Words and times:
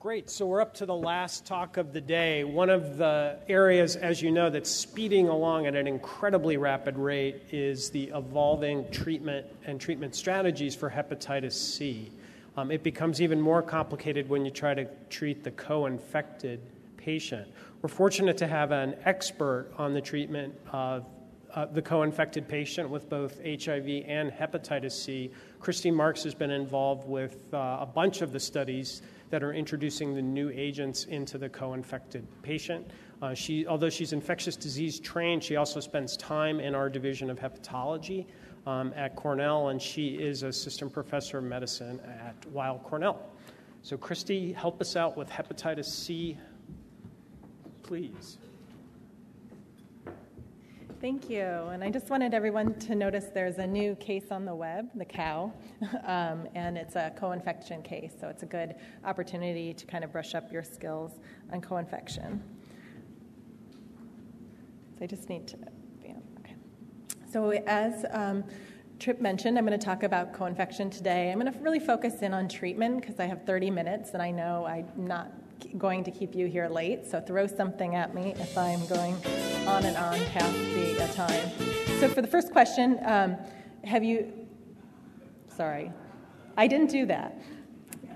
Great. 0.00 0.30
So 0.30 0.46
we're 0.46 0.62
up 0.62 0.72
to 0.76 0.86
the 0.86 0.94
last 0.94 1.44
talk 1.44 1.76
of 1.76 1.92
the 1.92 2.00
day. 2.00 2.42
One 2.42 2.70
of 2.70 2.96
the 2.96 3.36
areas, 3.50 3.96
as 3.96 4.22
you 4.22 4.30
know, 4.30 4.48
that's 4.48 4.70
speeding 4.70 5.28
along 5.28 5.66
at 5.66 5.76
an 5.76 5.86
incredibly 5.86 6.56
rapid 6.56 6.96
rate 6.96 7.42
is 7.50 7.90
the 7.90 8.04
evolving 8.14 8.90
treatment 8.90 9.46
and 9.66 9.78
treatment 9.78 10.14
strategies 10.14 10.74
for 10.74 10.88
hepatitis 10.88 11.52
C. 11.52 12.10
Um, 12.56 12.70
it 12.70 12.82
becomes 12.82 13.20
even 13.20 13.42
more 13.42 13.60
complicated 13.60 14.26
when 14.26 14.42
you 14.46 14.50
try 14.50 14.72
to 14.72 14.86
treat 15.10 15.44
the 15.44 15.50
co 15.50 15.84
infected 15.84 16.60
patient. 16.96 17.46
We're 17.82 17.90
fortunate 17.90 18.38
to 18.38 18.46
have 18.46 18.72
an 18.72 18.96
expert 19.04 19.70
on 19.76 19.92
the 19.92 20.00
treatment 20.00 20.54
of 20.72 21.04
uh, 21.54 21.66
the 21.66 21.82
co 21.82 22.04
infected 22.04 22.48
patient 22.48 22.88
with 22.88 23.10
both 23.10 23.38
HIV 23.44 24.04
and 24.06 24.30
hepatitis 24.30 24.92
C. 24.92 25.30
Christy 25.58 25.90
Marks 25.90 26.22
has 26.22 26.34
been 26.34 26.50
involved 26.50 27.06
with 27.06 27.52
uh, 27.52 27.78
a 27.80 27.86
bunch 27.86 28.22
of 28.22 28.32
the 28.32 28.40
studies 28.40 29.02
that 29.30 29.42
are 29.42 29.52
introducing 29.52 30.14
the 30.14 30.22
new 30.22 30.50
agents 30.50 31.04
into 31.04 31.38
the 31.38 31.48
co 31.48 31.74
infected 31.74 32.26
patient. 32.42 32.90
Uh, 33.22 33.34
she, 33.34 33.66
although 33.66 33.90
she's 33.90 34.12
infectious 34.12 34.56
disease 34.56 34.98
trained, 34.98 35.42
she 35.42 35.56
also 35.56 35.80
spends 35.80 36.16
time 36.16 36.58
in 36.60 36.74
our 36.74 36.88
division 36.88 37.30
of 37.30 37.38
hepatology 37.38 38.26
um, 38.66 38.92
at 38.96 39.14
Cornell, 39.16 39.68
and 39.68 39.80
she 39.80 40.08
is 40.08 40.42
assistant 40.42 40.92
professor 40.92 41.38
of 41.38 41.44
medicine 41.44 42.00
at 42.00 42.34
Weill 42.50 42.78
Cornell. 42.78 43.30
So, 43.82 43.96
Christy, 43.96 44.52
help 44.52 44.80
us 44.80 44.96
out 44.96 45.16
with 45.16 45.28
hepatitis 45.28 45.86
C, 45.86 46.36
please. 47.82 48.38
Thank 51.00 51.30
you. 51.30 51.40
And 51.40 51.82
I 51.82 51.88
just 51.88 52.10
wanted 52.10 52.34
everyone 52.34 52.74
to 52.80 52.94
notice 52.94 53.28
there's 53.32 53.56
a 53.56 53.66
new 53.66 53.94
case 53.94 54.26
on 54.30 54.44
the 54.44 54.54
web, 54.54 54.90
the 54.94 55.06
cow, 55.06 55.50
um, 56.04 56.46
and 56.54 56.76
it's 56.76 56.94
a 56.94 57.10
co 57.16 57.32
infection 57.32 57.80
case. 57.80 58.12
So 58.20 58.28
it's 58.28 58.42
a 58.42 58.46
good 58.46 58.74
opportunity 59.02 59.72
to 59.72 59.86
kind 59.86 60.04
of 60.04 60.12
brush 60.12 60.34
up 60.34 60.52
your 60.52 60.62
skills 60.62 61.12
on 61.54 61.62
co 61.62 61.78
infection. 61.78 62.42
So 64.98 65.04
I 65.04 65.06
just 65.06 65.30
need 65.30 65.48
to, 65.48 65.56
yeah, 66.04 66.16
okay. 66.40 66.56
So 67.32 67.50
as 67.66 68.04
um, 68.10 68.44
Trip 68.98 69.22
mentioned, 69.22 69.56
I'm 69.56 69.64
going 69.64 69.78
to 69.78 69.82
talk 69.82 70.02
about 70.02 70.34
co 70.34 70.44
infection 70.44 70.90
today. 70.90 71.32
I'm 71.32 71.40
going 71.40 71.50
to 71.50 71.58
really 71.60 71.80
focus 71.80 72.20
in 72.20 72.34
on 72.34 72.46
treatment 72.46 73.00
because 73.00 73.18
I 73.18 73.24
have 73.24 73.46
30 73.46 73.70
minutes 73.70 74.10
and 74.12 74.20
I 74.20 74.30
know 74.30 74.66
I'm 74.66 74.86
not 74.98 75.32
going 75.78 76.04
to 76.04 76.10
keep 76.10 76.34
you 76.34 76.46
here 76.46 76.68
late. 76.68 77.06
So 77.06 77.20
throw 77.20 77.46
something 77.46 77.94
at 77.94 78.14
me 78.14 78.34
if 78.36 78.56
I'm 78.56 78.86
going 78.86 79.14
on 79.66 79.84
and 79.84 79.96
on 79.96 80.18
past 80.26 80.52
the 80.52 81.02
uh, 81.02 81.08
time. 81.12 81.50
So, 82.00 82.08
for 82.08 82.22
the 82.22 82.28
first 82.28 82.50
question, 82.50 82.98
um, 83.04 83.36
have 83.84 84.02
you. 84.02 84.32
Sorry, 85.54 85.92
I 86.56 86.66
didn't 86.66 86.90
do 86.90 87.04
that. 87.06 87.42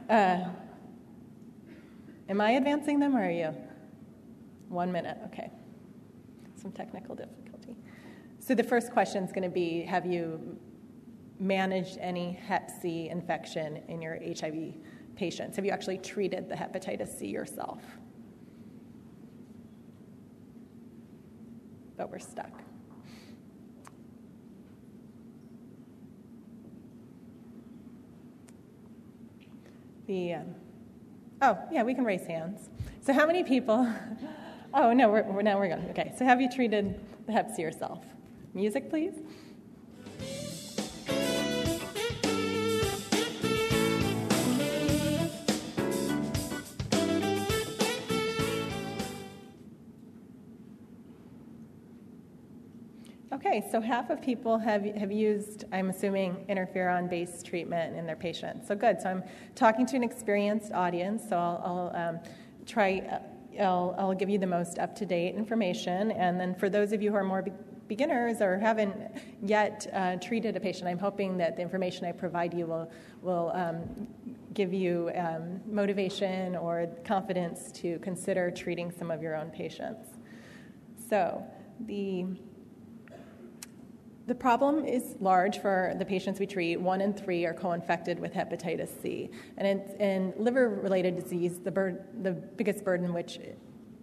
Uh, 0.08 0.48
am 2.28 2.41
I 2.41 2.52
advancing 2.52 2.98
them 2.98 3.14
or 3.14 3.27
are 3.27 3.30
you? 3.30 3.55
One 4.68 4.91
minute, 4.91 5.18
okay. 5.27 5.50
Some 6.56 6.72
technical 6.72 7.14
difficulty. 7.14 7.77
So, 8.39 8.55
the 8.55 8.64
first 8.64 8.91
question 8.91 9.22
is 9.22 9.33
going 9.33 9.42
to 9.42 9.55
be 9.55 9.83
Have 9.83 10.06
you 10.06 10.58
managed 11.39 11.98
any 11.98 12.33
Hep 12.33 12.70
C 12.80 13.08
infection 13.11 13.83
in 13.89 14.00
your 14.00 14.16
HIV 14.16 14.74
patients? 15.16 15.56
Have 15.56 15.64
you 15.64 15.70
actually 15.70 15.98
treated 15.98 16.48
the 16.48 16.54
hepatitis 16.54 17.18
C 17.18 17.26
yourself? 17.26 17.80
but 21.96 22.10
we're 22.10 22.18
stuck. 22.18 22.50
The, 30.06 30.34
um, 30.34 30.54
oh, 31.40 31.58
yeah, 31.72 31.82
we 31.82 31.94
can 31.94 32.04
raise 32.04 32.26
hands. 32.26 32.68
So, 33.00 33.12
how 33.12 33.26
many 33.26 33.42
people? 33.42 33.90
oh, 34.74 34.92
no, 34.92 35.08
we're, 35.08 35.22
we're, 35.22 35.42
now 35.42 35.58
we're 35.58 35.68
going. 35.68 35.88
Okay, 35.90 36.12
so 36.18 36.24
have 36.24 36.40
you 36.40 36.50
treated 36.50 37.00
the 37.26 37.32
Hep 37.32 37.54
C 37.54 37.62
yourself? 37.62 38.04
Music, 38.52 38.90
please. 38.90 39.14
Okay, 53.54 53.70
so 53.70 53.80
half 53.80 54.10
of 54.10 54.20
people 54.20 54.58
have, 54.58 54.84
have 54.96 55.12
used, 55.12 55.62
I'm 55.70 55.88
assuming, 55.88 56.44
interferon 56.48 57.08
based 57.08 57.46
treatment 57.46 57.96
in 57.96 58.04
their 58.04 58.16
patients. 58.16 58.66
So 58.66 58.74
good. 58.74 59.00
So 59.00 59.08
I'm 59.08 59.22
talking 59.54 59.86
to 59.86 59.94
an 59.94 60.02
experienced 60.02 60.72
audience, 60.72 61.22
so 61.28 61.36
I'll, 61.36 61.92
I'll 61.94 62.08
um, 62.08 62.18
try, 62.66 63.20
I'll, 63.60 63.94
I'll 63.96 64.12
give 64.12 64.28
you 64.28 64.38
the 64.38 64.46
most 64.48 64.80
up 64.80 64.96
to 64.96 65.06
date 65.06 65.36
information. 65.36 66.10
And 66.10 66.40
then 66.40 66.56
for 66.56 66.68
those 66.68 66.90
of 66.90 67.00
you 67.00 67.10
who 67.10 67.16
are 67.16 67.22
more 67.22 67.42
be- 67.42 67.52
beginners 67.86 68.40
or 68.40 68.58
haven't 68.58 68.96
yet 69.40 69.86
uh, 69.92 70.16
treated 70.16 70.56
a 70.56 70.60
patient, 70.60 70.88
I'm 70.88 70.98
hoping 70.98 71.36
that 71.36 71.54
the 71.54 71.62
information 71.62 72.06
I 72.06 72.10
provide 72.10 72.54
you 72.54 72.66
will, 72.66 72.90
will 73.22 73.52
um, 73.54 74.08
give 74.52 74.74
you 74.74 75.12
um, 75.14 75.60
motivation 75.64 76.56
or 76.56 76.88
confidence 77.04 77.70
to 77.74 78.00
consider 78.00 78.50
treating 78.50 78.90
some 78.90 79.12
of 79.12 79.22
your 79.22 79.36
own 79.36 79.50
patients. 79.50 80.08
So, 81.08 81.40
the 81.86 82.26
the 84.27 84.35
problem 84.35 84.86
is 84.86 85.17
large 85.20 85.58
for 85.58 85.95
the 85.98 86.05
patients 86.05 86.40
we 86.40 86.46
treat. 86.46 86.80
One 86.80 87.01
in 87.02 87.12
three 87.12 87.45
are 87.45 87.52
co 87.52 87.73
infected 87.73 88.18
with 88.18 88.33
hepatitis 88.33 88.89
C. 89.02 89.30
And 89.58 89.83
in, 90.01 90.33
liver 90.36 90.68
related 90.68 91.17
disease, 91.17 91.58
the, 91.58 91.70
bur- 91.70 92.07
the 92.23 92.33
biggest 92.33 92.84
burden 92.84 93.13
which, 93.13 93.39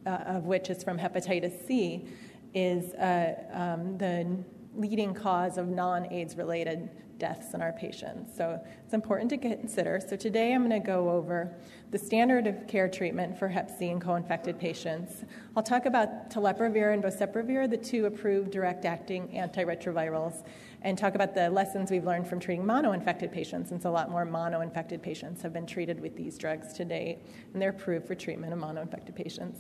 uh, 0.06 0.10
of 0.10 0.46
which 0.46 0.70
is 0.70 0.84
from 0.84 1.00
hepatitis 1.00 1.66
C 1.68 2.06
is 2.54 2.94
uh, 2.96 3.34
um, 3.52 3.98
the 3.98 4.38
leading 4.76 5.14
cause 5.14 5.58
of 5.58 5.70
non 5.70 6.12
AIDS 6.14 6.36
related 6.38 6.90
deaths 7.22 7.54
in 7.54 7.62
our 7.62 7.72
patients. 7.72 8.36
So 8.36 8.60
it's 8.84 8.96
important 8.96 9.30
to 9.30 9.38
consider. 9.38 10.02
So 10.06 10.16
today 10.16 10.54
I'm 10.54 10.68
going 10.68 10.82
to 10.82 10.86
go 10.86 11.12
over 11.12 11.54
the 11.92 12.00
standard 12.00 12.48
of 12.48 12.66
care 12.68 12.90
treatment 12.90 13.38
for 13.38 13.48
Hep 13.48 13.70
C 13.70 13.90
in 13.90 14.00
co-infected 14.00 14.60
patients. 14.60 15.24
I'll 15.56 15.62
talk 15.62 15.86
about 15.86 16.32
telaprevir 16.32 16.94
and 16.96 17.04
boceprevir, 17.04 17.70
the 17.70 17.78
two 17.78 18.08
approved 18.08 18.50
direct-acting 18.50 19.30
antiretrovirals, 19.36 20.44
and 20.82 20.98
talk 20.98 21.14
about 21.14 21.36
the 21.36 21.48
lessons 21.52 21.92
we've 21.92 22.06
learned 22.06 22.28
from 22.28 22.40
treating 22.40 22.66
mono-infected 22.66 23.32
patients, 23.32 23.70
since 23.70 23.86
a 23.86 23.90
lot 23.92 24.10
more 24.10 24.26
mono-infected 24.26 25.04
patients 25.04 25.44
have 25.44 25.54
been 25.54 25.68
treated 25.68 26.00
with 26.00 26.16
these 26.16 26.40
drugs 26.40 26.74
to 26.74 26.84
date, 26.84 27.20
and 27.54 27.62
they're 27.62 27.70
approved 27.70 28.08
for 28.08 28.16
treatment 28.16 28.52
of 28.52 28.58
mono-infected 28.58 29.16
patients. 29.16 29.60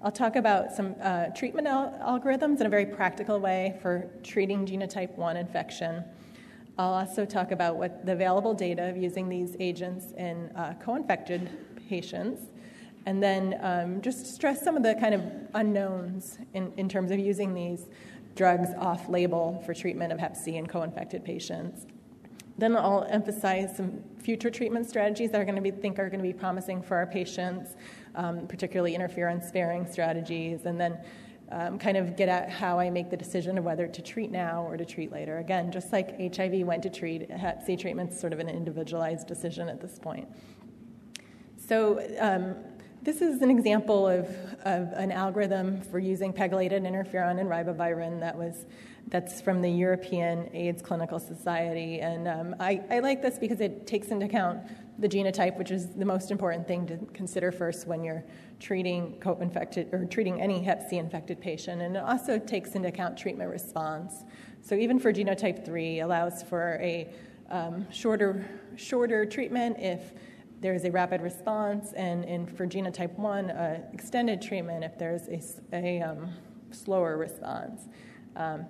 I'll 0.00 0.12
talk 0.12 0.36
about 0.36 0.72
some 0.72 0.94
uh, 1.02 1.26
treatment 1.26 1.66
al- 1.66 1.92
algorithms 2.00 2.60
in 2.60 2.66
a 2.66 2.70
very 2.70 2.86
practical 2.86 3.40
way 3.40 3.76
for 3.82 4.08
treating 4.22 4.64
genotype 4.64 5.16
1 5.16 5.36
infection. 5.36 6.04
I'll 6.80 6.94
also 6.94 7.26
talk 7.26 7.52
about 7.52 7.76
what 7.76 8.06
the 8.06 8.12
available 8.12 8.54
data 8.54 8.88
of 8.88 8.96
using 8.96 9.28
these 9.28 9.54
agents 9.60 10.12
in 10.16 10.50
uh, 10.56 10.72
co 10.82 10.94
infected 10.94 11.50
patients, 11.90 12.40
and 13.04 13.22
then 13.22 13.58
um, 13.60 14.00
just 14.00 14.34
stress 14.34 14.62
some 14.62 14.78
of 14.78 14.82
the 14.82 14.94
kind 14.94 15.12
of 15.14 15.20
unknowns 15.52 16.38
in, 16.54 16.72
in 16.78 16.88
terms 16.88 17.10
of 17.10 17.18
using 17.18 17.52
these 17.52 17.88
drugs 18.34 18.70
off 18.78 19.10
label 19.10 19.62
for 19.66 19.74
treatment 19.74 20.10
of 20.10 20.18
Hep 20.18 20.34
C 20.34 20.56
in 20.56 20.66
co 20.66 20.80
infected 20.80 21.22
patients. 21.22 21.84
Then 22.56 22.74
I'll 22.74 23.06
emphasize 23.10 23.76
some 23.76 24.02
future 24.18 24.50
treatment 24.50 24.88
strategies 24.88 25.32
that 25.32 25.40
are 25.40 25.44
going 25.44 25.56
to 25.56 25.62
be 25.62 25.70
think 25.70 25.98
are 25.98 26.08
going 26.08 26.20
to 26.20 26.26
be 26.26 26.32
promising 26.32 26.80
for 26.80 26.96
our 26.96 27.06
patients, 27.06 27.76
um, 28.14 28.46
particularly 28.46 28.96
interferon 28.96 29.46
sparing 29.46 29.86
strategies, 29.86 30.64
and 30.64 30.80
then 30.80 30.98
um, 31.50 31.78
kind 31.78 31.96
of 31.96 32.16
get 32.16 32.28
at 32.28 32.50
how 32.50 32.78
I 32.78 32.90
make 32.90 33.10
the 33.10 33.16
decision 33.16 33.58
of 33.58 33.64
whether 33.64 33.86
to 33.86 34.02
treat 34.02 34.30
now 34.30 34.64
or 34.64 34.76
to 34.76 34.84
treat 34.84 35.10
later. 35.10 35.38
Again, 35.38 35.72
just 35.72 35.92
like 35.92 36.34
HIV 36.34 36.66
went 36.66 36.82
to 36.84 36.90
treat, 36.90 37.30
Hep 37.30 37.64
C 37.64 37.76
treatment's 37.76 38.20
sort 38.20 38.32
of 38.32 38.38
an 38.38 38.48
individualized 38.48 39.26
decision 39.26 39.68
at 39.68 39.80
this 39.80 39.98
point. 39.98 40.28
So 41.56 42.00
um, 42.18 42.56
this 43.02 43.20
is 43.20 43.42
an 43.42 43.50
example 43.50 44.06
of, 44.06 44.28
of, 44.64 44.92
an 44.92 45.10
algorithm 45.10 45.80
for 45.80 45.98
using 45.98 46.32
pegylated 46.32 46.82
interferon 46.82 47.40
and 47.40 47.48
ribavirin 47.48 48.20
that 48.20 48.36
was 48.36 48.66
that's 49.08 49.40
from 49.40 49.62
the 49.62 49.70
European 49.70 50.48
AIDS 50.54 50.82
Clinical 50.82 51.18
Society, 51.18 52.00
and 52.00 52.28
um, 52.28 52.54
I, 52.60 52.82
I 52.90 52.98
like 53.00 53.22
this 53.22 53.38
because 53.38 53.60
it 53.60 53.86
takes 53.86 54.08
into 54.08 54.26
account 54.26 54.60
the 54.98 55.08
genotype, 55.08 55.56
which 55.56 55.70
is 55.70 55.88
the 55.88 56.04
most 56.04 56.30
important 56.30 56.66
thing 56.66 56.86
to 56.86 56.98
consider 57.14 57.50
first 57.50 57.86
when 57.86 58.04
you're 58.04 58.24
treating 58.58 59.18
co-infected 59.20 59.88
or 59.92 60.04
treating 60.04 60.40
any 60.40 60.62
Hep 60.62 60.88
C 60.88 60.98
infected 60.98 61.40
patient, 61.40 61.80
and 61.82 61.96
it 61.96 62.02
also 62.02 62.38
takes 62.38 62.74
into 62.74 62.88
account 62.88 63.16
treatment 63.16 63.50
response. 63.50 64.24
So 64.62 64.74
even 64.74 64.98
for 64.98 65.12
genotype 65.12 65.64
three, 65.64 66.00
allows 66.00 66.42
for 66.42 66.78
a 66.82 67.08
um, 67.50 67.90
shorter 67.90 68.44
shorter 68.76 69.24
treatment 69.26 69.76
if 69.78 70.12
there 70.60 70.74
is 70.74 70.84
a 70.84 70.90
rapid 70.90 71.22
response, 71.22 71.94
and, 71.94 72.54
for 72.54 72.66
genotype 72.66 73.18
one, 73.18 73.50
uh, 73.50 73.80
extended 73.94 74.42
treatment 74.42 74.84
if 74.84 74.98
there's 74.98 75.26
a, 75.28 75.40
a 75.72 76.02
um, 76.02 76.28
slower 76.70 77.16
response. 77.16 77.88
Um, 78.36 78.66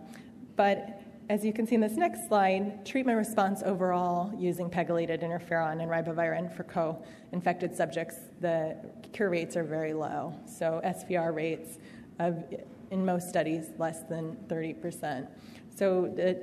but 0.55 1.00
as 1.31 1.45
you 1.45 1.53
can 1.53 1.65
see 1.65 1.77
in 1.77 1.81
this 1.81 1.93
next 1.93 2.27
slide, 2.27 2.85
treatment 2.85 3.17
response 3.17 3.63
overall 3.65 4.35
using 4.37 4.69
pegylated 4.69 5.23
interferon 5.23 5.81
and 5.81 5.89
ribavirin 5.89 6.53
for 6.53 6.65
co 6.65 7.01
infected 7.31 7.75
subjects, 7.75 8.17
the 8.41 8.77
cure 9.13 9.31
rates 9.31 9.57
are 9.57 9.63
very 9.63 9.95
low. 9.95 10.35
So, 10.45 10.81
SVR 10.85 11.33
rates 11.33 11.79
of, 12.19 12.43
in 12.91 13.05
most 13.05 13.29
studies, 13.29 13.71
less 13.79 14.01
than 14.09 14.39
30%. 14.49 15.29
So, 15.73 16.13
the 16.17 16.37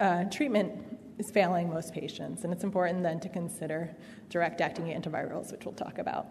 uh, 0.00 0.24
treatment 0.24 0.72
is 1.18 1.30
failing 1.30 1.70
most 1.70 1.94
patients, 1.94 2.42
and 2.42 2.52
it's 2.52 2.64
important 2.64 3.04
then 3.04 3.20
to 3.20 3.28
consider 3.28 3.94
direct 4.28 4.60
acting 4.60 4.86
antivirals, 4.86 5.52
which 5.52 5.64
we'll 5.64 5.74
talk 5.74 5.98
about. 5.98 6.26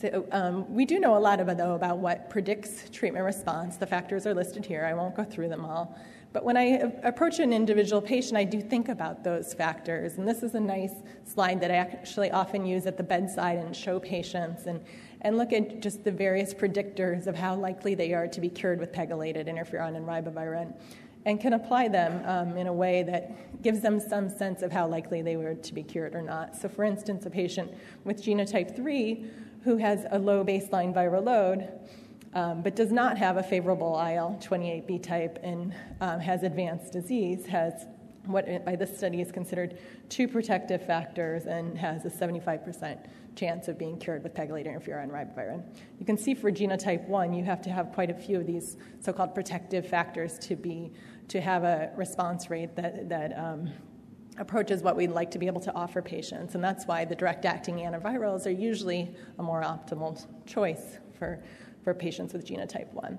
So 0.00 0.26
um, 0.32 0.72
we 0.74 0.84
do 0.84 1.00
know 1.00 1.16
a 1.16 1.18
lot 1.18 1.40
about, 1.40 1.56
though, 1.56 1.74
about 1.74 1.98
what 1.98 2.30
predicts 2.30 2.88
treatment 2.90 3.24
response. 3.24 3.76
The 3.76 3.86
factors 3.86 4.26
are 4.26 4.34
listed 4.34 4.64
here. 4.64 4.84
I 4.84 4.94
won't 4.94 5.14
go 5.14 5.24
through 5.24 5.48
them 5.48 5.64
all. 5.64 5.96
But 6.32 6.44
when 6.44 6.56
I 6.56 6.92
approach 7.02 7.38
an 7.38 7.52
individual 7.52 8.02
patient, 8.02 8.36
I 8.36 8.44
do 8.44 8.60
think 8.60 8.90
about 8.90 9.24
those 9.24 9.54
factors. 9.54 10.18
And 10.18 10.28
this 10.28 10.42
is 10.42 10.54
a 10.54 10.60
nice 10.60 10.92
slide 11.24 11.60
that 11.62 11.70
I 11.70 11.76
actually 11.76 12.30
often 12.30 12.66
use 12.66 12.86
at 12.86 12.98
the 12.98 13.02
bedside 13.02 13.58
and 13.58 13.74
show 13.74 13.98
patients 13.98 14.66
and, 14.66 14.84
and 15.22 15.38
look 15.38 15.54
at 15.54 15.80
just 15.80 16.04
the 16.04 16.12
various 16.12 16.52
predictors 16.52 17.26
of 17.26 17.36
how 17.36 17.54
likely 17.54 17.94
they 17.94 18.12
are 18.12 18.28
to 18.28 18.40
be 18.40 18.50
cured 18.50 18.80
with 18.80 18.92
pegylated 18.92 19.46
interferon 19.46 19.96
and 19.96 20.06
ribavirin 20.06 20.74
and 21.24 21.40
can 21.40 21.54
apply 21.54 21.88
them 21.88 22.22
um, 22.24 22.56
in 22.56 22.68
a 22.68 22.72
way 22.72 23.02
that 23.02 23.62
gives 23.62 23.80
them 23.80 23.98
some 23.98 24.28
sense 24.28 24.62
of 24.62 24.70
how 24.70 24.86
likely 24.86 25.22
they 25.22 25.36
were 25.36 25.54
to 25.54 25.74
be 25.74 25.82
cured 25.82 26.14
or 26.14 26.22
not. 26.22 26.54
So, 26.54 26.68
for 26.68 26.84
instance, 26.84 27.26
a 27.26 27.30
patient 27.30 27.72
with 28.04 28.22
genotype 28.22 28.76
3 28.76 29.24
who 29.66 29.76
has 29.76 30.06
a 30.12 30.18
low 30.18 30.44
baseline 30.44 30.94
viral 30.94 31.24
load 31.24 31.68
um, 32.34 32.62
but 32.62 32.76
does 32.76 32.92
not 32.92 33.18
have 33.18 33.36
a 33.36 33.42
favorable 33.42 33.94
IL 33.98 34.38
28B 34.40 35.02
type 35.02 35.40
and 35.42 35.74
um, 36.00 36.20
has 36.20 36.44
advanced 36.44 36.92
disease 36.92 37.44
has 37.46 37.86
what 38.26 38.64
by 38.64 38.76
this 38.76 38.96
study 38.96 39.20
is 39.20 39.32
considered 39.32 39.78
two 40.08 40.28
protective 40.28 40.86
factors 40.86 41.46
and 41.46 41.76
has 41.76 42.04
a 42.04 42.10
75% 42.10 42.96
chance 43.34 43.66
of 43.66 43.76
being 43.76 43.98
cured 43.98 44.22
with 44.22 44.34
pegylated 44.34 44.68
interferon 44.68 45.10
ribavirin. 45.10 45.62
You 45.98 46.06
can 46.06 46.16
see 46.16 46.32
for 46.34 46.52
genotype 46.52 47.06
1, 47.08 47.32
you 47.32 47.44
have 47.44 47.60
to 47.62 47.70
have 47.70 47.92
quite 47.92 48.10
a 48.10 48.14
few 48.14 48.38
of 48.38 48.46
these 48.46 48.76
so 49.00 49.12
called 49.12 49.34
protective 49.34 49.86
factors 49.86 50.38
to, 50.40 50.54
be, 50.54 50.92
to 51.28 51.40
have 51.40 51.64
a 51.64 51.90
response 51.96 52.50
rate 52.50 52.76
that, 52.76 53.08
that 53.08 53.36
um, 53.36 53.70
approaches 54.38 54.82
what 54.82 54.96
we'd 54.96 55.10
like 55.10 55.30
to 55.32 55.38
be 55.38 55.46
able 55.46 55.60
to 55.62 55.74
offer 55.74 56.02
patients. 56.02 56.54
And 56.54 56.62
that's 56.62 56.86
why 56.86 57.04
the 57.04 57.14
direct 57.14 57.44
acting 57.44 57.76
antivirals 57.76 58.46
are 58.46 58.50
usually 58.50 59.14
a 59.38 59.42
more 59.42 59.62
optimal 59.62 60.24
choice 60.46 60.98
for, 61.18 61.42
for 61.82 61.94
patients 61.94 62.32
with 62.32 62.46
genotype 62.46 62.92
1. 62.92 63.18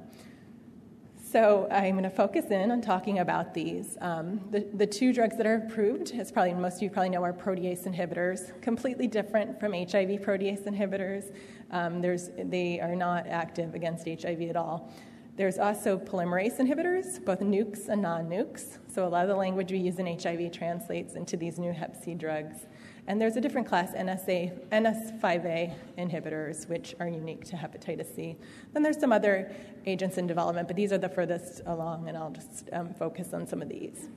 So 1.30 1.68
I'm 1.70 1.96
going 1.96 2.04
to 2.04 2.10
focus 2.10 2.46
in 2.52 2.72
on 2.72 2.80
talking 2.80 3.20
about 3.20 3.54
these. 3.54 3.98
Um, 4.00 4.40
the, 4.50 4.66
the 4.74 4.88
two 4.88 5.12
drugs 5.12 5.36
that 5.36 5.46
are 5.46 5.56
approved, 5.56 6.14
as 6.14 6.32
probably 6.32 6.54
most 6.54 6.78
of 6.78 6.84
you 6.84 6.90
probably 6.90 7.10
know, 7.10 7.22
are 7.22 7.34
protease 7.34 7.86
inhibitors, 7.86 8.60
completely 8.62 9.08
different 9.08 9.60
from 9.60 9.74
HIV 9.74 10.22
protease 10.22 10.66
inhibitors. 10.66 11.36
Um, 11.72 12.02
they 12.02 12.80
are 12.80 12.96
not 12.96 13.28
active 13.28 13.76
against 13.76 14.08
HIV 14.08 14.44
at 14.44 14.56
all. 14.56 14.90
There's 15.38 15.60
also 15.60 16.00
polymerase 16.00 16.58
inhibitors, 16.58 17.24
both 17.24 17.42
nukes 17.42 17.90
and 17.90 18.02
non-nukes. 18.02 18.80
So 18.92 19.08
a 19.08 19.08
lot 19.08 19.22
of 19.22 19.28
the 19.28 19.36
language 19.36 19.72
we 19.72 19.78
use 19.78 20.00
in 20.00 20.08
HIV 20.08 20.52
translates 20.52 21.14
into 21.14 21.38
these 21.38 21.60
new 21.60 21.72
Hep 21.72 21.96
C 22.04 22.16
drugs. 22.16 22.66
And 23.06 23.22
there's 23.22 23.36
a 23.36 23.42
different 23.42 23.68
class, 23.68 23.92
NSA, 23.92 24.68
NS5A 24.70 25.76
inhibitors, 26.00 26.68
which 26.68 26.96
are 27.00 27.08
unique 27.08 27.46
to 27.46 27.56
hepatitis 27.56 28.16
C. 28.16 28.36
Then 28.74 28.82
there's 28.82 29.00
some 29.00 29.12
other 29.12 29.56
agents 29.86 30.18
in 30.18 30.26
development, 30.26 30.68
but 30.68 30.76
these 30.76 30.92
are 30.92 30.98
the 30.98 31.08
furthest 31.08 31.62
along, 31.68 32.10
and 32.10 32.18
I'll 32.18 32.32
just 32.32 32.70
um, 32.74 32.92
focus 32.96 33.32
on 33.32 33.46
some 33.46 33.62
of 33.62 33.70
these. 33.70 34.08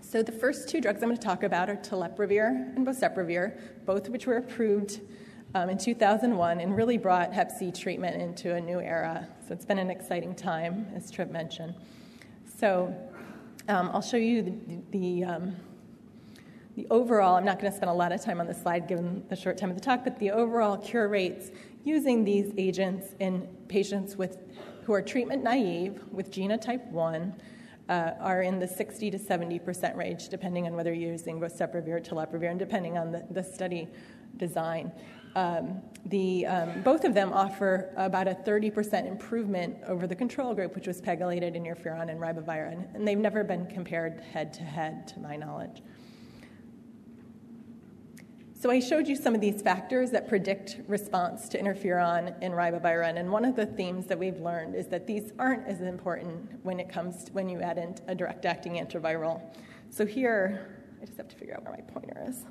So 0.00 0.20
the 0.20 0.32
first 0.32 0.68
two 0.68 0.80
drugs 0.80 1.00
I'm 1.00 1.10
going 1.10 1.16
to 1.16 1.24
talk 1.24 1.44
about 1.44 1.70
are 1.70 1.76
telaprevir 1.76 2.74
and 2.74 2.84
boceprevir, 2.84 3.86
both 3.86 4.08
of 4.08 4.12
which 4.12 4.26
were 4.26 4.38
approved 4.38 5.00
um, 5.54 5.68
in 5.68 5.78
2001 5.78 6.60
and 6.60 6.76
really 6.76 6.98
brought 6.98 7.32
Hep 7.32 7.50
C 7.50 7.70
treatment 7.72 8.20
into 8.20 8.54
a 8.54 8.60
new 8.60 8.80
era. 8.80 9.28
So 9.46 9.54
it's 9.54 9.64
been 9.64 9.78
an 9.78 9.90
exciting 9.90 10.34
time, 10.34 10.86
as 10.94 11.10
Trip 11.10 11.30
mentioned. 11.30 11.74
So 12.58 12.94
um, 13.68 13.90
I'll 13.92 14.02
show 14.02 14.16
you 14.16 14.42
the, 14.42 14.52
the, 14.90 15.24
um, 15.24 15.56
the 16.76 16.86
overall, 16.90 17.36
I'm 17.36 17.44
not 17.44 17.58
going 17.58 17.70
to 17.70 17.76
spend 17.76 17.90
a 17.90 17.94
lot 17.94 18.12
of 18.12 18.22
time 18.22 18.40
on 18.40 18.46
this 18.46 18.62
slide 18.62 18.86
given 18.86 19.24
the 19.28 19.36
short 19.36 19.58
time 19.58 19.70
of 19.70 19.76
the 19.76 19.82
talk, 19.82 20.04
but 20.04 20.18
the 20.18 20.30
overall 20.30 20.76
cure 20.76 21.08
rates 21.08 21.50
using 21.84 22.24
these 22.24 22.52
agents 22.56 23.14
in 23.18 23.48
patients 23.68 24.16
with, 24.16 24.38
who 24.84 24.92
are 24.92 25.02
treatment 25.02 25.42
naive 25.42 26.00
with 26.12 26.30
genotype 26.30 26.86
1 26.90 27.34
uh, 27.88 28.12
are 28.20 28.42
in 28.42 28.60
the 28.60 28.68
60 28.68 29.10
to 29.10 29.18
70% 29.18 29.96
range, 29.96 30.28
depending 30.28 30.66
on 30.66 30.74
whether 30.74 30.92
you're 30.92 31.10
using 31.10 31.40
boceprevir 31.40 31.88
or 31.88 32.00
telaprevir 32.00 32.50
and 32.50 32.58
depending 32.58 32.96
on 32.96 33.10
the, 33.10 33.26
the 33.30 33.42
study 33.42 33.88
design 34.36 34.92
um, 35.36 35.80
the, 36.06 36.46
um, 36.46 36.82
both 36.82 37.04
of 37.04 37.14
them 37.14 37.32
offer 37.32 37.92
about 37.96 38.26
a 38.26 38.34
30% 38.34 39.06
improvement 39.06 39.76
over 39.86 40.06
the 40.06 40.14
control 40.14 40.54
group, 40.54 40.74
which 40.74 40.86
was 40.86 41.00
pegylated 41.00 41.54
interferon 41.54 42.10
and 42.10 42.18
ribavirin, 42.20 42.94
and 42.94 43.06
they've 43.06 43.18
never 43.18 43.44
been 43.44 43.66
compared 43.66 44.20
head 44.20 44.52
to 44.54 44.62
head, 44.62 45.06
to 45.08 45.20
my 45.20 45.36
knowledge. 45.36 45.82
So 48.58 48.70
I 48.70 48.78
showed 48.78 49.08
you 49.08 49.16
some 49.16 49.34
of 49.34 49.40
these 49.40 49.62
factors 49.62 50.10
that 50.10 50.28
predict 50.28 50.80
response 50.86 51.48
to 51.50 51.58
interferon 51.58 52.34
and 52.42 52.52
ribavirin, 52.52 53.18
and 53.18 53.30
one 53.30 53.44
of 53.44 53.56
the 53.56 53.64
themes 53.64 54.06
that 54.06 54.18
we've 54.18 54.38
learned 54.40 54.74
is 54.74 54.86
that 54.88 55.06
these 55.06 55.32
aren't 55.38 55.66
as 55.66 55.80
important 55.80 56.62
when 56.62 56.78
it 56.78 56.88
comes 56.88 57.24
to 57.24 57.32
when 57.32 57.48
you 57.48 57.60
add 57.60 57.78
in 57.78 57.94
a 58.08 58.14
direct-acting 58.14 58.74
antiviral. 58.74 59.40
So 59.90 60.04
here, 60.04 60.76
I 61.00 61.06
just 61.06 61.16
have 61.16 61.28
to 61.28 61.36
figure 61.36 61.54
out 61.54 61.64
where 61.64 61.72
my 61.72 61.80
pointer 61.80 62.22
is. 62.28 62.44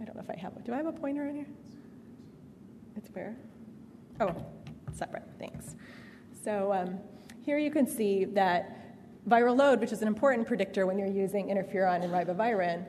I 0.00 0.04
don't 0.04 0.14
know 0.14 0.22
if 0.22 0.30
I 0.30 0.36
have. 0.36 0.64
Do 0.64 0.72
I 0.72 0.76
have 0.76 0.86
a 0.86 0.92
pointer 0.92 1.26
in 1.26 1.36
here? 1.36 1.46
It's 2.96 3.08
where? 3.14 3.36
Oh, 4.20 4.34
separate. 4.92 5.24
Thanks. 5.38 5.76
So 6.44 6.72
um, 6.72 6.98
here 7.42 7.58
you 7.58 7.70
can 7.70 7.86
see 7.86 8.24
that 8.24 8.96
viral 9.28 9.56
load, 9.56 9.80
which 9.80 9.92
is 9.92 10.02
an 10.02 10.08
important 10.08 10.46
predictor 10.46 10.86
when 10.86 10.98
you're 10.98 11.08
using 11.08 11.48
interferon 11.48 12.02
and 12.02 12.12
ribavirin, 12.12 12.84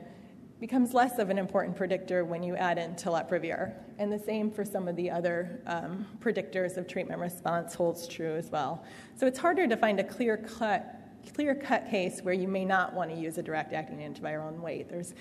becomes 0.60 0.92
less 0.92 1.18
of 1.18 1.30
an 1.30 1.38
important 1.38 1.76
predictor 1.76 2.24
when 2.24 2.42
you 2.42 2.54
add 2.54 2.78
in 2.78 2.94
telaprevir. 2.94 3.74
And 3.98 4.12
the 4.12 4.18
same 4.18 4.50
for 4.50 4.64
some 4.64 4.88
of 4.88 4.96
the 4.96 5.10
other 5.10 5.62
um, 5.66 6.06
predictors 6.20 6.76
of 6.76 6.86
treatment 6.86 7.20
response 7.20 7.74
holds 7.74 8.06
true 8.06 8.36
as 8.36 8.50
well. 8.50 8.84
So 9.16 9.26
it's 9.26 9.38
harder 9.38 9.66
to 9.66 9.76
find 9.76 9.98
a 10.00 10.04
clear 10.04 10.36
cut 10.36 10.99
clear 11.34 11.54
cut 11.54 11.88
case 11.90 12.20
where 12.20 12.34
you 12.34 12.48
may 12.48 12.64
not 12.64 12.94
want 12.94 13.10
to 13.10 13.16
use 13.16 13.38
a 13.38 13.42
direct 13.42 13.72
acting 13.72 13.98
antiviral 13.98 14.48
and 14.48 14.60
wait. 14.60 14.88
There's 14.88 15.14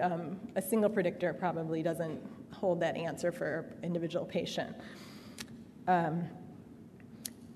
um, 0.00 0.38
a 0.56 0.62
single 0.62 0.90
predictor 0.90 1.32
probably 1.32 1.82
doesn't 1.82 2.20
hold 2.52 2.80
that 2.80 2.96
answer 2.96 3.32
for 3.32 3.74
an 3.78 3.84
individual 3.84 4.24
patient. 4.24 4.76
Um, 5.86 6.24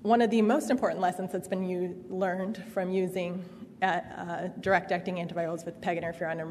one 0.02 0.23
of 0.23 0.31
the 0.31 0.43
most 0.43 0.71
important 0.71 1.00
lessons 1.00 1.33
that's 1.33 1.49
been 1.49 1.69
u- 1.69 2.05
learned 2.09 2.62
from 2.73 2.90
using 2.90 3.45
uh, 3.83 4.49
direct 4.61 4.90
acting 4.90 5.17
antivirals 5.17 5.64
with 5.64 5.81
peg 5.81 6.00
interferon 6.00 6.40
and 6.40 6.50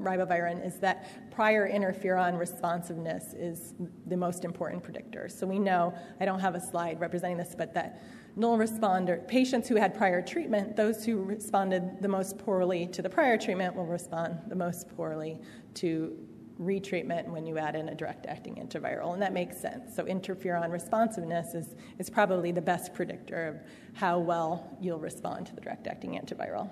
ribavirin 0.00 0.64
is 0.64 0.78
that 0.78 1.30
prior 1.30 1.68
interferon 1.68 2.38
responsiveness 2.38 3.34
is 3.34 3.74
the 4.06 4.16
most 4.16 4.44
important 4.44 4.82
predictor. 4.82 5.28
So 5.28 5.46
we 5.46 5.58
know, 5.58 5.92
I 6.20 6.24
don't 6.24 6.40
have 6.40 6.54
a 6.54 6.60
slide 6.60 7.00
representing 7.00 7.36
this, 7.36 7.54
but 7.56 7.74
that 7.74 8.00
null 8.36 8.56
responder 8.56 9.26
patients 9.26 9.68
who 9.68 9.76
had 9.76 9.94
prior 9.94 10.22
treatment, 10.22 10.76
those 10.76 11.04
who 11.04 11.22
responded 11.22 12.00
the 12.00 12.08
most 12.08 12.38
poorly 12.38 12.86
to 12.88 13.02
the 13.02 13.10
prior 13.10 13.36
treatment 13.36 13.74
will 13.74 13.86
respond 13.86 14.38
the 14.48 14.54
most 14.54 14.88
poorly 14.96 15.38
to 15.74 16.16
retreatment 16.60 17.28
when 17.28 17.46
you 17.46 17.56
add 17.56 17.76
in 17.76 17.88
a 17.88 17.94
direct 17.94 18.26
acting 18.26 18.56
antiviral, 18.56 19.12
and 19.12 19.22
that 19.22 19.32
makes 19.32 19.56
sense. 19.56 19.94
So, 19.94 20.04
interferon 20.04 20.70
responsiveness 20.70 21.54
is, 21.54 21.76
is 21.98 22.10
probably 22.10 22.52
the 22.52 22.60
best 22.60 22.92
predictor 22.94 23.46
of 23.46 23.56
how 23.94 24.18
well 24.18 24.76
you'll 24.80 24.98
respond 24.98 25.46
to 25.46 25.54
the 25.54 25.60
direct 25.60 25.86
acting 25.86 26.20
antiviral. 26.20 26.68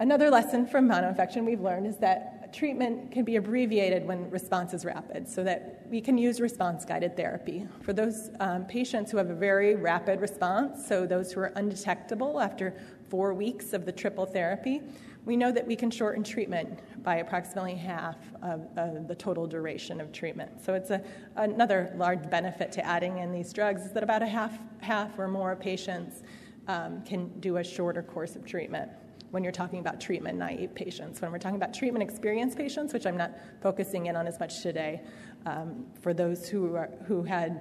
Another 0.00 0.28
lesson 0.28 0.66
from 0.66 0.88
mono 0.88 1.08
infection 1.08 1.44
we've 1.44 1.60
learned 1.60 1.86
is 1.86 1.96
that 1.98 2.43
treatment 2.54 3.10
can 3.10 3.24
be 3.24 3.36
abbreviated 3.36 4.06
when 4.06 4.30
response 4.30 4.72
is 4.72 4.84
rapid 4.84 5.28
so 5.28 5.42
that 5.42 5.84
we 5.90 6.00
can 6.00 6.16
use 6.16 6.40
response 6.40 6.84
guided 6.84 7.16
therapy. 7.16 7.66
For 7.82 7.92
those 7.92 8.30
um, 8.40 8.64
patients 8.66 9.10
who 9.10 9.16
have 9.16 9.30
a 9.30 9.34
very 9.34 9.74
rapid 9.74 10.20
response, 10.20 10.86
so 10.86 11.06
those 11.06 11.32
who 11.32 11.40
are 11.40 11.52
undetectable 11.56 12.40
after 12.40 12.74
four 13.08 13.34
weeks 13.34 13.72
of 13.72 13.84
the 13.84 13.92
triple 13.92 14.24
therapy, 14.24 14.80
we 15.24 15.36
know 15.36 15.50
that 15.50 15.66
we 15.66 15.74
can 15.74 15.90
shorten 15.90 16.22
treatment 16.22 16.80
by 17.02 17.16
approximately 17.16 17.74
half 17.74 18.16
of, 18.42 18.62
the 19.08 19.14
total 19.14 19.46
duration 19.46 20.00
of 20.00 20.12
treatment. 20.12 20.62
So 20.64 20.74
it's 20.74 20.90
a, 20.90 21.02
another 21.36 21.92
large 21.96 22.28
benefit 22.30 22.70
to 22.72 22.86
adding 22.86 23.18
in 23.18 23.32
these 23.32 23.52
drugs 23.52 23.82
is 23.82 23.92
that 23.92 24.02
about 24.02 24.22
a 24.22 24.26
half, 24.26 24.58
half 24.80 25.18
or 25.18 25.28
more 25.28 25.56
patients 25.56 26.22
um, 26.68 27.02
can 27.02 27.28
do 27.40 27.56
a 27.56 27.64
shorter 27.64 28.02
course 28.02 28.36
of 28.36 28.44
treatment 28.44 28.90
when 29.34 29.42
you're 29.42 29.52
talking 29.52 29.80
about 29.80 30.00
treatment 30.00 30.38
naive 30.38 30.72
patients. 30.76 31.20
When 31.20 31.32
we're 31.32 31.38
talking 31.38 31.56
about 31.56 31.74
treatment 31.74 32.08
experienced 32.08 32.56
patients, 32.56 32.94
which 32.94 33.04
I'm 33.04 33.16
not 33.16 33.32
focusing 33.60 34.06
in 34.06 34.14
on 34.14 34.28
as 34.28 34.38
much 34.38 34.62
today, 34.62 35.02
um, 35.44 35.86
for 36.00 36.14
those 36.14 36.48
who, 36.48 36.76
are, 36.76 36.90
who 37.06 37.24
had 37.24 37.60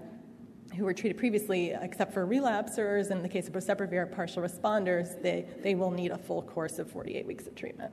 who 0.78 0.86
were 0.86 0.94
treated 0.94 1.18
previously, 1.18 1.72
except 1.82 2.14
for 2.14 2.26
relapsers, 2.26 3.12
in 3.12 3.22
the 3.22 3.30
case 3.30 3.48
of 3.48 3.54
boceprevir, 3.54 4.12
partial 4.12 4.42
responders, 4.42 5.22
they, 5.22 5.46
they 5.62 5.76
will 5.76 5.92
need 5.92 6.12
a 6.12 6.18
full 6.18 6.42
course 6.42 6.80
of 6.80 6.90
48 6.90 7.28
weeks 7.28 7.48
of 7.48 7.56
treatment. 7.56 7.92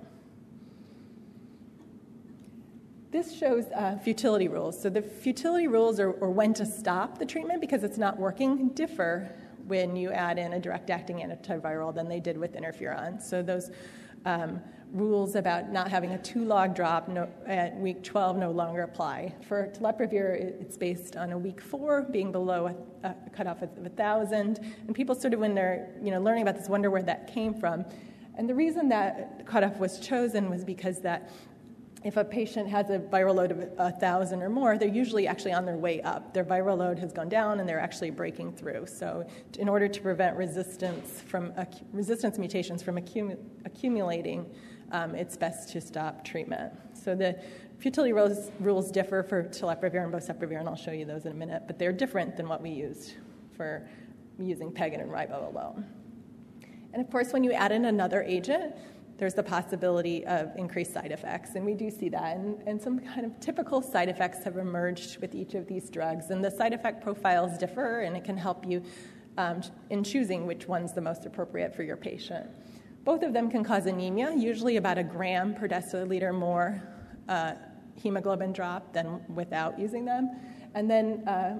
This 3.10 3.37
shows 3.37 3.64
uh, 3.75 3.99
futility 3.99 4.49
rules. 4.49 4.80
So 4.80 4.88
the 4.88 5.02
futility 5.02 5.68
rules, 5.68 6.00
or, 6.00 6.12
or 6.12 6.30
when 6.30 6.54
to 6.54 6.64
stop 6.64 7.18
the 7.18 7.26
treatment 7.26 7.60
because 7.60 7.82
it's 7.82 7.99
not 7.99 8.18
working, 8.18 8.68
differ 8.68 9.34
when 9.70 9.94
you 9.94 10.10
add 10.10 10.36
in 10.36 10.52
a 10.54 10.60
direct-acting 10.60 11.18
antiviral 11.18 11.94
than 11.94 12.08
they 12.08 12.20
did 12.20 12.36
with 12.36 12.54
interferon. 12.54 13.22
So 13.22 13.40
those 13.40 13.70
um, 14.26 14.60
rules 14.92 15.36
about 15.36 15.70
not 15.70 15.88
having 15.88 16.10
a 16.10 16.18
two 16.18 16.44
log 16.44 16.74
drop 16.74 17.08
no, 17.08 17.28
at 17.46 17.76
week 17.76 18.02
12 18.02 18.36
no 18.36 18.50
longer 18.50 18.82
apply. 18.82 19.32
For 19.46 19.68
telaprevir, 19.68 20.34
it's 20.60 20.76
based 20.76 21.16
on 21.16 21.30
a 21.32 21.38
week 21.38 21.60
four 21.60 22.02
being 22.02 22.32
below 22.32 22.74
a, 23.04 23.08
a 23.08 23.30
cutoff 23.30 23.62
of 23.62 23.70
1,000. 23.78 24.58
And 24.86 24.94
people 24.94 25.14
sort 25.14 25.32
of, 25.32 25.40
when 25.40 25.54
they're 25.54 25.94
you 26.02 26.10
know, 26.10 26.20
learning 26.20 26.42
about 26.42 26.56
this, 26.56 26.68
wonder 26.68 26.90
where 26.90 27.02
that 27.04 27.32
came 27.32 27.54
from. 27.54 27.84
And 28.36 28.48
the 28.48 28.54
reason 28.54 28.88
that 28.88 29.46
cutoff 29.46 29.78
was 29.78 30.00
chosen 30.00 30.50
was 30.50 30.64
because 30.64 31.00
that 31.02 31.30
if 32.02 32.16
a 32.16 32.25
patient 32.25 32.69
has 32.69 32.88
a 32.88 32.99
viral 32.99 33.35
load 33.35 33.50
of 33.50 33.59
1,000 33.59 34.42
or 34.42 34.49
more, 34.49 34.78
they're 34.78 34.88
usually 34.88 35.26
actually 35.26 35.52
on 35.52 35.66
their 35.66 35.76
way 35.76 36.00
up. 36.00 36.33
Their 36.33 36.45
viral 36.45 36.78
load 36.78 36.99
has 36.99 37.12
gone 37.12 37.28
down 37.28 37.61
and 37.61 37.69
they're 37.69 37.80
actually 37.80 38.11
breaking 38.11 38.52
through. 38.52 38.87
So, 38.87 39.26
in 39.59 39.69
order 39.69 39.87
to 39.87 40.00
prevent 40.00 40.37
resistance, 40.37 41.21
from, 41.21 41.52
resistance 41.92 42.38
mutations 42.38 42.83
from 42.83 42.97
accumulating, 42.97 44.47
um, 44.92 45.14
it's 45.14 45.37
best 45.37 45.69
to 45.73 45.80
stop 45.80 46.25
treatment. 46.25 46.73
So, 46.95 47.14
the 47.14 47.38
futility 47.78 48.14
rules, 48.14 48.50
rules 48.61 48.90
differ 48.90 49.23
for 49.23 49.45
telaprevir 49.45 50.02
and 50.02 50.12
boceprevir, 50.12 50.59
and 50.59 50.69
I'll 50.69 50.76
show 50.76 50.92
you 50.92 51.04
those 51.04 51.26
in 51.26 51.33
a 51.33 51.37
minute, 51.37 51.64
but 51.66 51.78
they're 51.78 51.92
different 51.92 52.35
than 52.35 52.49
what 52.49 52.62
we 52.62 52.71
used 52.71 53.14
for 53.57 53.87
using 54.38 54.73
Pegin 54.73 55.02
and 55.02 55.11
Ribo 55.11 55.52
alone. 55.52 55.85
And 56.92 57.02
of 57.02 57.11
course, 57.11 57.33
when 57.33 57.45
you 57.45 57.52
add 57.52 57.73
in 57.73 57.85
another 57.85 58.23
agent, 58.23 58.75
there's 59.20 59.34
the 59.34 59.42
possibility 59.42 60.26
of 60.26 60.50
increased 60.56 60.94
side 60.94 61.12
effects, 61.12 61.54
and 61.54 61.64
we 61.64 61.74
do 61.74 61.90
see 61.90 62.08
that. 62.08 62.36
And, 62.36 62.60
and, 62.66 62.80
some 62.80 62.98
kind 62.98 63.26
of 63.26 63.38
typical 63.38 63.82
side 63.82 64.08
effects 64.08 64.42
have 64.44 64.56
emerged 64.56 65.20
with 65.20 65.34
each 65.34 65.52
of 65.54 65.66
these 65.66 65.90
drugs, 65.90 66.30
and 66.30 66.42
the 66.42 66.50
side 66.50 66.72
effect 66.72 67.02
profiles 67.02 67.58
differ, 67.58 68.00
and 68.00 68.16
it 68.16 68.24
can 68.24 68.38
help 68.38 68.66
you 68.66 68.82
um, 69.36 69.60
in 69.90 70.02
choosing 70.02 70.46
which 70.46 70.66
one's 70.66 70.94
the 70.94 71.02
most 71.02 71.26
appropriate 71.26 71.76
for 71.76 71.82
your 71.82 71.98
patient. 71.98 72.48
Both 73.04 73.22
of 73.22 73.34
them 73.34 73.50
can 73.50 73.62
cause 73.62 73.84
anemia, 73.84 74.34
usually 74.34 74.78
about 74.78 74.96
a 74.96 75.04
gram 75.04 75.54
per 75.54 75.68
deciliter 75.68 76.34
more 76.34 76.82
uh, 77.28 77.52
hemoglobin 77.96 78.54
drop 78.54 78.94
than 78.94 79.20
without 79.34 79.78
using 79.78 80.06
them. 80.06 80.30
And 80.74 80.90
then 80.90 81.28
uh, 81.28 81.58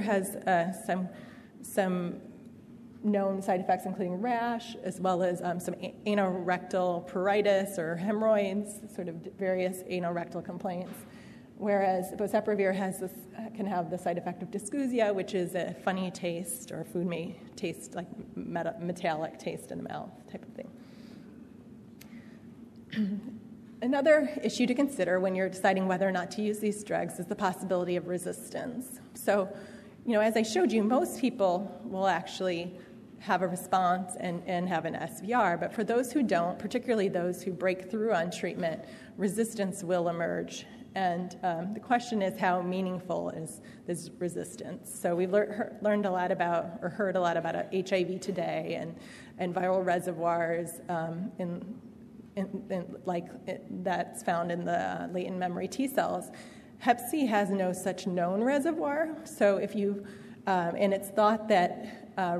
has 0.00 0.36
uh, 0.36 0.72
some 0.86 1.08
some 1.62 2.22
known 3.02 3.40
side 3.40 3.60
effects, 3.60 3.86
including 3.86 4.20
rash, 4.20 4.76
as 4.82 5.00
well 5.00 5.22
as 5.22 5.40
um, 5.42 5.58
some 5.58 5.74
anorectal 6.06 7.08
pruritus 7.08 7.78
or 7.78 7.96
hemorrhoids, 7.96 8.80
sort 8.94 9.08
of 9.08 9.14
various 9.38 9.82
anorectal 9.84 10.44
complaints. 10.44 10.92
Whereas 11.56 12.12
boceprevir 12.12 12.74
has 12.74 13.00
this, 13.00 13.12
can 13.54 13.66
have 13.66 13.90
the 13.90 13.98
side 13.98 14.16
effect 14.16 14.42
of 14.42 14.50
dysgeusia, 14.50 15.14
which 15.14 15.34
is 15.34 15.54
a 15.54 15.76
funny 15.84 16.10
taste 16.10 16.72
or 16.72 16.84
food 16.84 17.06
may 17.06 17.38
taste 17.54 17.94
like 17.94 18.06
metallic 18.34 19.38
taste 19.38 19.70
in 19.70 19.76
the 19.76 19.84
mouth 19.84 20.10
type 20.30 20.42
of 20.42 20.54
thing. 20.54 20.70
Another 23.82 24.30
issue 24.42 24.66
to 24.66 24.74
consider 24.74 25.20
when 25.20 25.34
you're 25.34 25.50
deciding 25.50 25.86
whether 25.86 26.08
or 26.08 26.12
not 26.12 26.30
to 26.32 26.42
use 26.42 26.58
these 26.60 26.82
drugs 26.82 27.18
is 27.18 27.26
the 27.26 27.36
possibility 27.36 27.96
of 27.96 28.08
resistance. 28.08 29.00
So, 29.14 29.48
you 30.06 30.14
know, 30.14 30.20
as 30.20 30.36
I 30.36 30.42
showed 30.42 30.72
you, 30.72 30.82
most 30.82 31.20
people 31.20 31.80
will 31.84 32.06
actually 32.06 32.78
have 33.20 33.42
a 33.42 33.48
response 33.48 34.16
and, 34.18 34.42
and 34.46 34.68
have 34.68 34.86
an 34.86 34.94
SVR. 34.94 35.60
But 35.60 35.72
for 35.72 35.84
those 35.84 36.10
who 36.10 36.22
don't, 36.22 36.58
particularly 36.58 37.08
those 37.08 37.42
who 37.42 37.52
break 37.52 37.90
through 37.90 38.12
on 38.12 38.30
treatment, 38.30 38.82
resistance 39.16 39.84
will 39.84 40.08
emerge. 40.08 40.66
And 40.94 41.36
um, 41.42 41.74
the 41.74 41.80
question 41.80 42.22
is 42.22 42.38
how 42.38 42.62
meaningful 42.62 43.30
is 43.30 43.60
this 43.86 44.10
resistance? 44.18 44.90
So 44.92 45.14
we've 45.14 45.30
lear- 45.30 45.76
learned 45.82 46.06
a 46.06 46.10
lot 46.10 46.32
about, 46.32 46.78
or 46.82 46.88
heard 46.88 47.14
a 47.14 47.20
lot 47.20 47.36
about 47.36 47.54
HIV 47.72 48.20
today 48.20 48.78
and, 48.80 48.96
and 49.38 49.54
viral 49.54 49.84
reservoirs 49.84 50.80
um, 50.88 51.30
in, 51.38 51.62
in, 52.36 52.64
in, 52.70 52.96
like 53.04 53.26
it, 53.46 53.64
that's 53.84 54.22
found 54.22 54.50
in 54.50 54.64
the 54.64 54.78
uh, 54.78 55.08
latent 55.12 55.38
memory 55.38 55.68
T 55.68 55.86
cells. 55.86 56.30
Hep 56.78 56.98
C 56.98 57.26
has 57.26 57.50
no 57.50 57.72
such 57.72 58.06
known 58.06 58.42
reservoir. 58.42 59.14
So 59.24 59.58
if 59.58 59.76
you, 59.76 60.06
um, 60.46 60.74
and 60.76 60.94
it's 60.94 61.10
thought 61.10 61.46
that 61.48 62.12
uh, 62.16 62.38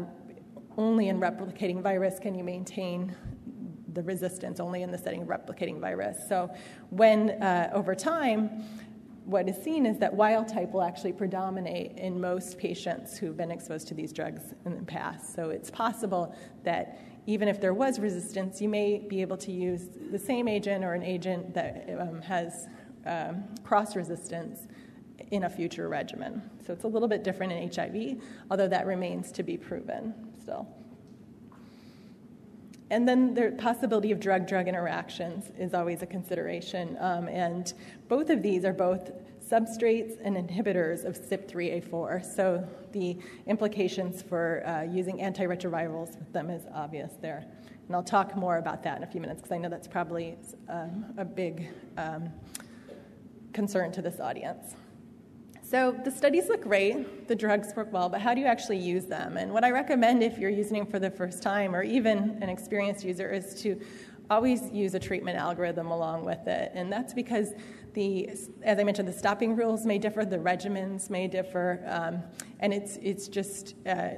only 0.80 1.08
in 1.08 1.20
replicating 1.20 1.82
virus 1.82 2.18
can 2.18 2.34
you 2.34 2.42
maintain 2.42 3.14
the 3.92 4.02
resistance, 4.02 4.60
only 4.60 4.82
in 4.82 4.90
the 4.90 4.96
setting 4.96 5.22
of 5.22 5.28
replicating 5.28 5.78
virus. 5.78 6.16
So, 6.26 6.50
when 6.88 7.30
uh, 7.42 7.70
over 7.74 7.94
time, 7.94 8.64
what 9.26 9.46
is 9.46 9.62
seen 9.62 9.84
is 9.84 9.98
that 9.98 10.12
wild 10.12 10.48
type 10.48 10.72
will 10.72 10.82
actually 10.82 11.12
predominate 11.12 11.98
in 11.98 12.18
most 12.18 12.56
patients 12.56 13.18
who've 13.18 13.36
been 13.36 13.50
exposed 13.50 13.88
to 13.88 13.94
these 13.94 14.12
drugs 14.12 14.54
in 14.64 14.74
the 14.74 14.82
past. 14.82 15.34
So, 15.34 15.50
it's 15.50 15.70
possible 15.70 16.34
that 16.64 16.98
even 17.26 17.46
if 17.46 17.60
there 17.60 17.74
was 17.74 17.98
resistance, 17.98 18.62
you 18.62 18.68
may 18.68 19.00
be 19.06 19.20
able 19.20 19.36
to 19.36 19.52
use 19.52 19.88
the 20.10 20.18
same 20.18 20.48
agent 20.48 20.82
or 20.82 20.94
an 20.94 21.02
agent 21.02 21.52
that 21.52 21.90
um, 22.00 22.22
has 22.22 22.68
um, 23.04 23.44
cross 23.62 23.94
resistance 23.94 24.66
in 25.30 25.44
a 25.44 25.50
future 25.50 25.90
regimen. 25.90 26.42
So 26.66 26.72
it's 26.72 26.84
a 26.84 26.88
little 26.88 27.06
bit 27.06 27.22
different 27.22 27.52
in 27.52 27.70
HIV, 27.70 28.22
although 28.50 28.68
that 28.68 28.86
remains 28.86 29.30
to 29.32 29.42
be 29.42 29.58
proven 29.58 30.29
still. 30.50 30.66
And 32.90 33.08
then 33.08 33.34
the 33.34 33.54
possibility 33.56 34.10
of 34.10 34.18
drug 34.18 34.48
drug 34.48 34.66
interactions 34.66 35.52
is 35.56 35.74
always 35.74 36.02
a 36.02 36.06
consideration. 36.06 36.96
Um, 36.98 37.28
and 37.28 37.72
both 38.08 38.30
of 38.30 38.42
these 38.42 38.64
are 38.64 38.72
both 38.72 39.12
substrates 39.48 40.18
and 40.24 40.36
inhibitors 40.36 41.04
of 41.04 41.16
CYP3A4. 41.16 42.24
So 42.34 42.66
the 42.90 43.16
implications 43.46 44.22
for 44.22 44.66
uh, 44.66 44.82
using 44.82 45.18
antiretrovirals 45.18 46.18
with 46.18 46.32
them 46.32 46.50
is 46.50 46.64
obvious 46.74 47.12
there. 47.20 47.46
And 47.86 47.94
I'll 47.94 48.02
talk 48.02 48.36
more 48.36 48.58
about 48.58 48.82
that 48.82 48.96
in 48.96 49.04
a 49.04 49.06
few 49.06 49.20
minutes 49.20 49.42
because 49.42 49.52
I 49.52 49.58
know 49.58 49.68
that's 49.68 49.88
probably 49.88 50.36
um, 50.68 51.04
a 51.16 51.24
big 51.24 51.68
um, 51.96 52.28
concern 53.52 53.92
to 53.92 54.02
this 54.02 54.18
audience. 54.18 54.74
So 55.70 55.96
the 56.02 56.10
studies 56.10 56.48
look 56.48 56.62
great, 56.62 57.28
the 57.28 57.36
drugs 57.36 57.68
work 57.76 57.92
well, 57.92 58.08
but 58.08 58.20
how 58.20 58.34
do 58.34 58.40
you 58.40 58.48
actually 58.48 58.78
use 58.78 59.06
them? 59.06 59.36
And 59.36 59.52
what 59.52 59.62
I 59.62 59.70
recommend 59.70 60.20
if 60.20 60.36
you're 60.36 60.50
using 60.50 60.78
them 60.78 60.86
for 60.88 60.98
the 60.98 61.12
first 61.12 61.44
time 61.44 61.76
or 61.76 61.84
even 61.84 62.38
an 62.42 62.48
experienced 62.48 63.04
user 63.04 63.30
is 63.30 63.54
to 63.62 63.80
always 64.28 64.68
use 64.72 64.94
a 64.94 64.98
treatment 64.98 65.38
algorithm 65.38 65.92
along 65.92 66.24
with 66.24 66.48
it. 66.48 66.72
And 66.74 66.92
that's 66.92 67.14
because 67.14 67.52
the, 67.92 68.30
as 68.64 68.80
I 68.80 68.82
mentioned, 68.82 69.06
the 69.06 69.12
stopping 69.12 69.54
rules 69.54 69.86
may 69.86 69.96
differ, 69.96 70.24
the 70.24 70.38
regimens 70.38 71.08
may 71.08 71.28
differ, 71.28 71.84
um, 71.86 72.24
and 72.58 72.74
it's 72.74 72.96
it's 72.96 73.28
just 73.28 73.76
uh, 73.86 74.08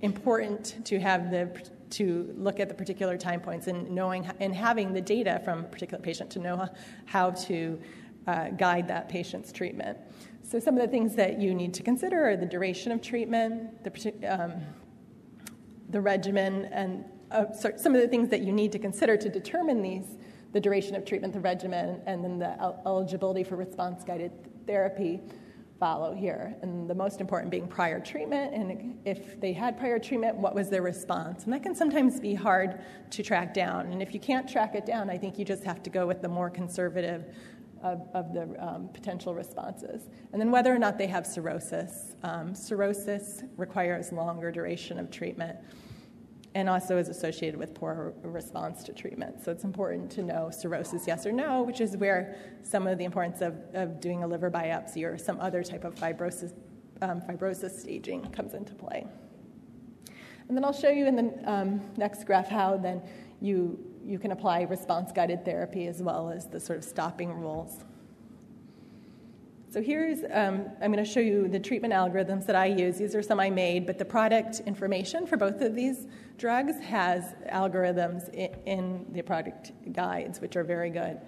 important 0.00 0.84
to 0.84 0.98
have 0.98 1.30
the 1.30 1.48
to 1.90 2.34
look 2.36 2.58
at 2.58 2.68
the 2.68 2.74
particular 2.74 3.16
time 3.16 3.40
points 3.40 3.68
and 3.68 3.88
knowing 3.88 4.28
and 4.40 4.52
having 4.52 4.92
the 4.92 5.00
data 5.00 5.40
from 5.44 5.60
a 5.60 5.68
particular 5.68 6.02
patient 6.02 6.28
to 6.30 6.40
know 6.40 6.68
how 7.06 7.30
to 7.30 7.80
uh, 8.26 8.50
guide 8.50 8.88
that 8.88 9.08
patient's 9.08 9.52
treatment. 9.52 9.96
So, 10.50 10.58
some 10.58 10.76
of 10.76 10.80
the 10.80 10.88
things 10.88 11.14
that 11.16 11.38
you 11.38 11.54
need 11.54 11.74
to 11.74 11.82
consider 11.82 12.26
are 12.30 12.34
the 12.34 12.46
duration 12.46 12.90
of 12.90 13.02
treatment, 13.02 13.84
the, 13.84 14.12
um, 14.26 14.62
the 15.90 16.00
regimen, 16.00 16.70
and 16.72 17.04
uh, 17.30 17.52
so 17.52 17.72
some 17.76 17.94
of 17.94 18.00
the 18.00 18.08
things 18.08 18.30
that 18.30 18.40
you 18.40 18.50
need 18.50 18.72
to 18.72 18.78
consider 18.78 19.14
to 19.18 19.28
determine 19.28 19.82
these 19.82 20.16
the 20.54 20.60
duration 20.60 20.96
of 20.96 21.04
treatment, 21.04 21.34
the 21.34 21.40
regimen, 21.40 22.00
and 22.06 22.24
then 22.24 22.38
the 22.38 22.58
eligibility 22.86 23.44
for 23.44 23.56
response 23.56 24.02
guided 24.02 24.32
therapy 24.66 25.20
follow 25.78 26.14
here. 26.14 26.56
And 26.62 26.88
the 26.88 26.94
most 26.94 27.20
important 27.20 27.50
being 27.50 27.68
prior 27.68 28.00
treatment, 28.00 28.54
and 28.54 28.98
if 29.04 29.38
they 29.38 29.52
had 29.52 29.78
prior 29.78 29.98
treatment, 29.98 30.38
what 30.38 30.54
was 30.54 30.70
their 30.70 30.80
response? 30.80 31.44
And 31.44 31.52
that 31.52 31.62
can 31.62 31.74
sometimes 31.74 32.18
be 32.18 32.32
hard 32.32 32.80
to 33.10 33.22
track 33.22 33.52
down. 33.52 33.92
And 33.92 34.00
if 34.00 34.14
you 34.14 34.20
can't 34.20 34.48
track 34.48 34.74
it 34.74 34.86
down, 34.86 35.10
I 35.10 35.18
think 35.18 35.38
you 35.38 35.44
just 35.44 35.64
have 35.64 35.82
to 35.82 35.90
go 35.90 36.06
with 36.06 36.22
the 36.22 36.28
more 36.28 36.48
conservative 36.48 37.26
of, 37.82 38.08
of 38.14 38.32
the 38.32 38.54
um, 38.58 38.88
potential 38.92 39.34
responses. 39.34 40.08
And 40.32 40.40
then 40.40 40.50
whether 40.50 40.74
or 40.74 40.78
not 40.78 40.98
they 40.98 41.06
have 41.06 41.26
cirrhosis. 41.26 42.16
Um, 42.22 42.54
cirrhosis 42.54 43.42
requires 43.56 44.12
longer 44.12 44.50
duration 44.50 44.98
of 44.98 45.10
treatment 45.10 45.58
and 46.54 46.68
also 46.68 46.96
is 46.96 47.08
associated 47.08 47.58
with 47.58 47.74
poor 47.74 48.14
response 48.22 48.82
to 48.84 48.92
treatment. 48.92 49.44
So 49.44 49.52
it's 49.52 49.64
important 49.64 50.10
to 50.12 50.22
know 50.22 50.50
cirrhosis, 50.50 51.06
yes 51.06 51.26
or 51.26 51.32
no, 51.32 51.62
which 51.62 51.80
is 51.80 51.96
where 51.96 52.36
some 52.62 52.86
of 52.86 52.98
the 52.98 53.04
importance 53.04 53.42
of, 53.42 53.54
of 53.74 54.00
doing 54.00 54.22
a 54.22 54.26
liver 54.26 54.50
biopsy 54.50 55.04
or 55.04 55.18
some 55.18 55.38
other 55.40 55.62
type 55.62 55.84
of 55.84 55.94
fibrosis, 55.94 56.52
um, 57.02 57.20
fibrosis 57.20 57.78
staging 57.78 58.24
comes 58.32 58.54
into 58.54 58.74
play. 58.74 59.06
And 60.48 60.56
then 60.56 60.64
I'll 60.64 60.72
show 60.72 60.88
you 60.88 61.06
in 61.06 61.14
the 61.14 61.42
um, 61.44 61.80
next 61.96 62.24
graph 62.24 62.48
how 62.48 62.76
then 62.78 63.02
you 63.40 63.78
you 64.08 64.18
can 64.18 64.32
apply 64.32 64.62
response 64.62 65.12
guided 65.12 65.44
therapy 65.44 65.86
as 65.86 66.02
well 66.02 66.30
as 66.30 66.46
the 66.46 66.58
sort 66.58 66.78
of 66.78 66.84
stopping 66.84 67.30
rules. 67.30 67.84
So 69.70 69.82
here's, 69.82 70.20
um, 70.32 70.64
I'm 70.80 70.90
going 70.90 71.04
to 71.04 71.10
show 71.10 71.20
you 71.20 71.46
the 71.46 71.60
treatment 71.60 71.92
algorithms 71.92 72.46
that 72.46 72.56
I 72.56 72.66
use. 72.66 72.96
These 72.96 73.14
are 73.14 73.22
some 73.22 73.38
I 73.38 73.50
made, 73.50 73.84
but 73.84 73.98
the 73.98 74.04
product 74.06 74.60
information 74.60 75.26
for 75.26 75.36
both 75.36 75.60
of 75.60 75.74
these 75.74 76.06
drugs 76.38 76.80
has 76.80 77.34
algorithms 77.52 78.32
in, 78.32 78.54
in 78.64 79.06
the 79.12 79.20
product 79.20 79.72
guides, 79.92 80.40
which 80.40 80.56
are 80.56 80.64
very 80.64 80.88
good. 80.88 81.20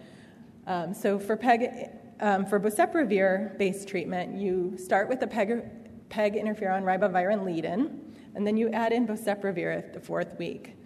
Um, 0.67 0.95
so 0.95 1.19
for 1.19 1.37
PEG, 1.37 1.91
um, 2.21 2.47
for 2.47 2.59
boceprevir-based 2.59 3.87
treatment, 3.87 4.39
you 4.39 4.79
start 4.79 5.07
with 5.11 5.21
the 5.21 5.27
PEG, 5.27 6.09
PEG 6.09 6.35
interferon 6.37 6.85
ribavirin 6.85 7.45
lead-in, 7.45 8.01
and 8.35 8.47
then 8.47 8.57
you 8.57 8.71
add 8.71 8.95
in 8.95 9.07
boceprevir 9.07 9.77
at 9.77 9.93
the 9.93 10.01
fourth 10.01 10.39
week. 10.39 10.80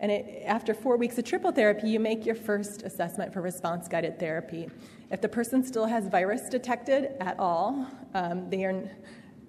And 0.00 0.12
it, 0.12 0.42
after 0.44 0.74
four 0.74 0.96
weeks 0.96 1.16
of 1.18 1.24
triple 1.24 1.52
therapy, 1.52 1.88
you 1.88 2.00
make 2.00 2.26
your 2.26 2.34
first 2.34 2.82
assessment 2.82 3.32
for 3.32 3.40
response 3.40 3.88
guided 3.88 4.18
therapy. 4.18 4.68
If 5.10 5.20
the 5.20 5.28
person 5.28 5.64
still 5.64 5.86
has 5.86 6.08
virus 6.08 6.48
detected 6.48 7.14
at 7.20 7.38
all, 7.38 7.86
um, 8.14 8.50
they, 8.50 8.64
are, 8.64 8.90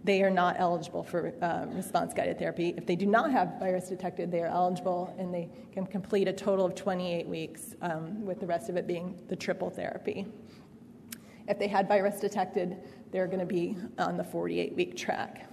they 0.03 0.23
are 0.23 0.29
not 0.29 0.55
eligible 0.57 1.03
for 1.03 1.33
um, 1.41 1.75
response 1.75 2.13
guided 2.13 2.39
therapy. 2.39 2.73
If 2.77 2.85
they 2.85 2.95
do 2.95 3.05
not 3.05 3.31
have 3.31 3.59
virus 3.59 3.89
detected, 3.89 4.31
they 4.31 4.41
are 4.41 4.47
eligible 4.47 5.13
and 5.17 5.33
they 5.33 5.49
can 5.73 5.85
complete 5.85 6.27
a 6.29 6.33
total 6.33 6.65
of 6.65 6.75
28 6.75 7.27
weeks, 7.27 7.75
um, 7.81 8.25
with 8.25 8.39
the 8.39 8.47
rest 8.47 8.69
of 8.69 8.77
it 8.77 8.87
being 8.87 9.19
the 9.27 9.35
triple 9.35 9.69
therapy. 9.69 10.25
If 11.49 11.59
they 11.59 11.67
had 11.67 11.87
virus 11.87 12.19
detected, 12.19 12.77
they're 13.11 13.27
going 13.27 13.39
to 13.39 13.45
be 13.45 13.77
on 13.97 14.15
the 14.17 14.23
48 14.23 14.75
week 14.75 14.95
track 14.95 15.47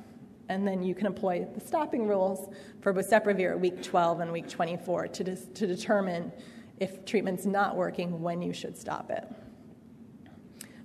and 0.49 0.67
then 0.67 0.83
you 0.83 0.95
can 0.95 1.07
employ 1.07 1.47
the 1.55 1.61
stopping 1.61 2.07
rules 2.07 2.53
for 2.81 2.93
boceprevir 2.93 3.53
at 3.53 3.61
week 3.61 3.83
12 3.83 4.21
and 4.21 4.33
week 4.33 4.49
24 4.49 5.09
to, 5.09 5.25
dis- 5.25 5.47
to 5.55 5.67
determine 5.67 6.33
if 6.81 7.05
treatment's 7.05 7.47
not 7.47 7.77
working, 7.77 8.21
when 8.21 8.43
you 8.43 8.53
should 8.53 8.77
stop 8.77 9.11
it. 9.11 9.25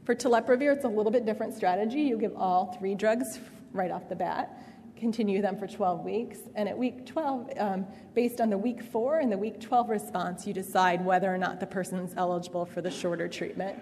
For 0.05 0.15
telaprevir, 0.15 0.75
it's 0.75 0.85
a 0.85 0.89
little 0.89 1.11
bit 1.11 1.25
different 1.25 1.53
strategy. 1.53 2.01
You 2.01 2.17
give 2.17 2.35
all 2.35 2.75
three 2.79 2.95
drugs 2.95 3.39
right 3.73 3.91
off 3.91 4.09
the 4.09 4.15
bat, 4.15 4.61
continue 4.95 5.41
them 5.41 5.57
for 5.57 5.67
12 5.67 6.03
weeks, 6.03 6.39
and 6.55 6.67
at 6.67 6.77
week 6.77 7.05
12, 7.05 7.51
um, 7.57 7.85
based 8.13 8.41
on 8.41 8.49
the 8.49 8.57
week 8.57 8.81
4 8.81 9.19
and 9.19 9.31
the 9.31 9.37
week 9.37 9.59
12 9.59 9.89
response, 9.89 10.47
you 10.47 10.53
decide 10.53 11.03
whether 11.03 11.33
or 11.33 11.37
not 11.37 11.59
the 11.59 11.67
person's 11.67 12.13
eligible 12.17 12.65
for 12.65 12.81
the 12.81 12.91
shorter 12.91 13.27
treatment. 13.27 13.77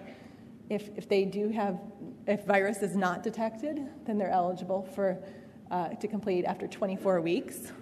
If, 0.68 0.90
if 0.96 1.08
they 1.08 1.24
do 1.24 1.48
have, 1.48 1.78
if 2.26 2.44
virus 2.44 2.82
is 2.82 2.94
not 2.94 3.22
detected, 3.22 3.86
then 4.04 4.18
they're 4.18 4.30
eligible 4.30 4.82
for 4.94 5.22
uh, 5.70 5.88
to 5.88 6.08
complete 6.08 6.44
after 6.44 6.66
24 6.66 7.20
weeks. 7.20 7.72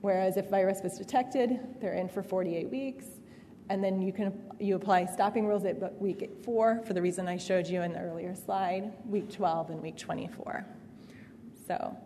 Whereas 0.00 0.36
if 0.36 0.48
virus 0.48 0.80
was 0.82 0.96
detected, 0.96 1.58
they're 1.80 1.94
in 1.94 2.08
for 2.08 2.22
48 2.22 2.70
weeks. 2.70 3.06
And 3.70 3.84
then 3.84 4.00
you 4.00 4.12
can 4.12 4.32
you 4.58 4.76
apply 4.76 5.04
stopping 5.06 5.46
rules 5.46 5.64
at 5.64 6.00
week 6.00 6.30
four 6.42 6.80
for 6.86 6.94
the 6.94 7.02
reason 7.02 7.28
I 7.28 7.36
showed 7.36 7.66
you 7.66 7.82
in 7.82 7.92
the 7.92 8.00
earlier 8.00 8.34
slide, 8.34 8.92
week 9.06 9.30
12 9.30 9.70
and 9.70 9.82
week 9.82 9.98
24. 9.98 10.64
So 11.66 11.96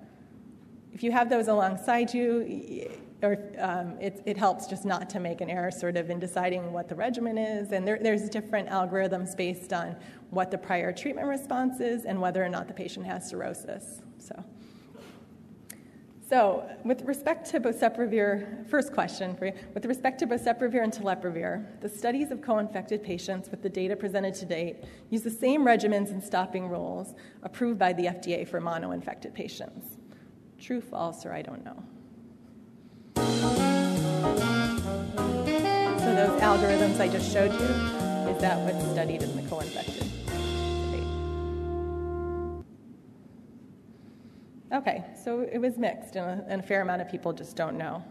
if 0.92 1.02
you 1.02 1.12
have 1.12 1.30
those 1.30 1.48
alongside 1.48 2.12
you, 2.12 2.90
or 3.22 3.38
um, 3.58 3.96
it, 4.00 4.20
it, 4.26 4.36
helps 4.36 4.66
just 4.66 4.84
not 4.84 5.08
to 5.10 5.20
make 5.20 5.40
an 5.40 5.48
error 5.48 5.70
sort 5.70 5.96
of 5.96 6.10
in 6.10 6.18
deciding 6.18 6.72
what 6.72 6.88
the 6.88 6.96
regimen 6.96 7.38
is. 7.38 7.70
And 7.70 7.86
there, 7.86 7.98
there's 8.02 8.28
different 8.28 8.68
algorithms 8.68 9.36
based 9.36 9.72
on 9.72 9.94
what 10.30 10.50
the 10.50 10.58
prior 10.58 10.92
treatment 10.92 11.28
response 11.28 11.78
is 11.78 12.04
and 12.04 12.20
whether 12.20 12.44
or 12.44 12.48
not 12.48 12.66
the 12.66 12.74
patient 12.74 13.06
has 13.06 13.28
cirrhosis. 13.28 14.02
So. 14.18 14.44
So, 16.32 16.64
with 16.82 17.02
respect 17.02 17.50
to 17.50 17.60
boceprevir, 17.60 18.66
first 18.66 18.94
question 18.94 19.36
for 19.36 19.44
you. 19.44 19.52
With 19.74 19.84
respect 19.84 20.18
to 20.20 20.26
boceprevir 20.26 20.82
and 20.82 20.90
telaprevir, 20.90 21.78
the 21.82 21.90
studies 21.90 22.30
of 22.30 22.40
co-infected 22.40 23.02
patients 23.02 23.50
with 23.50 23.60
the 23.62 23.68
data 23.68 23.94
presented 23.94 24.32
to 24.36 24.46
date 24.46 24.76
use 25.10 25.20
the 25.20 25.30
same 25.30 25.62
regimens 25.62 26.08
and 26.08 26.24
stopping 26.24 26.70
rules 26.70 27.12
approved 27.42 27.78
by 27.78 27.92
the 27.92 28.04
FDA 28.04 28.48
for 28.48 28.62
mono-infected 28.62 29.34
patients. 29.34 29.98
True, 30.58 30.80
false, 30.80 31.26
or 31.26 31.34
I 31.34 31.42
don't 31.42 31.66
know. 31.66 31.84
So 35.98 36.14
those 36.14 36.40
algorithms 36.40 36.98
I 36.98 37.08
just 37.08 37.30
showed 37.30 37.52
you, 37.52 37.66
is 38.32 38.40
that 38.40 38.58
what's 38.60 38.90
studied 38.90 39.22
in 39.22 39.36
the 39.36 39.42
co-infected? 39.50 40.11
Okay, 44.72 45.04
so 45.22 45.40
it 45.40 45.58
was 45.58 45.76
mixed, 45.76 46.16
and 46.16 46.40
a, 46.40 46.44
and 46.48 46.62
a, 46.62 46.66
fair 46.66 46.80
amount 46.80 47.02
of 47.02 47.10
people 47.10 47.34
just 47.34 47.56
don't 47.56 47.76
know. 47.76 48.02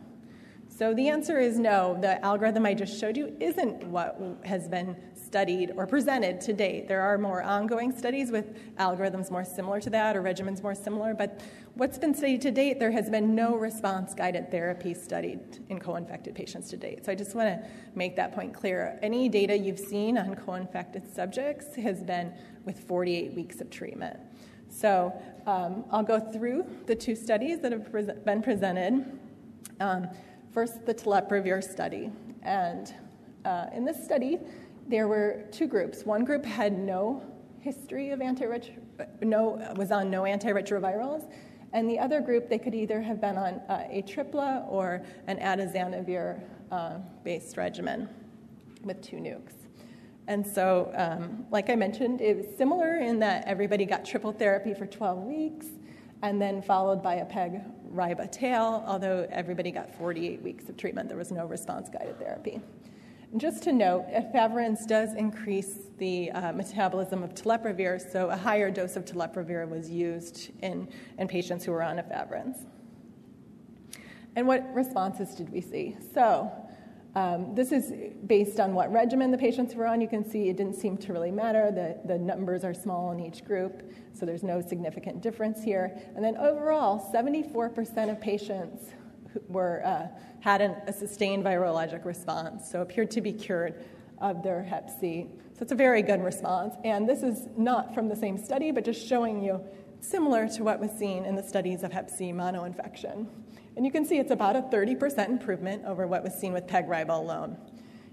So 0.69 0.93
the 0.93 1.09
answer 1.09 1.39
is 1.39 1.57
no. 1.57 1.97
The 1.99 2.23
algorithm 2.23 2.67
I 2.67 2.75
just 2.75 2.99
showed 2.99 3.17
you 3.17 3.35
isn't 3.39 3.83
what 3.85 4.19
has 4.45 4.67
been 4.67 4.95
studied 5.15 5.71
or 5.75 5.87
presented 5.87 6.39
to 6.41 6.53
date. 6.53 6.87
There 6.87 7.01
are 7.01 7.17
more 7.17 7.41
ongoing 7.41 7.91
studies 7.91 8.31
with 8.31 8.75
algorithms 8.77 9.31
more 9.31 9.43
similar 9.43 9.81
to 9.81 9.89
that 9.89 10.15
or 10.15 10.21
regimens 10.21 10.61
more 10.61 10.75
similar, 10.75 11.15
but 11.15 11.41
what's 11.73 11.97
been 11.97 12.13
studied 12.13 12.41
to 12.41 12.51
date, 12.51 12.79
there 12.79 12.91
has 12.91 13.09
been 13.09 13.33
no 13.33 13.55
response 13.55 14.13
guided 14.13 14.51
therapy 14.51 14.93
studied 14.93 15.39
in 15.69 15.79
co 15.79 15.95
infected 15.95 16.35
patients 16.35 16.69
to 16.69 16.77
date. 16.77 17.05
So 17.05 17.11
I 17.11 17.15
just 17.15 17.33
want 17.33 17.49
to 17.49 17.69
make 17.95 18.15
that 18.17 18.33
point 18.33 18.53
clear. 18.53 18.99
Any 19.01 19.29
data 19.29 19.57
you've 19.57 19.79
seen 19.79 20.15
on 20.15 20.35
co 20.35 20.53
infected 20.53 21.11
subjects 21.11 21.75
has 21.75 22.03
been 22.03 22.33
with 22.65 22.79
48 22.87 23.33
weeks 23.33 23.61
of 23.61 23.71
treatment. 23.71 24.19
So 24.71 25.13
um, 25.45 25.83
I'll 25.91 26.03
go 26.03 26.19
through 26.19 26.65
the 26.87 26.95
two 26.95 27.15
studies 27.15 27.59
that 27.59 27.71
have 27.71 27.91
pre- 27.91 28.07
been 28.25 28.41
presented. 28.41 29.19
Um, 29.79 30.07
first, 30.53 30.85
the 30.85 30.93
telaprevir 30.93 31.63
study. 31.63 32.11
And 32.41 32.93
uh, 33.45 33.67
in 33.75 33.85
this 33.85 34.03
study, 34.03 34.39
there 34.87 35.07
were 35.07 35.43
two 35.51 35.67
groups. 35.67 36.05
One 36.05 36.23
group 36.23 36.45
had 36.45 36.77
no 36.77 37.23
history 37.59 38.09
of 38.09 38.19
antiretro, 38.19 38.79
no, 39.21 39.73
was 39.75 39.91
on 39.91 40.09
no 40.09 40.23
antiretrovirals, 40.23 41.29
and 41.73 41.89
the 41.89 41.99
other 41.99 42.19
group, 42.19 42.49
they 42.49 42.57
could 42.57 42.75
either 42.75 43.01
have 43.01 43.21
been 43.21 43.37
on 43.37 43.61
uh, 43.69 43.87
Atripla 43.93 44.69
or 44.69 45.03
an 45.27 45.37
atazanavir 45.37 46.41
uh, 46.71 46.97
based 47.23 47.55
regimen 47.55 48.09
with 48.83 49.01
two 49.01 49.17
nukes. 49.17 49.60
And 50.27 50.45
so, 50.45 50.91
um, 50.95 51.45
like 51.51 51.69
I 51.69 51.75
mentioned, 51.75 52.21
it 52.21 52.37
was 52.37 52.45
similar 52.57 52.97
in 52.97 53.19
that 53.19 53.45
everybody 53.47 53.85
got 53.85 54.05
triple 54.05 54.31
therapy 54.31 54.73
for 54.73 54.85
12 54.85 55.23
weeks 55.23 55.67
and 56.21 56.41
then 56.41 56.61
followed 56.61 57.01
by 57.01 57.15
a 57.15 57.25
PEG 57.25 57.61
riba 57.93 58.31
tail, 58.31 58.83
although 58.87 59.27
everybody 59.31 59.71
got 59.71 59.93
48 59.95 60.41
weeks 60.41 60.69
of 60.69 60.77
treatment. 60.77 61.09
There 61.09 61.17
was 61.17 61.31
no 61.31 61.45
response 61.45 61.89
guided 61.89 62.19
therapy. 62.19 62.61
And 63.31 63.39
just 63.39 63.63
to 63.63 63.71
note, 63.71 64.05
efavirenz 64.09 64.85
does 64.85 65.13
increase 65.15 65.87
the 65.97 66.31
uh, 66.31 66.51
metabolism 66.51 67.23
of 67.23 67.33
telaprevir, 67.33 68.11
so 68.11 68.29
a 68.29 68.35
higher 68.35 68.69
dose 68.69 68.97
of 68.97 69.05
telaprevir 69.05 69.69
was 69.69 69.89
used 69.89 70.51
in, 70.61 70.89
in 71.17 71.27
patients 71.27 71.63
who 71.63 71.71
were 71.71 71.81
on 71.81 71.97
efavirenz. 71.97 72.65
And 74.35 74.47
what 74.47 74.73
responses 74.73 75.33
did 75.33 75.49
we 75.49 75.61
see? 75.61 75.95
So, 76.13 76.51
um, 77.13 77.53
this 77.53 77.73
is 77.73 77.91
based 78.25 78.59
on 78.59 78.73
what 78.73 78.91
regimen 78.91 79.31
the 79.31 79.37
patients 79.37 79.75
were 79.75 79.85
on. 79.85 79.99
You 79.99 80.07
can 80.07 80.23
see 80.23 80.47
it 80.47 80.55
didn't 80.55 80.75
seem 80.75 80.97
to 80.97 81.11
really 81.11 81.31
matter. 81.31 81.69
The, 81.69 81.99
the 82.07 82.17
numbers 82.17 82.63
are 82.63 82.73
small 82.73 83.11
in 83.11 83.19
each 83.19 83.43
group, 83.43 83.91
so 84.13 84.25
there's 84.25 84.43
no 84.43 84.61
significant 84.61 85.21
difference 85.21 85.61
here. 85.61 85.99
And 86.15 86.23
then 86.23 86.37
overall, 86.37 87.11
74% 87.13 88.09
of 88.09 88.21
patients 88.21 88.91
were, 89.49 89.85
uh, 89.85 90.07
had 90.39 90.61
an, 90.61 90.75
a 90.87 90.93
sustained 90.93 91.43
virologic 91.43 92.05
response, 92.05 92.69
so 92.69 92.81
appeared 92.81 93.11
to 93.11 93.21
be 93.21 93.33
cured 93.33 93.83
of 94.19 94.41
their 94.41 94.63
hep 94.63 94.89
C. 94.99 95.27
So 95.53 95.63
it's 95.63 95.71
a 95.73 95.75
very 95.75 96.01
good 96.01 96.23
response. 96.23 96.75
And 96.85 97.09
this 97.09 97.23
is 97.23 97.49
not 97.57 97.93
from 97.93 98.07
the 98.07 98.15
same 98.15 98.37
study, 98.37 98.71
but 98.71 98.85
just 98.85 99.05
showing 99.05 99.43
you 99.43 99.61
similar 99.99 100.47
to 100.47 100.63
what 100.63 100.79
was 100.79 100.91
seen 100.91 101.25
in 101.25 101.35
the 101.35 101.43
studies 101.43 101.83
of 101.83 101.91
hep 101.91 102.09
C 102.09 102.31
monoinfection. 102.31 103.27
And 103.81 103.85
you 103.87 103.91
can 103.91 104.05
see 104.05 104.19
it's 104.19 104.29
about 104.29 104.55
a 104.55 104.61
30% 104.61 105.27
improvement 105.27 105.85
over 105.85 106.05
what 106.05 106.21
was 106.23 106.35
seen 106.35 106.53
with 106.53 106.67
PEG-RIBA 106.67 107.09
alone. 107.09 107.57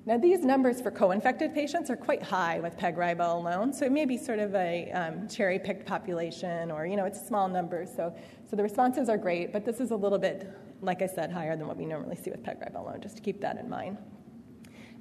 Now, 0.06 0.16
these 0.16 0.40
numbers 0.40 0.80
for 0.80 0.90
co-infected 0.90 1.52
patients 1.52 1.90
are 1.90 1.96
quite 1.96 2.22
high 2.22 2.58
with 2.58 2.78
PEG-RIBA 2.78 3.34
alone, 3.34 3.74
so 3.74 3.84
it 3.84 3.92
may 3.92 4.06
be 4.06 4.16
sort 4.16 4.38
of 4.38 4.54
a 4.54 4.90
um, 4.92 5.28
cherry-picked 5.28 5.84
population, 5.84 6.70
or 6.70 6.86
you 6.86 6.96
know, 6.96 7.04
it's 7.04 7.20
small 7.20 7.48
number. 7.48 7.84
So, 7.84 8.16
so 8.48 8.56
the 8.56 8.62
responses 8.62 9.10
are 9.10 9.18
great, 9.18 9.52
but 9.52 9.66
this 9.66 9.78
is 9.78 9.90
a 9.90 9.94
little 9.94 10.16
bit, 10.16 10.50
like 10.80 11.02
I 11.02 11.06
said, 11.06 11.30
higher 11.30 11.54
than 11.54 11.66
what 11.66 11.76
we 11.76 11.84
normally 11.84 12.16
see 12.16 12.30
with 12.30 12.42
PEG-RIBA 12.42 12.76
alone. 12.76 13.02
Just 13.02 13.16
to 13.16 13.22
keep 13.22 13.42
that 13.42 13.58
in 13.58 13.68
mind. 13.68 13.98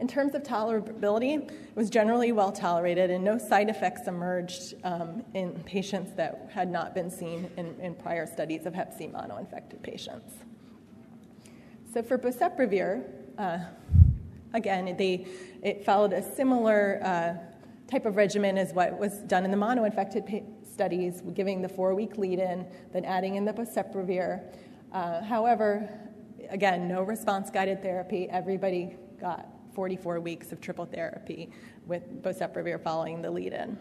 In 0.02 0.08
terms 0.10 0.36
of 0.36 0.44
tolerability, 0.44 1.50
it 1.50 1.76
was 1.76 1.90
generally 1.90 2.34
well 2.34 2.52
tolerated, 2.52 3.10
and 3.10 3.24
no 3.24 3.38
side 3.38 3.70
effects 3.70 4.10
emerged 4.10 4.74
um, 4.84 5.24
in 5.34 5.54
patients 5.64 6.12
that 6.18 6.50
had 6.54 6.70
not 6.70 6.94
been 6.94 7.10
seen 7.10 7.50
in, 7.56 7.80
in 7.80 7.96
prior 7.96 8.26
studies 8.26 8.66
of 8.66 8.76
Hep 8.76 8.94
C 8.98 9.08
mono-infected 9.08 9.82
patients. 9.82 10.34
So 11.94 12.04
for 12.04 12.18
boceprevir, 12.18 13.04
uh, 13.38 13.60
again, 14.54 14.96
they, 14.98 15.26
it 15.64 15.86
followed 15.86 16.14
a 16.14 16.22
similar 16.22 17.00
uh, 17.04 17.34
type 17.90 18.06
of 18.06 18.18
regimen 18.18 18.58
as 18.58 18.74
what 18.74 18.98
was 19.00 19.20
done 19.20 19.46
in 19.46 19.52
the 19.52 19.58
mono-infected 19.58 20.26
pa- 20.26 20.40
studies, 20.70 21.22
giving 21.34 21.62
the 21.62 21.70
four-week 21.70 22.18
lead-in, 22.18 22.68
then 22.92 23.06
adding 23.06 23.36
in 23.36 23.46
the 23.46 23.54
boceprevir. 23.54 24.44
Uh, 24.92 25.24
however, 25.24 25.90
again, 26.50 26.88
no 26.88 27.04
response-guided 27.04 27.82
therapy. 27.82 28.30
Everybody 28.30 28.96
got 29.20 29.48
44 29.74 30.20
weeks 30.20 30.52
of 30.52 30.60
triple 30.60 30.86
therapy 30.86 31.50
with 31.86 32.22
boceprevir 32.22 32.84
following 32.84 33.22
the 33.22 33.32
lead-in. 33.32 33.78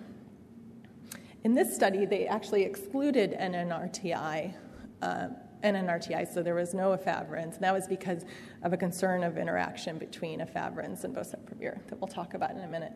In 1.43 1.55
this 1.55 1.75
study, 1.75 2.07
they 2.07 2.27
actually 2.27 2.63
excluded 2.63 3.37
NNRTI. 3.39 4.55
Uh, 5.63 5.67
NNRTI, 5.67 6.33
so 6.33 6.43
there 6.43 6.55
was 6.55 6.75
no 6.75 6.97
efavirenz. 6.97 7.55
And 7.55 7.61
that 7.61 7.73
was 7.73 7.87
because 7.87 8.25
of 8.63 8.73
a 8.73 8.77
concern 8.77 9.23
of 9.23 9.39
interaction 9.39 9.99
between 9.99 10.41
efavirenz 10.41 11.05
and 11.05 11.15
boceprevir 11.15 11.87
that 11.89 12.01
we'll 12.01 12.09
talk 12.09 12.35
about 12.35 12.53
in 12.53 12.61
a 12.61 12.69
minute. 12.69 12.93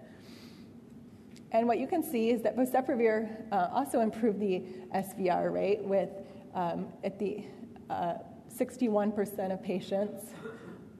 And 1.52 1.66
what 1.66 1.78
you 1.78 1.86
can 1.86 2.02
see 2.02 2.30
is 2.30 2.42
that 2.42 2.56
boceprevir 2.56 3.52
uh, 3.52 3.68
also 3.72 4.00
improved 4.00 4.40
the 4.40 4.62
SVR 4.94 5.52
rate 5.52 5.82
with 5.82 6.10
um, 6.54 6.88
at 7.02 7.18
the 7.18 7.44
uh, 7.88 8.14
61% 8.56 9.52
of 9.52 9.62
patients 9.62 10.32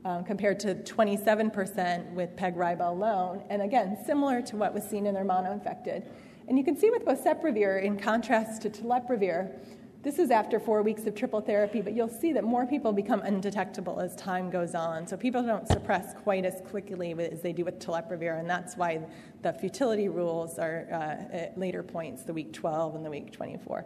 um, 0.05 0.25
compared 0.25 0.59
to 0.61 0.75
27% 0.75 2.13
with 2.13 2.35
PEG-RIBA 2.37 2.87
alone. 2.87 3.45
And 3.51 3.63
again, 3.63 3.99
similar 4.07 4.43
to 4.43 4.57
what 4.57 4.73
was 4.73 4.85
seen 4.85 5.07
in 5.07 5.15
their 5.15 5.25
mono-infected. 5.25 6.05
And 6.49 6.59
you 6.59 6.65
can 6.65 6.77
see 6.77 6.91
with 6.91 7.05
boceprevir, 7.05 7.83
in 7.83 7.99
contrast 7.99 8.63
to 8.63 8.71
telaprevir, 8.71 9.57
this 10.03 10.19
is 10.19 10.31
after 10.31 10.59
four 10.59 10.83
weeks 10.83 11.05
of 11.05 11.15
triple 11.15 11.43
therapy, 11.43 11.83
but 11.83 11.93
you'll 11.93 12.09
see 12.09 12.33
that 12.33 12.43
more 12.43 12.65
people 12.65 12.91
become 12.91 13.21
undetectable 13.21 14.01
as 14.01 14.17
time 14.17 14.49
goes 14.49 14.75
on. 14.75 15.07
So 15.07 15.15
people 15.15 15.43
don't 15.43 15.69
suppress 15.69 16.15
quite 16.23 16.47
as 16.47 16.63
quickly 16.71 17.13
as 17.19 17.43
they 17.43 17.53
do 17.53 17.67
with 17.67 17.79
telaprevir, 17.79 18.41
and 18.41 18.49
that's 18.49 18.79
why 18.79 19.01
the 19.43 19.53
futility 19.53 20.09
rules 20.09 20.59
are 20.59 20.87
uh, 20.91 21.37
at 21.37 21.59
later 21.59 21.83
points, 21.83 22.23
the 22.23 22.33
week 22.33 22.55
12 22.55 22.95
and 22.95 23.05
the 23.05 23.11
week 23.11 23.31
24. 23.31 23.85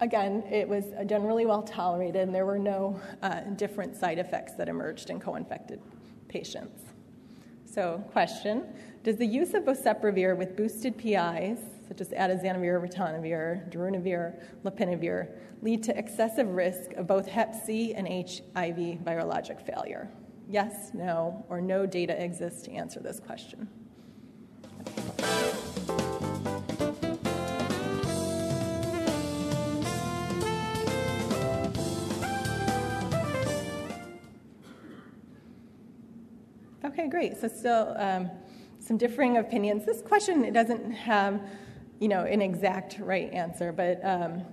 Again, 0.00 0.44
it 0.50 0.66
was 0.66 0.84
generally 1.06 1.44
well 1.44 1.62
tolerated, 1.62 2.22
and 2.22 2.34
there 2.34 2.46
were 2.46 2.58
no 2.58 2.98
uh, 3.20 3.40
different 3.56 3.96
side 3.96 4.18
effects 4.18 4.54
that 4.54 4.68
emerged 4.68 5.10
in 5.10 5.20
co 5.20 5.34
infected 5.34 5.82
patients. 6.28 6.84
So, 7.66 8.02
question 8.12 8.64
Does 9.02 9.16
the 9.16 9.26
use 9.26 9.52
of 9.52 9.64
boceprevir 9.64 10.36
with 10.36 10.56
boosted 10.56 10.96
PIs 10.96 11.58
such 11.88 12.02
as 12.02 12.08
atazanavir, 12.10 12.80
ritonavir, 12.80 13.72
darunavir, 13.72 14.40
lopinavir, 14.62 15.30
lead 15.62 15.82
to 15.82 15.98
excessive 15.98 16.48
risk 16.48 16.92
of 16.92 17.06
both 17.06 17.26
Hep 17.26 17.54
C 17.54 17.94
and 17.94 18.06
HIV 18.06 19.00
virologic 19.02 19.64
failure? 19.66 20.10
Yes, 20.48 20.90
no, 20.92 21.44
or 21.48 21.60
no 21.60 21.86
data 21.86 22.22
exists 22.22 22.62
to 22.62 22.72
answer 22.72 23.00
this 23.00 23.20
question. 23.20 23.68
Okay, 36.84 37.08
great. 37.08 37.38
So, 37.38 37.48
still 37.48 37.94
um, 37.98 38.30
some 38.80 38.96
differing 38.96 39.36
opinions. 39.36 39.84
This 39.84 40.00
question 40.00 40.44
it 40.44 40.54
doesn't 40.54 40.90
have 40.90 41.40
you 42.00 42.08
know, 42.08 42.24
an 42.24 42.40
exact 42.40 42.98
right 43.00 43.32
answer, 43.32 43.72
but 43.72 44.04
um, 44.04 44.44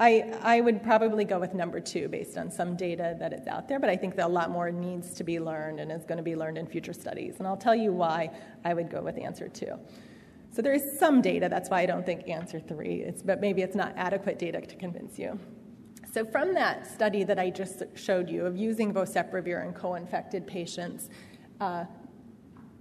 I, 0.00 0.38
I 0.42 0.60
would 0.60 0.82
probably 0.82 1.24
go 1.24 1.40
with 1.40 1.54
number 1.54 1.80
two 1.80 2.08
based 2.08 2.38
on 2.38 2.50
some 2.50 2.76
data 2.76 3.16
that 3.18 3.32
is 3.32 3.46
out 3.48 3.68
there, 3.68 3.80
but 3.80 3.90
I 3.90 3.96
think 3.96 4.14
that 4.16 4.26
a 4.26 4.28
lot 4.28 4.50
more 4.50 4.70
needs 4.70 5.12
to 5.14 5.24
be 5.24 5.40
learned 5.40 5.80
and 5.80 5.90
is 5.90 6.04
going 6.04 6.18
to 6.18 6.22
be 6.22 6.36
learned 6.36 6.56
in 6.56 6.66
future 6.66 6.92
studies. 6.92 7.36
And 7.38 7.46
I'll 7.46 7.56
tell 7.56 7.74
you 7.74 7.92
why 7.92 8.30
I 8.64 8.74
would 8.74 8.90
go 8.90 9.02
with 9.02 9.18
answer 9.18 9.48
two. 9.48 9.78
So 10.50 10.62
there 10.62 10.72
is 10.72 10.98
some 10.98 11.20
data, 11.20 11.48
that's 11.48 11.68
why 11.68 11.80
I 11.80 11.86
don't 11.86 12.06
think 12.06 12.28
answer 12.28 12.60
three, 12.60 13.02
is, 13.02 13.22
but 13.22 13.40
maybe 13.40 13.62
it's 13.62 13.76
not 13.76 13.92
adequate 13.96 14.38
data 14.38 14.60
to 14.60 14.76
convince 14.76 15.18
you. 15.18 15.38
So 16.10 16.24
from 16.24 16.54
that 16.54 16.86
study 16.86 17.22
that 17.24 17.38
I 17.38 17.50
just 17.50 17.82
showed 17.94 18.30
you 18.30 18.46
of 18.46 18.56
using 18.56 18.94
boceprevir 18.94 19.64
in 19.66 19.72
co-infected 19.74 20.46
patients, 20.46 21.10
uh, 21.60 21.84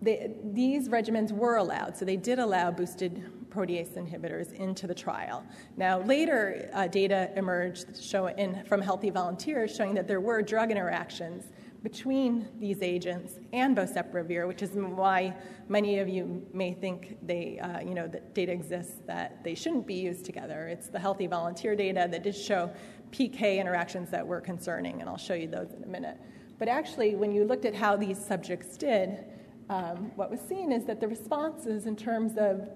they, 0.01 0.31
these 0.43 0.87
regimens 0.87 1.31
were 1.31 1.57
allowed. 1.57 1.97
So 1.97 2.05
they 2.05 2.15
did 2.15 2.39
allow 2.39 2.71
boosted 2.71 3.29
protease 3.49 3.97
inhibitors 3.97 4.53
into 4.53 4.87
the 4.87 4.93
trial. 4.93 5.43
Now, 5.75 5.99
later 6.01 6.69
uh, 6.73 6.87
data 6.87 7.31
emerged 7.35 8.01
show 8.01 8.27
in, 8.27 8.63
from 8.65 8.81
healthy 8.81 9.09
volunteers 9.09 9.75
showing 9.75 9.93
that 9.95 10.07
there 10.07 10.21
were 10.21 10.41
drug 10.41 10.71
interactions 10.71 11.45
between 11.83 12.47
these 12.59 12.81
agents 12.81 13.39
and 13.53 13.77
boceprevir, 13.77 14.47
which 14.47 14.61
is 14.61 14.71
why 14.71 15.33
many 15.69 15.99
of 15.99 16.09
you 16.09 16.45
may 16.53 16.73
think 16.73 17.17
they, 17.25 17.59
uh, 17.59 17.79
you 17.79 17.93
know, 17.93 18.07
that 18.07 18.33
data 18.33 18.51
exists 18.51 18.99
that 19.05 19.43
they 19.43 19.55
shouldn't 19.55 19.85
be 19.85 19.93
used 19.93 20.25
together. 20.25 20.67
It's 20.67 20.89
the 20.89 20.99
healthy 20.99 21.27
volunteer 21.27 21.75
data 21.75 22.07
that 22.11 22.23
did 22.23 22.35
show 22.35 22.71
PK 23.11 23.59
interactions 23.59 24.09
that 24.09 24.25
were 24.25 24.41
concerning, 24.41 25.01
and 25.01 25.09
I'll 25.09 25.17
show 25.17 25.33
you 25.33 25.47
those 25.47 25.73
in 25.73 25.83
a 25.83 25.87
minute. 25.87 26.17
But 26.59 26.67
actually, 26.67 27.15
when 27.15 27.31
you 27.31 27.45
looked 27.45 27.65
at 27.65 27.75
how 27.75 27.95
these 27.95 28.23
subjects 28.23 28.75
did, 28.77 29.23
um, 29.69 30.11
what 30.15 30.31
was 30.31 30.39
seen 30.41 30.71
is 30.71 30.85
that 30.85 30.99
the 30.99 31.07
responses 31.07 31.85
in 31.85 31.95
terms 31.95 32.33
of 32.37 32.69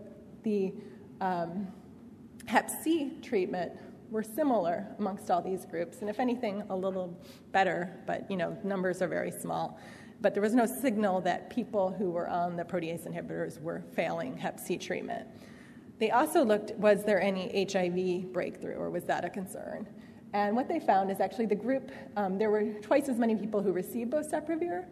the 0.43 0.73
um, 1.19 1.67
Hep 2.45 2.69
C 2.69 3.17
treatment 3.21 3.71
were 4.09 4.23
similar 4.23 4.87
amongst 4.99 5.31
all 5.31 5.41
these 5.41 5.65
groups, 5.65 6.01
and 6.01 6.09
if 6.09 6.19
anything, 6.19 6.63
a 6.69 6.75
little 6.75 7.17
better, 7.51 7.91
but 8.05 8.29
you 8.29 8.37
know, 8.37 8.57
numbers 8.63 9.01
are 9.01 9.07
very 9.07 9.31
small. 9.31 9.79
But 10.19 10.33
there 10.33 10.43
was 10.43 10.53
no 10.53 10.65
signal 10.65 11.21
that 11.21 11.49
people 11.49 11.91
who 11.91 12.11
were 12.11 12.27
on 12.27 12.55
the 12.55 12.63
protease 12.63 13.07
inhibitors 13.07 13.59
were 13.61 13.83
failing 13.95 14.37
Hep 14.37 14.59
C 14.59 14.77
treatment. 14.77 15.27
They 15.97 16.11
also 16.11 16.43
looked 16.43 16.71
was 16.75 17.03
there 17.03 17.21
any 17.21 17.67
HIV 17.71 18.33
breakthrough, 18.33 18.75
or 18.75 18.89
was 18.89 19.03
that 19.05 19.23
a 19.23 19.29
concern? 19.29 19.87
And 20.33 20.55
what 20.55 20.67
they 20.67 20.79
found 20.79 21.11
is 21.11 21.19
actually 21.19 21.47
the 21.47 21.55
group, 21.55 21.91
um, 22.15 22.37
there 22.37 22.49
were 22.49 22.63
twice 22.81 23.09
as 23.09 23.17
many 23.17 23.35
people 23.35 23.61
who 23.61 23.71
received 23.71 24.11
boceprevir. 24.11 24.85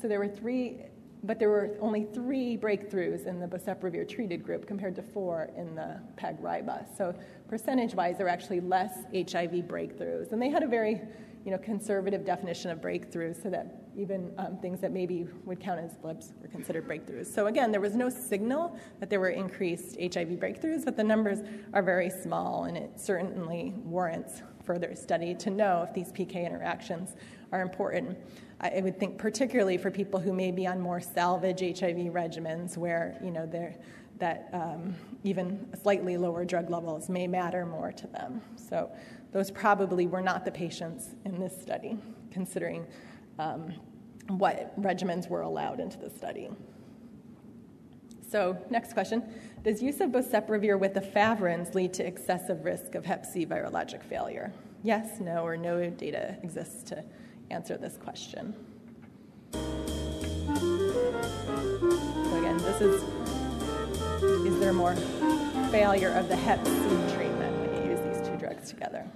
So 0.00 0.08
there 0.08 0.18
were 0.18 0.28
three 0.28 0.82
but 1.24 1.38
there 1.38 1.48
were 1.48 1.76
only 1.80 2.06
three 2.12 2.56
breakthroughs 2.56 3.26
in 3.26 3.40
the 3.40 3.46
boceprevir 3.46 4.08
treated 4.08 4.44
group 4.44 4.66
compared 4.66 4.94
to 4.96 5.02
four 5.02 5.50
in 5.56 5.74
the 5.74 5.98
PEG-RIBA. 6.16 6.96
So 6.96 7.14
percentage-wise, 7.48 8.18
there 8.18 8.26
were 8.26 8.30
actually 8.30 8.60
less 8.60 9.04
HIV 9.14 9.66
breakthroughs, 9.66 10.32
and 10.32 10.40
they 10.40 10.50
had 10.50 10.62
a 10.62 10.68
very 10.68 11.00
you 11.44 11.50
know, 11.50 11.58
conservative 11.58 12.24
definition 12.24 12.70
of 12.70 12.80
breakthroughs 12.80 13.42
so 13.42 13.50
that 13.50 13.82
even 13.96 14.32
um, 14.38 14.56
things 14.58 14.80
that 14.80 14.92
maybe 14.92 15.26
would 15.44 15.60
count 15.60 15.78
as 15.78 15.96
blips 15.96 16.32
were 16.40 16.48
considered 16.48 16.88
breakthroughs. 16.88 17.26
So 17.26 17.46
again, 17.46 17.70
there 17.70 17.80
was 17.80 17.94
no 17.94 18.08
signal 18.08 18.76
that 18.98 19.10
there 19.10 19.20
were 19.20 19.30
increased 19.30 19.96
HIV 20.00 20.28
breakthroughs, 20.40 20.84
but 20.84 20.96
the 20.96 21.04
numbers 21.04 21.40
are 21.72 21.82
very 21.82 22.10
small, 22.10 22.64
and 22.64 22.76
it 22.76 22.98
certainly 22.98 23.74
warrants 23.84 24.42
further 24.64 24.94
study 24.94 25.34
to 25.34 25.50
know 25.50 25.84
if 25.86 25.94
these 25.94 26.10
PK 26.12 26.46
interactions 26.46 27.14
are 27.52 27.60
important. 27.60 28.16
I 28.60 28.80
would 28.80 28.98
think 28.98 29.18
particularly 29.18 29.76
for 29.76 29.90
people 29.90 30.20
who 30.20 30.32
may 30.32 30.50
be 30.50 30.66
on 30.66 30.80
more 30.80 31.00
salvage 31.00 31.60
HIV 31.60 32.12
regimens 32.12 32.76
where, 32.76 33.18
you 33.22 33.30
know, 33.30 33.46
that 34.18 34.48
um, 34.52 34.94
even 35.24 35.68
slightly 35.82 36.16
lower 36.16 36.44
drug 36.44 36.70
levels 36.70 37.08
may 37.08 37.26
matter 37.26 37.66
more 37.66 37.92
to 37.92 38.06
them. 38.06 38.40
So 38.56 38.90
those 39.32 39.50
probably 39.50 40.06
were 40.06 40.22
not 40.22 40.44
the 40.44 40.52
patients 40.52 41.14
in 41.24 41.40
this 41.40 41.60
study, 41.60 41.98
considering 42.30 42.86
um, 43.38 43.74
what 44.28 44.80
regimens 44.80 45.28
were 45.28 45.42
allowed 45.42 45.80
into 45.80 45.98
the 45.98 46.08
study. 46.08 46.48
So, 48.30 48.56
next 48.70 48.94
question 48.94 49.22
Does 49.62 49.82
use 49.82 50.00
of 50.00 50.10
boceprevir 50.10 50.78
with 50.78 50.94
efavirenz 50.94 51.74
lead 51.74 51.92
to 51.94 52.06
excessive 52.06 52.64
risk 52.64 52.94
of 52.94 53.04
hep 53.04 53.26
C 53.26 53.44
virologic 53.44 54.02
failure? 54.02 54.52
Yes, 54.82 55.20
no, 55.20 55.44
or 55.44 55.56
no 55.56 55.88
data 55.90 56.36
exists 56.42 56.82
to 56.84 57.04
answer 57.50 57.76
this 57.76 57.96
question. 57.96 58.54
So 59.54 59.60
again, 62.38 62.58
this 62.58 62.80
is 62.80 63.02
is 64.46 64.58
there 64.58 64.72
more 64.72 64.94
failure 65.70 66.10
of 66.10 66.28
the 66.28 66.36
Hep 66.36 66.64
C 66.66 66.72
treatment 67.14 67.56
when 67.60 67.74
you 67.82 67.90
use 67.90 68.00
these 68.00 68.28
two 68.28 68.36
drugs 68.36 68.70
together? 68.70 69.06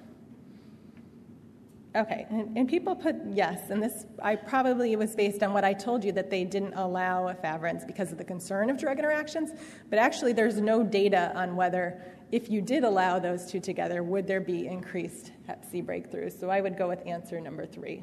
Okay, 1.97 2.27
and, 2.31 2.57
and, 2.57 2.69
people 2.69 2.95
put 2.95 3.17
yes, 3.33 3.71
and 3.71 3.83
this 3.83 4.05
I 4.23 4.37
probably 4.37 4.95
was 4.95 5.17
based 5.17 5.43
on 5.43 5.55
what 5.55 5.65
I 5.65 5.73
told 5.73 6.05
you 6.05 6.13
that 6.13 6.31
they 6.31 6.45
didn't 6.45 6.75
allow 6.75 7.33
efavirenz 7.33 7.87
because 7.87 8.13
of 8.13 8.19
the 8.19 8.25
concern 8.25 8.69
of 8.69 8.79
drug 8.79 8.99
interactions, 8.99 9.51
but 9.89 9.99
actually 9.99 10.35
there's 10.35 10.61
no 10.61 10.85
data 10.85 11.33
on 11.35 11.57
whether 11.57 12.01
if 12.31 12.51
you 12.51 12.61
did 12.61 12.85
allow 12.85 13.19
those 13.19 13.51
two 13.51 13.61
together, 13.61 14.03
would 14.03 14.27
there 14.27 14.41
be 14.41 14.67
increased 14.67 15.33
Hep 15.47 15.65
C 15.71 15.83
breakthroughs? 15.83 16.39
So 16.39 16.51
I 16.51 16.61
would 16.61 16.77
go 16.77 16.89
with 16.89 17.07
answer 17.07 17.41
number 17.41 17.67
three. 17.67 18.03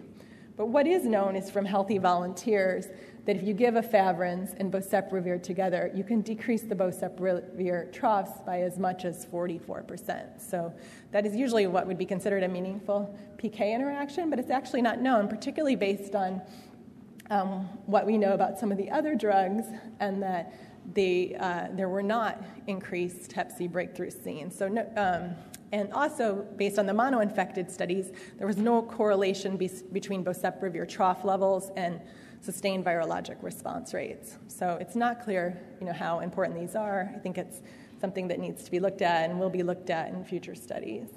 But 0.58 0.68
what 0.68 0.88
is 0.88 1.06
known 1.06 1.36
is 1.36 1.52
from 1.52 1.66
healthy 1.66 1.98
volunteers 1.98 2.88
that 3.26 3.36
if 3.36 3.44
you 3.44 3.54
give 3.54 3.74
efavirenz 3.74 4.56
and 4.58 4.72
boceprevir 4.72 5.42
together, 5.42 5.92
you 5.94 6.04
can 6.04 6.22
decrease 6.22 6.62
the 6.62 6.76
boceprevir 6.76 7.92
troughs 7.92 8.32
by 8.46 8.62
as 8.62 8.78
much 8.78 9.04
as 9.04 9.26
44%. 9.26 10.42
So 10.42 10.74
that 11.12 11.26
is 11.26 11.36
usually 11.36 11.68
what 11.68 11.88
would 11.88 11.98
be 11.98 12.06
considered 12.06 12.44
a 12.44 12.48
meaningful 12.48 13.18
PK 13.38 13.74
interaction, 13.74 14.30
but 14.30 14.40
it's 14.40 14.52
actually 14.52 14.82
not 14.82 15.02
known, 15.02 15.28
particularly 15.28 15.76
based 15.76 16.16
on 16.16 16.42
um, 17.32 17.68
what 17.88 18.06
we 18.06 18.18
know 18.18 18.34
about 18.34 18.60
some 18.60 18.72
of 18.72 18.78
the 18.78 18.90
other 18.92 19.16
drugs 19.16 19.66
and 20.00 20.22
that 20.22 20.54
uh, 20.94 21.68
there 21.74 21.90
were 21.90 22.04
not 22.04 22.44
increased 22.68 23.32
Hep 23.32 23.52
C 23.52 23.68
breakthroughs 23.68 24.24
seen. 24.24 24.52
So, 24.52 24.68
no, 24.68 24.82
um, 24.96 25.36
and 25.72 25.92
also, 25.92 26.46
based 26.56 26.80
on 26.80 26.86
the 26.86 26.94
mono-infected 26.94 27.70
studies, 27.70 28.12
there 28.38 28.48
was 28.48 28.58
no 28.58 28.82
correlation 28.82 29.58
be- 29.58 29.70
between 29.92 30.24
boceprevir 30.24 30.88
trough 30.88 31.26
levels 31.26 31.72
and 31.76 32.00
sustained 32.42 32.86
virologic 32.86 33.42
response 33.42 33.94
rates. 33.94 34.38
So 34.48 34.78
it's 34.80 34.96
not 34.96 35.24
clear, 35.24 35.60
you 35.80 35.86
know, 35.88 35.94
how 35.94 36.20
important 36.20 36.60
these 36.60 36.76
are. 36.76 37.12
I 37.14 37.20
think 37.20 37.38
it's 37.38 37.62
something 38.00 38.28
that 38.28 38.40
needs 38.40 38.64
to 38.64 38.72
be 38.72 38.80
looked 38.80 39.02
at 39.02 39.30
and 39.30 39.40
will 39.40 39.50
be 39.50 39.64
looked 39.64 39.90
at 39.90 40.10
in 40.10 40.24
future 40.24 40.56
studies. 40.56 41.10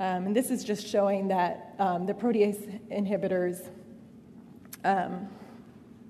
Um, 0.00 0.26
and 0.26 0.36
this 0.36 0.50
is 0.50 0.64
just 0.64 0.86
showing 0.86 1.28
that 1.28 1.74
um, 1.78 2.06
the 2.06 2.14
protease 2.14 2.80
inhibitors 2.90 3.68
um, 4.84 5.28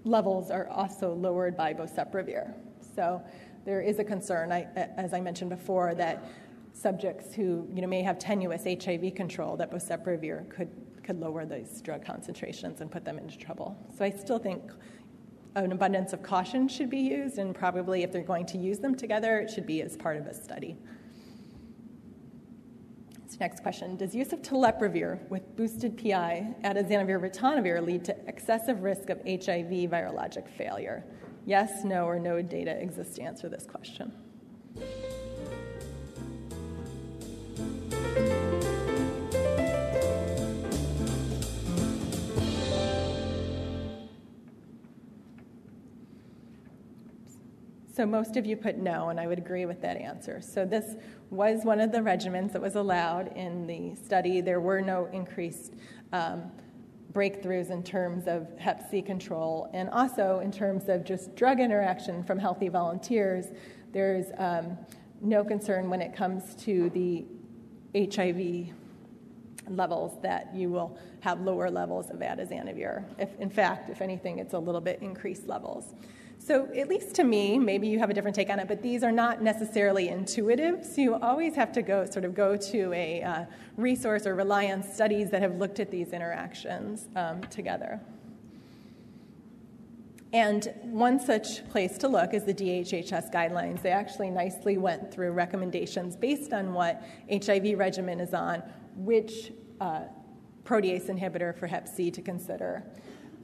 levels 0.05 0.51
are 0.51 0.69
also 0.69 1.15
lowered 1.15 1.57
by 1.57 1.73
boceprevir. 1.73 2.55
So 2.95 3.23
there 3.65 3.81
is 3.81 3.99
a 3.99 4.05
concern, 4.05 4.53
I, 4.53 4.67
as 4.97 5.15
I 5.15 5.21
mentioned 5.21 5.51
before, 5.51 5.95
that 5.95 6.25
subjects 6.73 7.35
who 7.35 7.69
you 7.73 7.83
know, 7.83 7.89
may 7.89 8.03
have 8.03 8.19
tenuous 8.19 8.65
HIV 8.65 9.15
control, 9.15 9.57
that 9.57 9.71
boceprevir 9.71 10.49
could, 10.49 10.71
could 11.03 11.21
lower 11.21 11.45
those 11.45 11.81
drug 11.81 12.05
concentrations 12.05 12.81
and 12.81 12.91
put 12.91 13.05
them 13.05 13.19
into 13.19 13.37
trouble. 13.39 13.77
So 13.97 14.05
I 14.05 14.11
still 14.11 14.39
think 14.39 14.63
an 15.55 15.73
abundance 15.73 16.13
of 16.13 16.23
caution 16.23 16.67
should 16.67 16.89
be 16.89 16.99
used, 16.99 17.39
and 17.39 17.55
probably 17.55 18.03
if 18.03 18.11
they're 18.11 18.23
going 18.23 18.47
to 18.47 18.59
use 18.59 18.79
them 18.79 18.95
together, 18.95 19.39
it 19.39 19.51
should 19.51 19.67
be 19.67 19.83
as 19.83 19.97
part 19.97 20.17
of 20.17 20.27
a 20.27 20.35
study. 20.35 20.77
So 23.33 23.39
next 23.41 23.63
question 23.63 23.97
Does 23.97 24.15
use 24.15 24.35
of 24.35 24.43
telaprevir 24.43 25.27
with 25.31 25.57
boosted 25.57 25.97
PI, 25.97 26.55
at 26.65 26.77
atazanavir, 26.77 27.19
ritonavir 27.19 27.83
lead 27.85 28.05
to 28.05 28.17
excessive 28.29 28.83
risk 28.83 29.09
of 29.09 29.19
HIV 29.21 29.89
virologic 29.91 30.51
failure? 30.51 31.03
Yes, 31.47 31.83
no, 31.83 32.05
or 32.05 32.19
no 32.19 32.43
data 32.43 32.73
exists 32.73 33.17
to 33.17 33.23
answer 33.23 33.49
this 33.49 33.65
question. 33.65 34.13
So 48.03 48.07
most 48.07 48.37
of 48.37 48.45
you 48.45 48.57
put 48.57 48.79
no, 48.79 49.11
and 49.11 49.21
I 49.21 49.29
would 49.29 49.39
agree 49.39 49.65
with 49.65 49.81
that 49.83 49.97
answer. 49.97 50.41
So 50.41 50.65
this 50.65 50.97
was 51.31 51.65
one 51.65 51.79
of 51.79 51.93
the 51.93 51.99
regimens 51.99 52.53
that 52.53 52.61
was 52.61 52.75
allowed 52.75 53.29
in 53.37 53.65
the 53.69 53.95
study. 53.95 54.41
There 54.41 54.59
were 54.59 54.81
no 54.81 55.05
increased 55.13 55.75
um, 56.13 56.51
breakthroughs 57.13 57.71
in 57.71 57.85
terms 57.85 58.27
of 58.27 58.49
Hep 58.59 58.91
C 58.91 59.03
control, 59.03 59.71
and 59.73 59.89
also 59.91 60.41
in 60.41 60.51
terms 60.51 60.89
of 60.89 61.05
just 61.05 61.37
drug 61.37 61.61
interaction 61.61 62.25
from 62.25 62.41
healthy 62.41 62.69
volunteers. 62.69 63.47
There's 63.93 64.27
um, 64.37 64.77
no 65.21 65.45
concern 65.45 65.89
when 65.89 66.03
it 66.03 66.13
comes 66.13 66.57
to 66.65 66.91
the 66.91 67.25
HIV 67.95 68.75
levels 69.69 70.21
that 70.23 70.53
you 70.53 70.71
will 70.71 70.99
have 71.21 71.41
lower 71.41 71.71
levels 71.71 72.11
of 72.11 72.17
atazanavir. 72.17 73.05
If, 73.17 73.39
in 73.39 73.49
fact, 73.49 73.91
if 73.91 74.03
anything, 74.03 74.41
it's 74.41 74.55
a 74.55 74.59
little 74.59 74.81
bit 74.81 75.01
increased 75.03 75.47
levels. 75.47 75.95
So, 76.45 76.67
at 76.77 76.89
least 76.89 77.15
to 77.17 77.25
me, 77.25 77.57
maybe 77.57 77.87
you 77.87 78.01
have 78.01 78.11
a 78.11 78.15
different 78.15 78.35
take 78.35 78.51
on 78.51 78.59
it, 78.59 78.67
but 78.67 78.83
these 78.83 79.05
are 79.05 79.13
not 79.13 79.43
necessarily 79.43 80.09
intuitive. 80.09 80.85
So, 80.85 81.01
you 81.01 81.15
always 81.15 81.55
have 81.55 81.71
to 81.73 81.83
go 81.83 82.05
sort 82.05 82.25
of 82.25 82.35
go 82.35 82.57
to 82.57 82.93
a 82.93 83.23
uh, 83.23 83.45
resource 83.77 84.27
or 84.27 84.35
rely 84.35 84.67
on 84.67 84.83
studies 84.83 85.31
that 85.31 85.41
have 85.41 85.57
looked 85.59 85.79
at 85.79 85.93
these 85.93 86.13
interactions 86.13 87.07
um, 87.15 87.43
together. 87.43 88.01
And 90.33 90.73
one 90.83 91.21
such 91.21 91.69
place 91.69 91.97
to 91.99 92.09
look 92.09 92.35
is 92.35 92.43
the 92.43 92.55
DHHS 92.55 93.33
guidelines. 93.33 93.81
They 93.83 93.91
actually 93.91 94.31
nicely 94.31 94.79
went 94.79 95.13
through 95.13 95.31
recommendations 95.33 96.17
based 96.17 96.53
on 96.53 96.73
what 96.73 97.05
HIV 97.31 97.79
regimen 97.79 98.19
is 98.19 98.35
on, 98.35 98.65
which 98.97 99.53
uh, 99.81 100.05
protease 100.65 101.07
inhibitor 101.07 101.57
for 101.57 101.69
Hep 101.69 101.87
C 101.87 102.11
to 102.11 102.21
consider. 102.21 102.83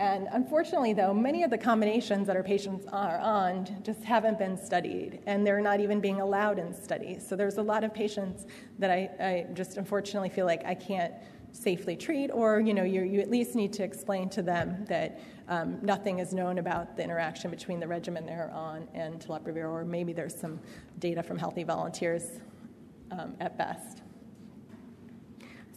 And 0.01 0.29
unfortunately, 0.31 0.93
though, 0.93 1.13
many 1.13 1.43
of 1.43 1.51
the 1.51 1.59
combinations 1.59 2.29
that 2.29 2.37
our 2.37 2.43
patients 2.45 2.87
are 2.93 3.19
on 3.19 3.67
just 3.83 4.05
haven't 4.05 4.39
been 4.39 4.57
studied, 4.57 5.21
and 5.27 5.45
they're 5.45 5.61
not 5.61 5.81
even 5.81 6.01
being 6.01 6.21
allowed 6.21 6.59
in 6.59 6.73
studies. 6.73 7.27
So 7.27 7.35
there's 7.35 7.57
a 7.57 7.63
lot 7.63 7.83
of 7.83 7.93
patients 7.93 8.47
that 8.79 8.91
I, 8.91 9.11
I 9.19 9.47
just 9.55 9.77
unfortunately 9.77 10.29
feel 10.29 10.47
like 10.47 10.65
I 10.65 10.75
can't 10.75 11.15
safely 11.51 11.97
treat, 11.97 12.31
or 12.31 12.61
you 12.61 12.75
know, 12.75 12.85
you, 12.85 13.03
you 13.03 13.21
at 13.21 13.31
least 13.31 13.57
need 13.57 13.73
to 13.73 13.83
explain 13.83 14.29
to 14.31 14.43
them 14.43 14.85
that 14.89 15.21
um, 15.49 15.79
nothing 15.83 16.21
is 16.21 16.33
known 16.33 16.59
about 16.59 16.97
the 16.97 17.03
interaction 17.03 17.51
between 17.51 17.81
the 17.81 17.89
regimen 17.89 18.25
they're 18.25 18.53
on 18.53 18.87
and 18.95 19.19
telaprevir, 19.19 19.69
or 19.69 19.85
maybe 19.85 20.13
there's 20.13 20.39
some 20.39 20.61
data 21.01 21.23
from 21.23 21.39
healthy 21.39 21.65
volunteers 21.65 22.39
um, 23.11 23.35
at 23.41 23.59
best. 23.59 24.03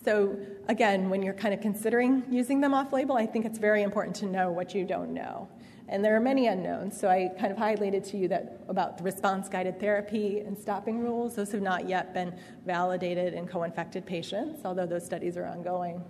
So, 0.03 0.35
again, 0.67 1.11
when 1.11 1.21
you're 1.21 1.35
kind 1.35 1.53
of 1.53 1.61
considering 1.61 2.23
using 2.29 2.59
them 2.59 2.73
off 2.73 2.91
label, 2.91 3.15
I 3.15 3.27
think 3.27 3.45
it's 3.45 3.59
very 3.59 3.83
important 3.83 4.15
to 4.17 4.25
know 4.25 4.51
what 4.51 4.73
you 4.73 4.83
don't 4.83 5.13
know. 5.13 5.47
And 5.89 6.03
there 6.03 6.15
are 6.15 6.21
many 6.21 6.47
unknowns. 6.47 6.99
So, 6.99 7.07
I 7.07 7.29
kind 7.39 7.51
of 7.51 7.57
highlighted 7.57 8.09
to 8.09 8.17
you 8.17 8.27
that 8.29 8.61
about 8.67 8.97
the 8.97 9.03
response 9.03 9.47
guided 9.47 9.79
therapy 9.79 10.39
and 10.39 10.57
stopping 10.57 11.01
rules. 11.01 11.35
Those 11.35 11.51
have 11.51 11.61
not 11.61 11.87
yet 11.87 12.15
been 12.15 12.35
validated 12.65 13.35
in 13.35 13.47
co 13.47 13.61
infected 13.61 14.05
patients, 14.05 14.61
although 14.65 14.87
those 14.87 15.05
studies 15.05 15.37
are 15.37 15.45
ongoing. 15.45 16.03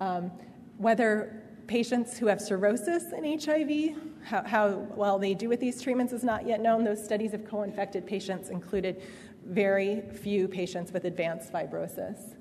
Um, 0.00 0.30
whether 0.78 1.42
patients 1.66 2.16
who 2.16 2.26
have 2.26 2.40
cirrhosis 2.40 3.06
and 3.12 3.42
HIV, 3.42 3.96
how, 4.22 4.44
how, 4.44 4.68
well 4.94 5.18
they 5.18 5.34
do 5.34 5.48
with 5.48 5.58
these 5.58 5.82
treatments 5.82 6.12
is 6.12 6.22
not 6.22 6.46
yet 6.46 6.60
known. 6.60 6.84
Those 6.84 7.02
studies 7.02 7.34
of 7.34 7.44
co 7.44 7.64
infected 7.64 8.06
patients 8.06 8.50
included 8.50 9.02
very 9.44 10.02
few 10.12 10.46
patients 10.46 10.92
with 10.92 11.06
advanced 11.06 11.52
fibrosis 11.52 12.36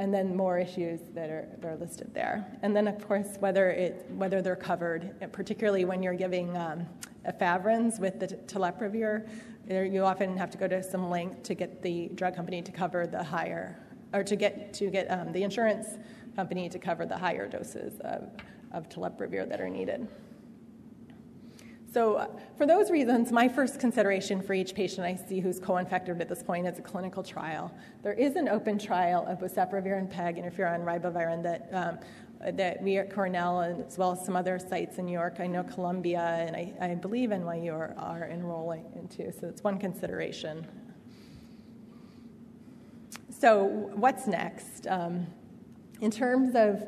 and 0.00 0.14
then 0.14 0.34
more 0.34 0.58
issues 0.58 1.00
that 1.14 1.28
are, 1.28 1.46
that 1.60 1.68
are 1.68 1.76
listed 1.76 2.12
there. 2.14 2.46
And 2.62 2.74
then, 2.74 2.88
of 2.88 3.06
course, 3.06 3.36
whether, 3.38 3.68
it, 3.68 4.06
whether 4.14 4.40
they're 4.40 4.56
covered, 4.56 5.14
particularly 5.30 5.84
when 5.84 6.02
you're 6.02 6.14
giving 6.14 6.56
um, 6.56 6.86
efavirenz 7.28 8.00
with 8.00 8.18
the 8.18 8.28
telaprevir, 8.28 9.28
you 9.68 10.02
often 10.02 10.38
have 10.38 10.50
to 10.50 10.58
go 10.58 10.66
to 10.66 10.82
some 10.82 11.10
length 11.10 11.42
to 11.42 11.54
get 11.54 11.82
the 11.82 12.08
drug 12.14 12.34
company 12.34 12.62
to 12.62 12.72
cover 12.72 13.06
the 13.06 13.22
higher, 13.22 13.78
or 14.14 14.24
to 14.24 14.36
get, 14.36 14.72
to 14.72 14.88
get 14.88 15.06
um, 15.10 15.32
the 15.32 15.42
insurance 15.42 15.98
company 16.34 16.70
to 16.70 16.78
cover 16.78 17.04
the 17.04 17.16
higher 17.16 17.46
doses 17.46 18.00
of, 18.00 18.30
of 18.72 18.88
telaprevir 18.88 19.46
that 19.46 19.60
are 19.60 19.68
needed. 19.68 20.08
So, 21.92 22.14
uh, 22.14 22.28
for 22.56 22.66
those 22.66 22.88
reasons, 22.88 23.32
my 23.32 23.48
first 23.48 23.80
consideration 23.80 24.40
for 24.40 24.54
each 24.54 24.74
patient 24.74 25.04
I 25.04 25.16
see 25.16 25.40
who's 25.40 25.58
co 25.58 25.78
infected 25.78 26.20
at 26.20 26.28
this 26.28 26.42
point 26.42 26.68
is 26.68 26.78
a 26.78 26.82
clinical 26.82 27.22
trial. 27.22 27.72
There 28.04 28.12
is 28.12 28.36
an 28.36 28.48
open 28.48 28.78
trial 28.78 29.26
of 29.26 29.40
boceprevir 29.40 29.98
and 29.98 30.08
PEG 30.08 30.36
interferon 30.36 30.84
ribavirin 30.84 31.42
that, 31.42 31.68
um, 31.72 31.98
that 32.56 32.80
we 32.80 32.98
at 32.98 33.12
Cornell, 33.12 33.60
as 33.60 33.98
well 33.98 34.12
as 34.12 34.24
some 34.24 34.36
other 34.36 34.56
sites 34.60 34.98
in 34.98 35.06
New 35.06 35.12
York, 35.12 35.40
I 35.40 35.48
know 35.48 35.64
Columbia 35.64 36.20
and 36.20 36.54
I, 36.54 36.72
I 36.80 36.94
believe 36.94 37.30
NYU 37.30 37.72
are, 37.72 37.94
are 37.98 38.28
enrolling 38.30 38.84
into. 38.94 39.32
So, 39.32 39.48
it's 39.48 39.64
one 39.64 39.76
consideration. 39.76 40.64
So, 43.36 43.64
what's 43.94 44.28
next? 44.28 44.86
Um, 44.86 45.26
in 46.00 46.12
terms 46.12 46.54
of 46.54 46.84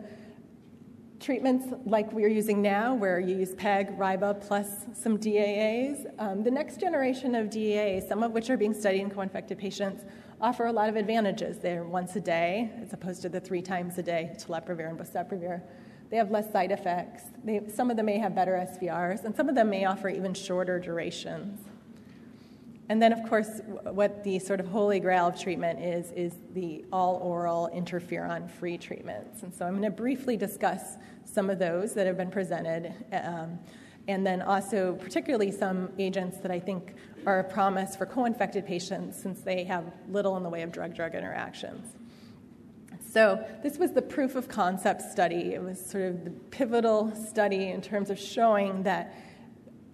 treatments 1.22 1.72
like 1.86 2.12
we're 2.12 2.28
using 2.28 2.60
now, 2.60 2.94
where 2.94 3.20
you 3.20 3.36
use 3.36 3.54
PEG, 3.54 3.96
RIBA, 3.96 4.40
plus 4.46 4.86
some 4.92 5.16
DAAs. 5.16 6.06
Um, 6.18 6.42
the 6.42 6.50
next 6.50 6.80
generation 6.80 7.34
of 7.34 7.46
DAAs, 7.46 8.08
some 8.08 8.22
of 8.22 8.32
which 8.32 8.50
are 8.50 8.56
being 8.56 8.74
studied 8.74 9.00
in 9.00 9.10
co 9.10 9.20
infected 9.20 9.56
patients, 9.56 10.04
offer 10.40 10.66
a 10.66 10.72
lot 10.72 10.88
of 10.88 10.96
advantages. 10.96 11.58
They're 11.58 11.84
once 11.84 12.16
a 12.16 12.20
day, 12.20 12.70
as 12.82 12.92
opposed 12.92 13.22
to 13.22 13.28
the 13.28 13.40
three 13.40 13.62
times 13.62 13.96
a 13.98 14.02
day, 14.02 14.34
telaprevir 14.36 14.88
and 14.88 14.98
boceprevir. 14.98 15.62
They 16.10 16.16
have 16.16 16.30
less 16.30 16.52
side 16.52 16.72
effects. 16.72 17.22
They, 17.44 17.62
some 17.68 17.90
of 17.90 17.96
them 17.96 18.06
may 18.06 18.18
have 18.18 18.34
better 18.34 18.52
SVRs, 18.52 19.24
and 19.24 19.34
some 19.34 19.48
of 19.48 19.54
them 19.54 19.70
may 19.70 19.84
offer 19.84 20.08
even 20.08 20.34
shorter 20.34 20.78
durations. 20.78 21.60
And 22.92 23.00
then, 23.00 23.14
of 23.14 23.26
course, 23.26 23.62
what 23.84 24.22
the 24.22 24.38
sort 24.38 24.60
of 24.60 24.68
holy 24.68 25.00
grail 25.00 25.28
of 25.28 25.40
treatment 25.40 25.80
is, 25.80 26.12
is 26.12 26.34
the 26.52 26.84
all 26.92 27.14
oral 27.22 27.70
interferon 27.74 28.50
free 28.50 28.76
treatments. 28.76 29.42
And 29.42 29.54
so 29.54 29.64
I'm 29.64 29.72
going 29.72 29.84
to 29.84 29.90
briefly 29.90 30.36
discuss 30.36 30.98
some 31.24 31.48
of 31.48 31.58
those 31.58 31.94
that 31.94 32.06
have 32.06 32.18
been 32.18 32.30
presented, 32.30 32.92
um, 33.14 33.58
and 34.08 34.26
then 34.26 34.42
also, 34.42 34.92
particularly, 34.96 35.50
some 35.50 35.88
agents 35.98 36.36
that 36.40 36.50
I 36.50 36.60
think 36.60 36.92
are 37.24 37.38
a 37.38 37.44
promise 37.44 37.96
for 37.96 38.04
co 38.04 38.26
infected 38.26 38.66
patients 38.66 39.18
since 39.18 39.40
they 39.40 39.64
have 39.64 39.90
little 40.10 40.36
in 40.36 40.42
the 40.42 40.50
way 40.50 40.60
of 40.60 40.70
drug 40.70 40.94
drug 40.94 41.14
interactions. 41.14 41.94
So, 43.10 43.42
this 43.62 43.78
was 43.78 43.92
the 43.92 44.02
proof 44.02 44.34
of 44.34 44.48
concept 44.48 45.00
study. 45.00 45.54
It 45.54 45.62
was 45.62 45.82
sort 45.82 46.04
of 46.04 46.24
the 46.24 46.30
pivotal 46.30 47.10
study 47.14 47.68
in 47.68 47.80
terms 47.80 48.10
of 48.10 48.18
showing 48.18 48.82
that 48.82 49.14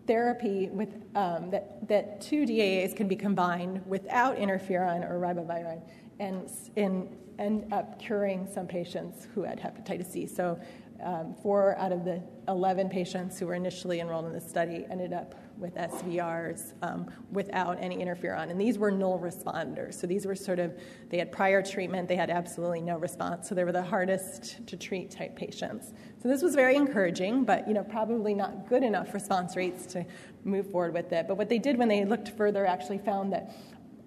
therapy 0.08 0.68
with 0.72 0.88
um, 1.14 1.50
that, 1.50 1.86
that 1.86 2.20
two 2.20 2.44
DAAs 2.44 2.96
can 2.96 3.06
be 3.06 3.14
combined 3.14 3.86
without 3.86 4.36
interferon 4.36 5.08
or 5.08 5.20
ribavirin 5.20 5.80
and, 6.18 6.50
and 6.76 7.16
end 7.38 7.72
up 7.72 8.00
curing 8.00 8.48
some 8.52 8.66
patients 8.66 9.28
who 9.32 9.42
had 9.42 9.60
hepatitis 9.60 10.10
C. 10.10 10.26
So 10.26 10.58
um, 11.02 11.34
four 11.42 11.76
out 11.78 11.92
of 11.92 12.04
the 12.04 12.22
11 12.48 12.88
patients 12.88 13.38
who 13.38 13.46
were 13.46 13.54
initially 13.54 14.00
enrolled 14.00 14.26
in 14.26 14.32
the 14.32 14.40
study 14.40 14.86
ended 14.90 15.12
up 15.12 15.34
with 15.56 15.74
SVRs 15.74 16.72
um, 16.82 17.10
without 17.30 17.76
any 17.80 17.98
interferon. 17.98 18.50
And 18.50 18.60
these 18.60 18.78
were 18.78 18.90
null 18.90 19.18
responders. 19.18 19.94
So 19.94 20.06
these 20.06 20.26
were 20.26 20.34
sort 20.34 20.58
of, 20.58 20.78
they 21.10 21.18
had 21.18 21.30
prior 21.30 21.62
treatment, 21.62 22.08
they 22.08 22.16
had 22.16 22.30
absolutely 22.30 22.80
no 22.80 22.96
response. 22.96 23.48
So 23.48 23.54
they 23.54 23.64
were 23.64 23.72
the 23.72 23.82
hardest 23.82 24.66
to 24.66 24.76
treat 24.76 25.10
type 25.10 25.36
patients. 25.36 25.92
So 26.22 26.28
this 26.28 26.42
was 26.42 26.54
very 26.54 26.76
encouraging, 26.76 27.44
but 27.44 27.66
you 27.68 27.74
know, 27.74 27.84
probably 27.84 28.34
not 28.34 28.68
good 28.68 28.82
enough 28.82 29.14
response 29.14 29.56
rates 29.56 29.86
to 29.86 30.04
move 30.44 30.70
forward 30.70 30.94
with 30.94 31.12
it. 31.12 31.26
But 31.28 31.36
what 31.36 31.48
they 31.48 31.58
did 31.58 31.76
when 31.76 31.88
they 31.88 32.04
looked 32.04 32.36
further 32.36 32.66
actually 32.66 32.98
found 32.98 33.32
that 33.32 33.52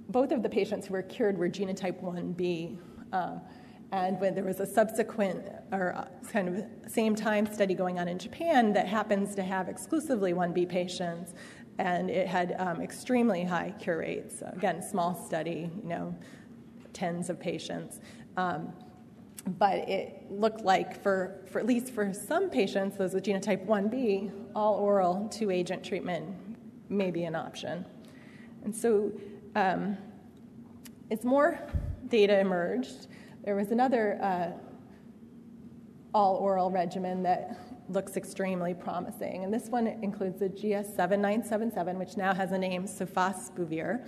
both 0.10 0.32
of 0.32 0.44
the 0.44 0.50
patients 0.50 0.88
who 0.88 0.94
were 0.94 1.04
cured 1.04 1.38
were 1.38 1.50
genotype 1.50 2.02
1b. 2.02 2.78
Uh, 3.14 3.40
and 3.92 4.20
when 4.20 4.34
there 4.34 4.44
was 4.44 4.60
a 4.60 4.66
subsequent 4.66 5.46
or 5.72 5.94
uh, 5.96 6.06
kind 6.32 6.48
of 6.48 6.92
same 6.92 7.16
time 7.16 7.52
study 7.52 7.74
going 7.74 8.00
on 8.00 8.08
in 8.08 8.18
Japan 8.18 8.72
that 8.74 8.88
happens 8.88 9.36
to 9.36 9.44
have 9.44 9.68
exclusively 9.68 10.34
1B 10.34 10.70
patients, 10.70 11.34
and 11.78 12.10
it 12.10 12.28
had 12.28 12.56
um, 12.58 12.82
extremely 12.82 13.44
high 13.44 13.74
cure 13.80 14.00
rates. 14.00 14.42
Again, 14.54 14.82
small 14.82 15.16
study, 15.16 15.70
you 15.84 15.90
know, 15.90 16.16
tens 16.94 17.30
of 17.30 17.40
patients. 17.40 18.00
Um, 18.38 18.72
but 19.58 19.90
it 19.90 20.24
looked 20.30 20.62
like 20.62 21.02
for, 21.02 21.42
for 21.52 21.60
at 21.60 21.66
least 21.66 21.92
for 21.94 22.14
some 22.14 22.50
patients, 22.50 22.98
those 22.98 23.14
with 23.14 23.24
genotype 23.24 23.66
1B, 23.66 24.32
all 24.56 24.76
oral 24.76 25.28
two 25.32 25.50
agent 25.50 25.84
treatment 25.84 26.36
may 26.90 27.12
be 27.12 27.24
an 27.24 27.36
option. 27.36 27.86
And 28.64 28.76
so, 28.76 29.12
um, 29.56 29.98
as 31.10 31.24
more 31.24 31.60
data 32.08 32.40
emerged, 32.40 33.08
there 33.44 33.56
was 33.56 33.72
another 33.72 34.20
uh, 34.22 34.52
all 36.14 36.36
oral 36.36 36.70
regimen 36.70 37.24
that 37.24 37.58
looks 37.90 38.16
extremely 38.16 38.74
promising. 38.74 39.44
And 39.44 39.54
this 39.54 39.68
one 39.68 39.88
includes 39.88 40.40
the 40.40 40.50
GS7977, 40.50 41.96
which 41.96 42.18
now 42.18 42.34
has 42.34 42.52
a 42.52 42.58
name, 42.58 42.86
sofosbuvir, 42.86 44.06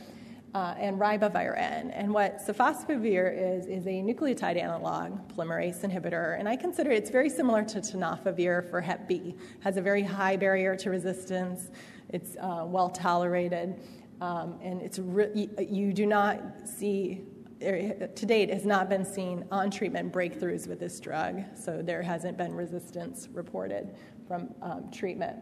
uh, 0.53 0.75
and 0.77 0.99
ribavirin. 0.99 1.91
And 1.93 2.13
what 2.13 2.37
sofosbuvir 2.37 3.57
is, 3.57 3.65
is 3.65 3.87
a 3.87 4.01
nucleotide 4.01 4.61
analog 4.61 5.17
polymerase 5.35 5.81
inhibitor. 5.83 6.39
And 6.39 6.47
I 6.47 6.55
consider 6.55 6.91
it's 6.91 7.09
very 7.09 7.29
similar 7.29 7.63
to 7.65 7.79
tenofovir 7.79 8.69
for 8.69 8.79
Hep 8.79 9.07
B. 9.07 9.35
Has 9.61 9.77
a 9.77 9.81
very 9.81 10.03
high 10.03 10.35
barrier 10.35 10.75
to 10.77 10.89
resistance, 10.89 11.71
it's 12.09 12.35
uh, 12.37 12.63
well 12.67 12.89
tolerated. 12.89 13.81
Um, 14.21 14.59
and 14.61 14.81
it's 14.81 14.99
re- 14.99 15.49
you 15.67 15.91
do 15.91 16.05
not 16.05 16.39
see 16.65 17.23
to 17.63 18.25
date 18.25 18.49
has 18.49 18.65
not 18.65 18.89
been 18.89 19.05
seen 19.05 19.45
on 19.51 19.71
treatment 19.71 20.11
breakthroughs 20.11 20.67
with 20.67 20.79
this 20.79 20.99
drug, 20.99 21.43
so 21.55 21.81
there 21.81 22.01
hasn't 22.01 22.37
been 22.37 22.53
resistance 22.53 23.29
reported 23.31 23.95
from 24.27 24.53
um, 24.61 24.91
treatment. 24.91 25.37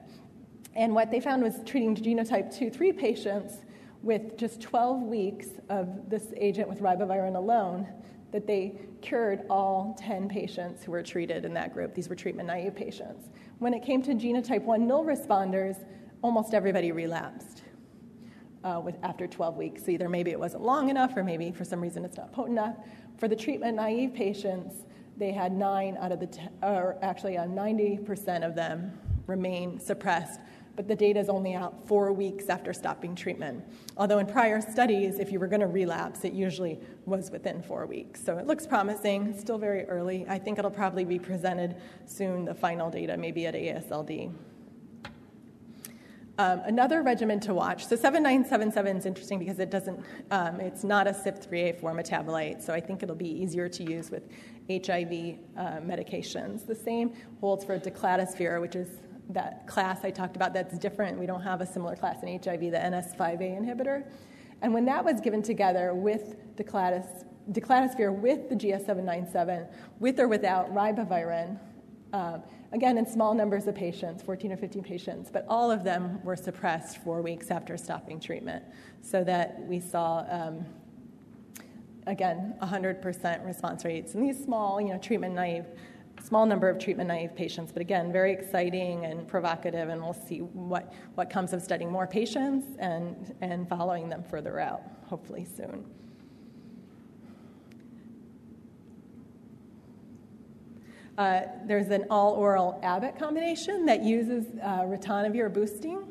And 0.75 0.95
what 0.95 1.11
they 1.11 1.19
found 1.19 1.43
was 1.43 1.55
treating 1.65 1.95
genotype 1.95 2.55
2 2.55 2.69
3 2.69 2.93
patients 2.93 3.55
with 4.01 4.37
just 4.37 4.61
12 4.61 5.01
weeks 5.03 5.47
of 5.69 6.09
this 6.09 6.33
agent 6.37 6.67
with 6.69 6.79
ribavirin 6.79 7.35
alone, 7.35 7.87
that 8.31 8.47
they 8.47 8.79
cured 9.01 9.43
all 9.49 9.95
10 9.99 10.29
patients 10.29 10.83
who 10.83 10.91
were 10.91 11.03
treated 11.03 11.43
in 11.43 11.53
that 11.53 11.73
group. 11.73 11.93
These 11.93 12.07
were 12.07 12.15
treatment 12.15 12.47
naive 12.47 12.75
patients. 12.75 13.29
When 13.59 13.73
it 13.73 13.83
came 13.83 14.01
to 14.03 14.13
genotype 14.13 14.63
1 14.63 14.87
null 14.87 15.03
responders, 15.03 15.85
almost 16.21 16.53
everybody 16.53 16.91
relapsed 16.91 17.60
uh, 18.63 18.81
with, 18.83 18.95
after 19.03 19.27
12 19.27 19.57
weeks. 19.57 19.85
So 19.85 19.91
either 19.91 20.09
maybe 20.09 20.31
it 20.31 20.39
wasn't 20.39 20.63
long 20.63 20.89
enough, 20.89 21.15
or 21.15 21.23
maybe 21.23 21.51
for 21.51 21.63
some 21.63 21.81
reason 21.81 22.05
it's 22.05 22.17
not 22.17 22.31
potent 22.31 22.57
enough. 22.57 22.75
For 23.17 23.27
the 23.27 23.35
treatment 23.35 23.75
naive 23.75 24.13
patients, 24.13 24.85
they 25.17 25.31
had 25.31 25.51
nine 25.51 25.97
out 25.99 26.11
of 26.11 26.19
the, 26.19 26.49
or 26.63 26.97
actually 27.01 27.37
uh, 27.37 27.45
90% 27.45 28.45
of 28.45 28.55
them 28.55 28.97
remain 29.27 29.79
suppressed, 29.79 30.39
but 30.75 30.87
the 30.87 30.95
data 30.95 31.19
is 31.19 31.29
only 31.29 31.53
out 31.53 31.87
four 31.87 32.11
weeks 32.11 32.49
after 32.49 32.73
stopping 32.73 33.13
treatment. 33.13 33.63
Although 33.97 34.19
in 34.19 34.25
prior 34.25 34.61
studies, 34.61 35.19
if 35.19 35.31
you 35.31 35.39
were 35.39 35.47
going 35.47 35.61
to 35.61 35.67
relapse, 35.67 36.23
it 36.23 36.33
usually 36.33 36.79
was 37.05 37.29
within 37.29 37.61
four 37.61 37.85
weeks. 37.85 38.23
So 38.23 38.37
it 38.37 38.47
looks 38.47 38.65
promising, 38.65 39.37
still 39.37 39.57
very 39.57 39.83
early. 39.85 40.25
I 40.27 40.39
think 40.39 40.57
it'll 40.57 40.71
probably 40.71 41.05
be 41.05 41.19
presented 41.19 41.75
soon, 42.05 42.45
the 42.45 42.55
final 42.55 42.89
data, 42.89 43.17
maybe 43.17 43.45
at 43.45 43.53
AASLD. 43.53 44.31
Um, 46.41 46.61
another 46.65 47.03
regimen 47.03 47.39
to 47.41 47.53
watch. 47.53 47.85
So 47.85 47.95
7977 47.95 48.97
is 48.97 49.05
interesting 49.05 49.37
because 49.37 49.59
it 49.59 49.69
doesn't, 49.69 50.03
um, 50.31 50.59
it's 50.59 50.83
not 50.83 51.05
a 51.05 51.11
CYP3A4 51.11 51.81
metabolite, 51.81 52.63
so 52.63 52.73
I 52.73 52.79
think 52.79 53.03
it'll 53.03 53.15
be 53.15 53.29
easier 53.29 53.69
to 53.69 53.83
use 53.83 54.09
with 54.09 54.23
HIV 54.67 55.37
uh, 55.55 55.81
medications. 55.85 56.65
The 56.65 56.73
same 56.73 57.13
holds 57.41 57.63
for 57.63 57.77
daclatasvir, 57.77 58.59
which 58.59 58.75
is 58.75 59.01
that 59.29 59.67
class 59.67 60.03
I 60.03 60.09
talked 60.09 60.35
about 60.35 60.51
that's 60.51 60.79
different. 60.79 61.19
We 61.19 61.27
don't 61.27 61.43
have 61.43 61.61
a 61.61 61.65
similar 61.65 61.95
class 61.95 62.23
in 62.23 62.29
HIV, 62.29 62.59
the 62.59 62.79
NS5A 62.89 63.61
inhibitor. 63.61 64.09
And 64.63 64.73
when 64.73 64.85
that 64.85 65.05
was 65.05 65.21
given 65.21 65.43
together 65.43 65.93
with 65.93 66.55
declatos, 66.55 67.23
daclatasvir 67.51 68.19
with 68.19 68.49
the 68.49 68.55
GS797, 68.55 69.67
with 69.99 70.19
or 70.19 70.27
without 70.27 70.73
ribavirin, 70.73 71.59
um, 72.13 72.41
again, 72.71 72.97
in 72.97 73.05
small 73.05 73.33
numbers 73.33 73.67
of 73.67 73.75
patients, 73.75 74.23
14 74.23 74.51
or 74.53 74.57
15 74.57 74.83
patients, 74.83 75.29
but 75.31 75.45
all 75.47 75.69
of 75.69 75.83
them 75.83 76.19
were 76.23 76.35
suppressed 76.35 76.97
four 77.03 77.21
weeks 77.21 77.51
after 77.51 77.77
stopping 77.77 78.19
treatment, 78.19 78.63
so 79.01 79.23
that 79.23 79.61
we 79.67 79.79
saw, 79.79 80.25
um, 80.29 80.65
again, 82.07 82.55
100% 82.61 83.45
response 83.45 83.83
rates. 83.83 84.15
And 84.15 84.23
these 84.23 84.41
small, 84.41 84.79
you 84.79 84.89
know, 84.89 84.97
treatment 84.97 85.35
naive, 85.35 85.65
small 86.23 86.45
number 86.45 86.69
of 86.69 86.79
treatment 86.79 87.09
naive 87.09 87.35
patients, 87.35 87.71
but 87.71 87.81
again, 87.81 88.11
very 88.11 88.31
exciting 88.31 89.05
and 89.05 89.27
provocative, 89.27 89.89
and 89.89 90.01
we'll 90.01 90.13
see 90.13 90.39
what, 90.39 90.93
what 91.15 91.29
comes 91.29 91.51
of 91.51 91.61
studying 91.61 91.91
more 91.91 92.07
patients 92.07 92.77
and, 92.79 93.35
and 93.41 93.67
following 93.67 94.07
them 94.07 94.23
further 94.23 94.59
out, 94.59 94.81
hopefully 95.05 95.45
soon. 95.45 95.85
Uh, 101.17 101.41
there's 101.65 101.89
an 101.89 102.05
all 102.09 102.33
oral 102.33 102.79
Abbott 102.83 103.17
combination 103.17 103.85
that 103.85 104.01
uses 104.01 104.45
uh, 104.63 104.81
ritonavir 104.81 105.53
boosting 105.53 106.07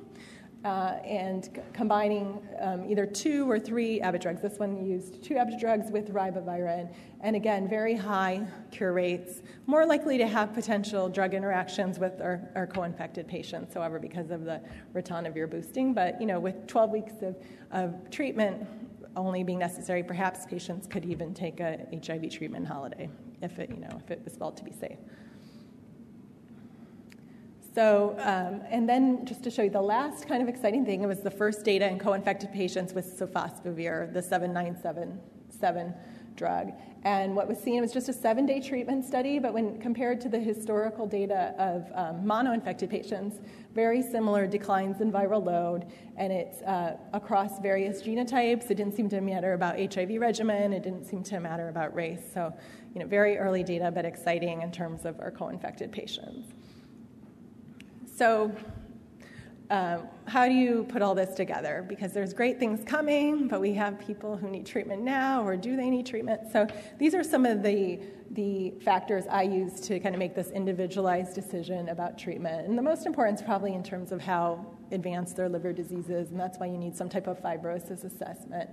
uh, 0.64 0.98
and 1.04 1.46
c- 1.46 1.52
combining 1.72 2.42
um, 2.60 2.84
either 2.88 3.06
two 3.06 3.50
or 3.50 3.58
three 3.58 4.00
Abbott 4.02 4.20
drugs. 4.20 4.42
This 4.42 4.58
one 4.58 4.84
used 4.84 5.22
two 5.24 5.36
Abbott 5.36 5.58
drugs 5.58 5.90
with 5.90 6.12
ribavirin, 6.12 6.92
and 7.22 7.34
again, 7.34 7.66
very 7.66 7.94
high 7.94 8.46
cure 8.70 8.92
rates, 8.92 9.40
more 9.66 9.86
likely 9.86 10.18
to 10.18 10.26
have 10.26 10.52
potential 10.52 11.08
drug 11.08 11.32
interactions 11.32 11.98
with 11.98 12.20
our, 12.20 12.50
our 12.54 12.66
co 12.66 12.82
infected 12.82 13.26
patients, 13.26 13.72
however, 13.72 13.98
because 13.98 14.30
of 14.30 14.44
the 14.44 14.60
ritonavir 14.94 15.50
boosting. 15.50 15.94
But, 15.94 16.20
you 16.20 16.26
know, 16.26 16.38
with 16.38 16.66
12 16.66 16.90
weeks 16.90 17.14
of, 17.22 17.36
of 17.70 18.10
treatment, 18.10 18.66
only 19.16 19.42
being 19.42 19.58
necessary, 19.58 20.02
perhaps 20.02 20.44
patients 20.44 20.86
could 20.86 21.04
even 21.06 21.32
take 21.32 21.60
a 21.60 21.86
HIV 22.04 22.30
treatment 22.30 22.66
holiday 22.66 23.08
if 23.42 23.58
it, 23.58 23.70
you 23.70 23.80
know, 23.80 24.00
if 24.04 24.10
it 24.10 24.22
was 24.24 24.36
felt 24.36 24.56
to 24.58 24.64
be 24.64 24.72
safe. 24.72 24.98
So, 27.74 28.16
um, 28.18 28.62
and 28.68 28.88
then 28.88 29.24
just 29.24 29.44
to 29.44 29.50
show 29.50 29.62
you 29.62 29.70
the 29.70 29.80
last 29.80 30.26
kind 30.26 30.42
of 30.42 30.48
exciting 30.48 30.84
thing, 30.84 31.02
it 31.02 31.06
was 31.06 31.20
the 31.20 31.30
first 31.30 31.64
data 31.64 31.88
in 31.88 31.98
co-infected 31.98 32.52
patients 32.52 32.92
with 32.92 33.18
sofosbuvir, 33.18 34.12
the 34.12 34.22
7977 34.22 35.94
drug. 36.34 36.72
And 37.02 37.34
what 37.34 37.48
was 37.48 37.58
seen 37.58 37.80
was 37.80 37.92
just 37.92 38.08
a 38.08 38.12
seven-day 38.12 38.60
treatment 38.60 39.04
study, 39.04 39.38
but 39.38 39.54
when 39.54 39.80
compared 39.80 40.20
to 40.22 40.28
the 40.28 40.38
historical 40.38 41.06
data 41.06 41.54
of 41.58 41.86
um, 41.94 42.26
mono-infected 42.26 42.90
patients, 42.90 43.38
very 43.74 44.02
similar 44.02 44.46
declines 44.46 45.00
in 45.00 45.10
viral 45.12 45.44
load, 45.44 45.86
and 46.16 46.32
it's 46.32 46.60
uh, 46.62 46.96
across 47.12 47.58
various 47.60 48.02
genotypes. 48.02 48.70
It 48.70 48.74
didn't 48.76 48.94
seem 48.94 49.08
to 49.10 49.20
matter 49.20 49.54
about 49.54 49.78
HIV 49.78 50.20
regimen. 50.20 50.72
It 50.72 50.82
didn't 50.82 51.04
seem 51.04 51.22
to 51.24 51.40
matter 51.40 51.68
about 51.68 51.94
race. 51.94 52.22
So 52.34 52.52
you 52.94 53.00
know, 53.00 53.06
very 53.06 53.38
early 53.38 53.62
data, 53.62 53.90
but 53.90 54.04
exciting 54.04 54.62
in 54.62 54.72
terms 54.72 55.04
of 55.04 55.20
our 55.20 55.30
co-infected 55.30 55.92
patients. 55.92 56.48
So, 58.16 58.54
uh, 59.70 59.98
how 60.26 60.46
do 60.46 60.52
you 60.52 60.84
put 60.88 61.00
all 61.00 61.14
this 61.14 61.36
together? 61.36 61.84
Because 61.88 62.12
there's 62.12 62.34
great 62.34 62.58
things 62.58 62.82
coming, 62.84 63.46
but 63.46 63.60
we 63.60 63.72
have 63.74 64.00
people 64.00 64.36
who 64.36 64.50
need 64.50 64.66
treatment 64.66 65.02
now, 65.02 65.46
or 65.46 65.56
do 65.56 65.76
they 65.76 65.88
need 65.88 66.06
treatment? 66.06 66.40
So 66.52 66.66
these 66.98 67.14
are 67.14 67.22
some 67.22 67.46
of 67.46 67.62
the 67.62 68.00
the 68.32 68.70
factors 68.82 69.24
I 69.28 69.42
use 69.42 69.80
to 69.80 69.98
kind 69.98 70.14
of 70.14 70.20
make 70.20 70.36
this 70.36 70.50
individualized 70.50 71.34
decision 71.34 71.88
about 71.88 72.16
treatment. 72.16 72.68
And 72.68 72.78
the 72.78 72.82
most 72.82 73.04
important 73.04 73.40
is 73.40 73.44
probably 73.44 73.74
in 73.74 73.82
terms 73.82 74.12
of 74.12 74.20
how 74.20 74.64
advanced 74.92 75.36
their 75.36 75.48
liver 75.48 75.72
disease 75.72 76.10
is, 76.10 76.30
and 76.30 76.38
that's 76.38 76.58
why 76.58 76.66
you 76.66 76.78
need 76.78 76.94
some 76.96 77.08
type 77.08 77.26
of 77.26 77.42
fibrosis 77.42 78.04
assessment. 78.04 78.70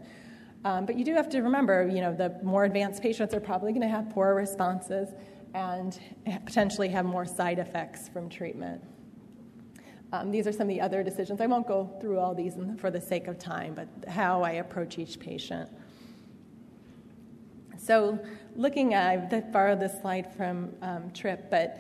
Um, 0.67 0.85
but 0.85 0.97
you 0.97 1.05
do 1.05 1.13
have 1.13 1.29
to 1.29 1.41
remember, 1.41 1.87
you 1.87 2.01
know, 2.01 2.13
the 2.13 2.37
more 2.43 2.65
advanced 2.65 3.01
patients 3.01 3.33
are 3.33 3.39
probably 3.39 3.71
going 3.71 3.83
to 3.83 3.87
have 3.87 4.09
poorer 4.09 4.35
responses 4.35 5.07
and 5.53 5.97
potentially 6.45 6.89
have 6.89 7.05
more 7.05 7.25
side 7.25 7.57
effects 7.57 8.09
from 8.09 8.27
treatment. 8.27 8.83
Um, 10.11 10.29
these 10.29 10.45
are 10.45 10.51
some 10.51 10.63
of 10.63 10.67
the 10.67 10.81
other 10.81 11.03
decisions. 11.03 11.39
I 11.39 11.45
won't 11.45 11.69
go 11.69 11.89
through 12.01 12.19
all 12.19 12.35
these 12.35 12.55
for 12.79 12.91
the 12.91 12.99
sake 12.99 13.29
of 13.29 13.39
time, 13.39 13.75
but 13.75 13.87
how 14.09 14.43
I 14.43 14.53
approach 14.63 14.99
each 14.99 15.21
patient. 15.21 15.69
So, 17.77 18.19
looking 18.57 18.93
at, 18.93 19.33
I 19.33 19.39
borrowed 19.39 19.79
this 19.79 20.01
slide 20.01 20.35
from 20.35 20.73
um, 20.81 21.11
Trip, 21.11 21.49
but 21.49 21.79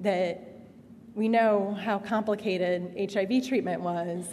that 0.00 0.42
we 1.14 1.28
know 1.28 1.78
how 1.80 2.00
complicated 2.00 2.96
HIV 2.98 3.46
treatment 3.46 3.80
was 3.80 4.26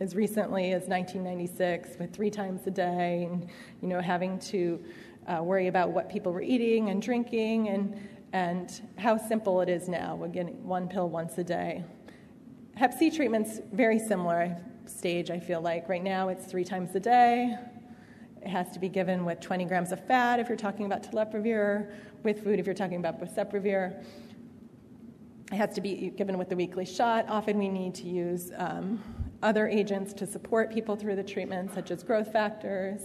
as 0.00 0.14
recently 0.16 0.72
as 0.72 0.88
1996 0.88 1.98
with 1.98 2.12
three 2.12 2.30
times 2.30 2.66
a 2.66 2.70
day 2.70 3.28
and 3.30 3.48
you 3.80 3.88
know 3.88 4.00
having 4.00 4.38
to 4.38 4.82
uh, 5.26 5.42
worry 5.42 5.68
about 5.68 5.90
what 5.90 6.08
people 6.08 6.32
were 6.32 6.42
eating 6.42 6.90
and 6.90 7.00
drinking 7.00 7.68
and 7.68 7.96
and 8.32 8.82
how 8.98 9.16
simple 9.16 9.60
it 9.60 9.68
is 9.68 9.88
now 9.88 10.16
we're 10.16 10.26
getting 10.28 10.66
one 10.66 10.88
pill 10.88 11.08
once 11.08 11.38
a 11.38 11.44
day. 11.44 11.84
Hep 12.74 12.92
c 12.92 13.10
treatment's 13.10 13.60
very 13.72 13.98
similar 13.98 14.56
stage 14.86 15.30
i 15.30 15.38
feel 15.38 15.60
like. 15.60 15.88
Right 15.88 16.02
now 16.02 16.28
it's 16.28 16.44
three 16.44 16.64
times 16.64 16.94
a 16.96 17.00
day. 17.00 17.56
It 18.42 18.48
has 18.48 18.72
to 18.72 18.78
be 18.78 18.88
given 18.88 19.24
with 19.24 19.40
20 19.40 19.64
grams 19.64 19.92
of 19.92 20.04
fat 20.06 20.40
if 20.40 20.48
you're 20.48 20.56
talking 20.56 20.86
about 20.86 21.02
telaprevir 21.02 21.92
with 22.24 22.42
food 22.42 22.58
if 22.58 22.66
you're 22.66 22.74
talking 22.74 22.98
about 22.98 23.20
boceprevir 23.20 24.04
it 25.52 25.56
has 25.56 25.74
to 25.74 25.80
be 25.80 26.10
given 26.16 26.36
with 26.36 26.48
the 26.48 26.56
weekly 26.56 26.86
shot. 26.86 27.26
Often 27.28 27.58
we 27.58 27.68
need 27.68 27.94
to 27.96 28.08
use 28.08 28.50
um, 28.56 29.00
other 29.44 29.68
agents 29.68 30.12
to 30.14 30.26
support 30.26 30.72
people 30.72 30.96
through 30.96 31.14
the 31.14 31.22
treatment, 31.22 31.72
such 31.72 31.90
as 31.90 32.02
growth 32.02 32.32
factors. 32.32 33.02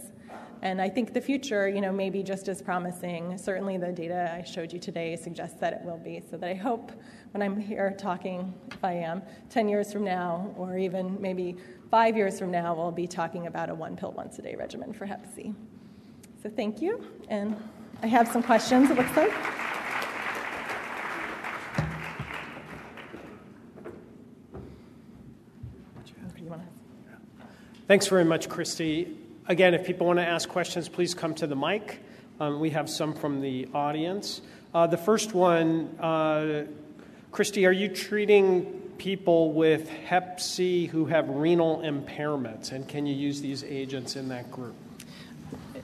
And 0.62 0.80
I 0.80 0.88
think 0.88 1.12
the 1.12 1.20
future, 1.20 1.68
you 1.68 1.80
know, 1.80 1.92
may 1.92 2.10
be 2.10 2.22
just 2.22 2.48
as 2.48 2.60
promising. 2.60 3.38
Certainly, 3.38 3.78
the 3.78 3.92
data 3.92 4.32
I 4.34 4.42
showed 4.42 4.72
you 4.72 4.78
today 4.78 5.16
suggests 5.16 5.60
that 5.60 5.72
it 5.72 5.80
will 5.82 5.98
be. 5.98 6.22
So 6.30 6.36
that 6.36 6.50
I 6.50 6.54
hope 6.54 6.92
when 7.32 7.42
I'm 7.42 7.58
here 7.58 7.94
talking, 7.98 8.52
if 8.70 8.82
I 8.82 8.92
am, 8.92 9.22
10 9.48 9.68
years 9.68 9.92
from 9.92 10.04
now, 10.04 10.52
or 10.56 10.76
even 10.76 11.20
maybe 11.20 11.56
five 11.90 12.16
years 12.16 12.38
from 12.38 12.50
now, 12.50 12.74
we'll 12.74 12.90
be 12.90 13.06
talking 13.06 13.46
about 13.46 13.70
a 13.70 13.74
one 13.74 13.96
pill 13.96 14.12
once 14.12 14.38
a 14.38 14.42
day 14.42 14.54
regimen 14.54 14.92
for 14.92 15.06
Hep 15.06 15.26
C. 15.34 15.54
So 16.42 16.50
thank 16.50 16.82
you. 16.82 17.04
And 17.28 17.56
I 18.02 18.06
have 18.06 18.28
some 18.28 18.42
questions, 18.42 18.90
it 18.90 18.96
looks 18.96 19.16
like. 19.16 19.69
Thanks 27.86 28.06
very 28.06 28.24
much, 28.24 28.48
Christy. 28.48 29.16
Again, 29.48 29.74
if 29.74 29.84
people 29.84 30.06
want 30.06 30.18
to 30.18 30.26
ask 30.26 30.48
questions, 30.48 30.88
please 30.88 31.12
come 31.12 31.34
to 31.34 31.46
the 31.46 31.56
mic. 31.56 32.00
Um, 32.38 32.60
we 32.60 32.70
have 32.70 32.88
some 32.88 33.14
from 33.14 33.40
the 33.40 33.68
audience. 33.74 34.40
Uh, 34.72 34.86
the 34.86 34.96
first 34.96 35.34
one, 35.34 35.96
uh, 35.98 36.66
Christy, 37.32 37.66
are 37.66 37.72
you 37.72 37.88
treating 37.88 38.64
people 38.98 39.52
with 39.52 39.88
Hep 39.88 40.40
C 40.40 40.86
who 40.86 41.06
have 41.06 41.28
renal 41.28 41.78
impairments, 41.78 42.70
and 42.70 42.86
can 42.86 43.06
you 43.06 43.14
use 43.14 43.40
these 43.40 43.64
agents 43.64 44.14
in 44.14 44.28
that 44.28 44.52
group? 44.52 44.74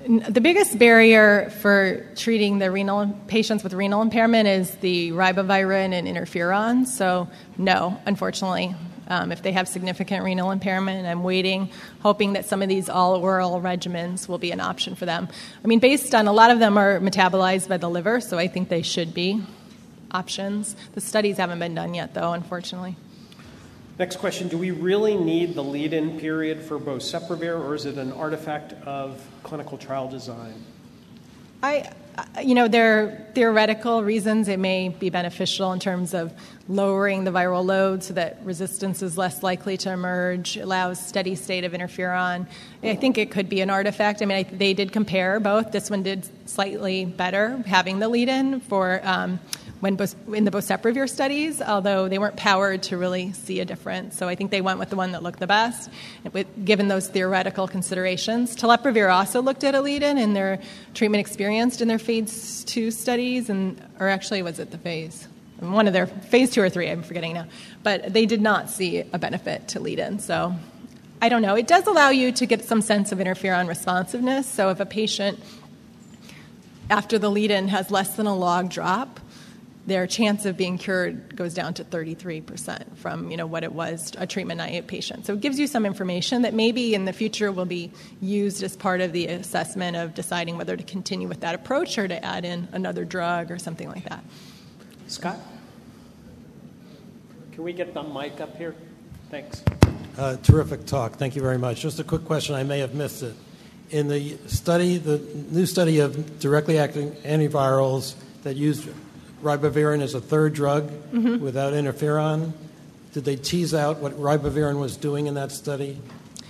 The 0.06 0.40
biggest 0.40 0.78
barrier 0.78 1.50
for 1.60 2.06
treating 2.14 2.58
the 2.58 2.70
renal 2.70 3.18
patients 3.26 3.64
with 3.64 3.72
renal 3.72 4.02
impairment 4.02 4.46
is 4.46 4.70
the 4.76 5.10
ribavirin 5.10 5.92
and 5.92 6.06
interferon. 6.06 6.86
So, 6.86 7.28
no, 7.58 8.00
unfortunately, 8.06 8.74
um, 9.08 9.32
if 9.32 9.42
they 9.42 9.52
have 9.52 9.68
significant 9.68 10.24
renal 10.24 10.50
impairment. 10.50 11.06
I'm 11.06 11.22
waiting, 11.22 11.70
hoping 12.00 12.34
that 12.34 12.46
some 12.46 12.62
of 12.62 12.68
these 12.68 12.88
all 12.88 13.16
oral 13.16 13.60
regimens 13.60 14.28
will 14.28 14.38
be 14.38 14.50
an 14.50 14.60
option 14.60 14.94
for 14.94 15.06
them. 15.06 15.28
I 15.62 15.66
mean, 15.66 15.78
based 15.78 16.14
on 16.14 16.26
a 16.26 16.32
lot 16.32 16.50
of 16.50 16.58
them 16.58 16.76
are 16.76 17.00
metabolized 17.00 17.68
by 17.68 17.76
the 17.76 17.88
liver, 17.88 18.20
so 18.20 18.38
I 18.38 18.48
think 18.48 18.68
they 18.68 18.82
should 18.82 19.14
be 19.14 19.42
options. 20.10 20.76
The 20.92 21.00
studies 21.00 21.36
haven't 21.36 21.58
been 21.58 21.74
done 21.74 21.94
yet, 21.94 22.14
though, 22.14 22.32
unfortunately. 22.32 22.96
Next 23.98 24.16
question 24.16 24.48
Do 24.48 24.58
we 24.58 24.70
really 24.72 25.16
need 25.16 25.54
the 25.54 25.64
lead 25.64 25.92
in 25.92 26.18
period 26.20 26.62
for 26.62 26.78
boceprevir, 26.78 27.58
or 27.58 27.74
is 27.74 27.86
it 27.86 27.96
an 27.96 28.12
artifact 28.12 28.72
of 28.86 29.26
clinical 29.42 29.78
trial 29.78 30.08
design? 30.08 30.54
I, 31.62 31.90
you 32.42 32.54
know, 32.54 32.68
there 32.68 33.02
are 33.02 33.26
theoretical 33.34 34.02
reasons 34.02 34.48
it 34.48 34.58
may 34.58 34.88
be 34.88 35.10
beneficial 35.10 35.72
in 35.72 35.80
terms 35.80 36.14
of 36.14 36.32
lowering 36.68 37.24
the 37.24 37.30
viral 37.30 37.64
load 37.64 38.02
so 38.02 38.14
that 38.14 38.38
resistance 38.44 39.02
is 39.02 39.18
less 39.18 39.42
likely 39.42 39.76
to 39.76 39.92
emerge, 39.92 40.56
allows 40.56 41.04
steady 41.04 41.34
state 41.34 41.64
of 41.64 41.72
interferon. 41.72 42.46
I 42.82 42.96
think 42.96 43.18
it 43.18 43.30
could 43.30 43.48
be 43.48 43.60
an 43.60 43.70
artifact. 43.70 44.22
I 44.22 44.26
mean, 44.26 44.38
I, 44.38 44.42
they 44.44 44.74
did 44.74 44.92
compare 44.92 45.40
both. 45.40 45.72
This 45.72 45.90
one 45.90 46.02
did 46.02 46.28
slightly 46.48 47.04
better 47.04 47.62
having 47.66 47.98
the 47.98 48.08
lead 48.08 48.28
in 48.28 48.60
for. 48.60 49.00
Um, 49.04 49.40
when 49.86 50.34
in 50.34 50.44
the 50.44 50.50
boceprevir 50.50 51.08
studies, 51.08 51.62
although 51.62 52.08
they 52.08 52.18
weren't 52.18 52.36
powered 52.36 52.82
to 52.82 52.98
really 52.98 53.32
see 53.32 53.60
a 53.60 53.64
difference. 53.64 54.16
So 54.16 54.26
I 54.26 54.34
think 54.34 54.50
they 54.50 54.60
went 54.60 54.80
with 54.80 54.90
the 54.90 54.96
one 54.96 55.12
that 55.12 55.22
looked 55.22 55.38
the 55.38 55.46
best, 55.46 55.88
given 56.64 56.88
those 56.88 57.06
theoretical 57.06 57.68
considerations. 57.68 58.56
Telaprevir 58.56 59.12
also 59.12 59.40
looked 59.40 59.62
at 59.62 59.76
a 59.76 59.80
lead-in 59.80 60.18
in 60.18 60.34
their 60.34 60.58
treatment 60.94 61.20
experienced 61.20 61.80
in 61.80 61.86
their 61.86 62.00
phase 62.00 62.64
two 62.64 62.90
studies, 62.90 63.48
and 63.48 63.80
or 64.00 64.08
actually 64.08 64.42
was 64.42 64.58
it 64.58 64.72
the 64.72 64.78
phase? 64.78 65.28
One 65.60 65.86
of 65.86 65.92
their 65.92 66.06
phase 66.06 66.50
two 66.50 66.62
or 66.62 66.68
three, 66.68 66.90
I'm 66.90 67.04
forgetting 67.04 67.34
now. 67.34 67.46
But 67.84 68.12
they 68.12 68.26
did 68.26 68.40
not 68.40 68.68
see 68.68 69.04
a 69.12 69.18
benefit 69.18 69.68
to 69.68 69.80
lead-in. 69.80 70.18
So 70.18 70.52
I 71.22 71.28
don't 71.28 71.42
know. 71.42 71.54
It 71.54 71.68
does 71.68 71.86
allow 71.86 72.10
you 72.10 72.32
to 72.32 72.44
get 72.44 72.64
some 72.64 72.82
sense 72.82 73.12
of 73.12 73.18
interferon 73.18 73.68
responsiveness. 73.68 74.48
So 74.48 74.70
if 74.70 74.80
a 74.80 74.86
patient 74.86 75.38
after 76.90 77.18
the 77.18 77.30
lead-in 77.30 77.68
has 77.68 77.90
less 77.90 78.16
than 78.16 78.26
a 78.26 78.34
log 78.34 78.68
drop, 78.68 79.20
their 79.86 80.06
chance 80.06 80.44
of 80.44 80.56
being 80.56 80.78
cured 80.78 81.36
goes 81.36 81.54
down 81.54 81.72
to 81.74 81.84
33% 81.84 82.96
from 82.96 83.30
you 83.30 83.36
know 83.36 83.46
what 83.46 83.62
it 83.62 83.72
was 83.72 84.12
a 84.18 84.26
treatment 84.26 84.58
naive 84.58 84.86
patient. 84.86 85.26
So 85.26 85.34
it 85.34 85.40
gives 85.40 85.58
you 85.58 85.66
some 85.66 85.86
information 85.86 86.42
that 86.42 86.54
maybe 86.54 86.94
in 86.94 87.04
the 87.04 87.12
future 87.12 87.52
will 87.52 87.66
be 87.66 87.92
used 88.20 88.62
as 88.62 88.76
part 88.76 89.00
of 89.00 89.12
the 89.12 89.28
assessment 89.28 89.96
of 89.96 90.14
deciding 90.14 90.58
whether 90.58 90.76
to 90.76 90.82
continue 90.82 91.28
with 91.28 91.40
that 91.40 91.54
approach 91.54 91.98
or 91.98 92.08
to 92.08 92.24
add 92.24 92.44
in 92.44 92.68
another 92.72 93.04
drug 93.04 93.50
or 93.50 93.58
something 93.58 93.88
like 93.88 94.08
that. 94.08 94.24
Scott, 95.06 95.38
can 97.52 97.62
we 97.62 97.72
get 97.72 97.94
the 97.94 98.02
mic 98.02 98.40
up 98.40 98.56
here? 98.56 98.74
Thanks. 99.30 99.62
Uh, 100.18 100.36
terrific 100.42 100.84
talk. 100.86 101.14
Thank 101.14 101.36
you 101.36 101.42
very 101.42 101.58
much. 101.58 101.80
Just 101.80 102.00
a 102.00 102.04
quick 102.04 102.24
question. 102.24 102.54
I 102.54 102.64
may 102.64 102.80
have 102.80 102.94
missed 102.94 103.22
it. 103.22 103.34
In 103.90 104.08
the 104.08 104.36
study, 104.46 104.98
the 104.98 105.18
new 105.50 105.66
study 105.66 106.00
of 106.00 106.40
directly 106.40 106.78
acting 106.78 107.12
antivirals 107.22 108.14
that 108.42 108.56
used 108.56 108.88
ribavirin 109.42 110.02
as 110.02 110.14
a 110.14 110.20
third 110.20 110.54
drug 110.54 110.90
mm-hmm. 110.90 111.42
without 111.42 111.72
interferon? 111.72 112.52
Did 113.12 113.24
they 113.24 113.36
tease 113.36 113.74
out 113.74 113.98
what 113.98 114.12
ribavirin 114.12 114.78
was 114.78 114.96
doing 114.96 115.26
in 115.26 115.34
that 115.34 115.52
study? 115.52 115.98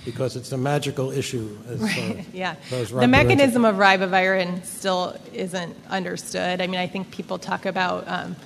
Because 0.05 0.37
it's 0.37 0.53
a 0.53 0.57
magical 0.57 1.11
issue. 1.11 1.57
As, 1.69 1.81
right. 1.81 2.19
Uh, 2.19 2.23
yeah. 2.33 2.55
The 2.71 3.09
mechanism 3.09 3.65
of 3.65 3.77
ribavirin 3.77 4.65
still 4.65 5.17
isn't 5.33 5.77
understood. 5.89 6.61
I 6.61 6.67
mean, 6.67 6.81
I 6.81 6.87
think 6.87 7.11
people 7.11 7.39
talk 7.39 7.67
about, 7.67 8.07
um, 8.07 8.37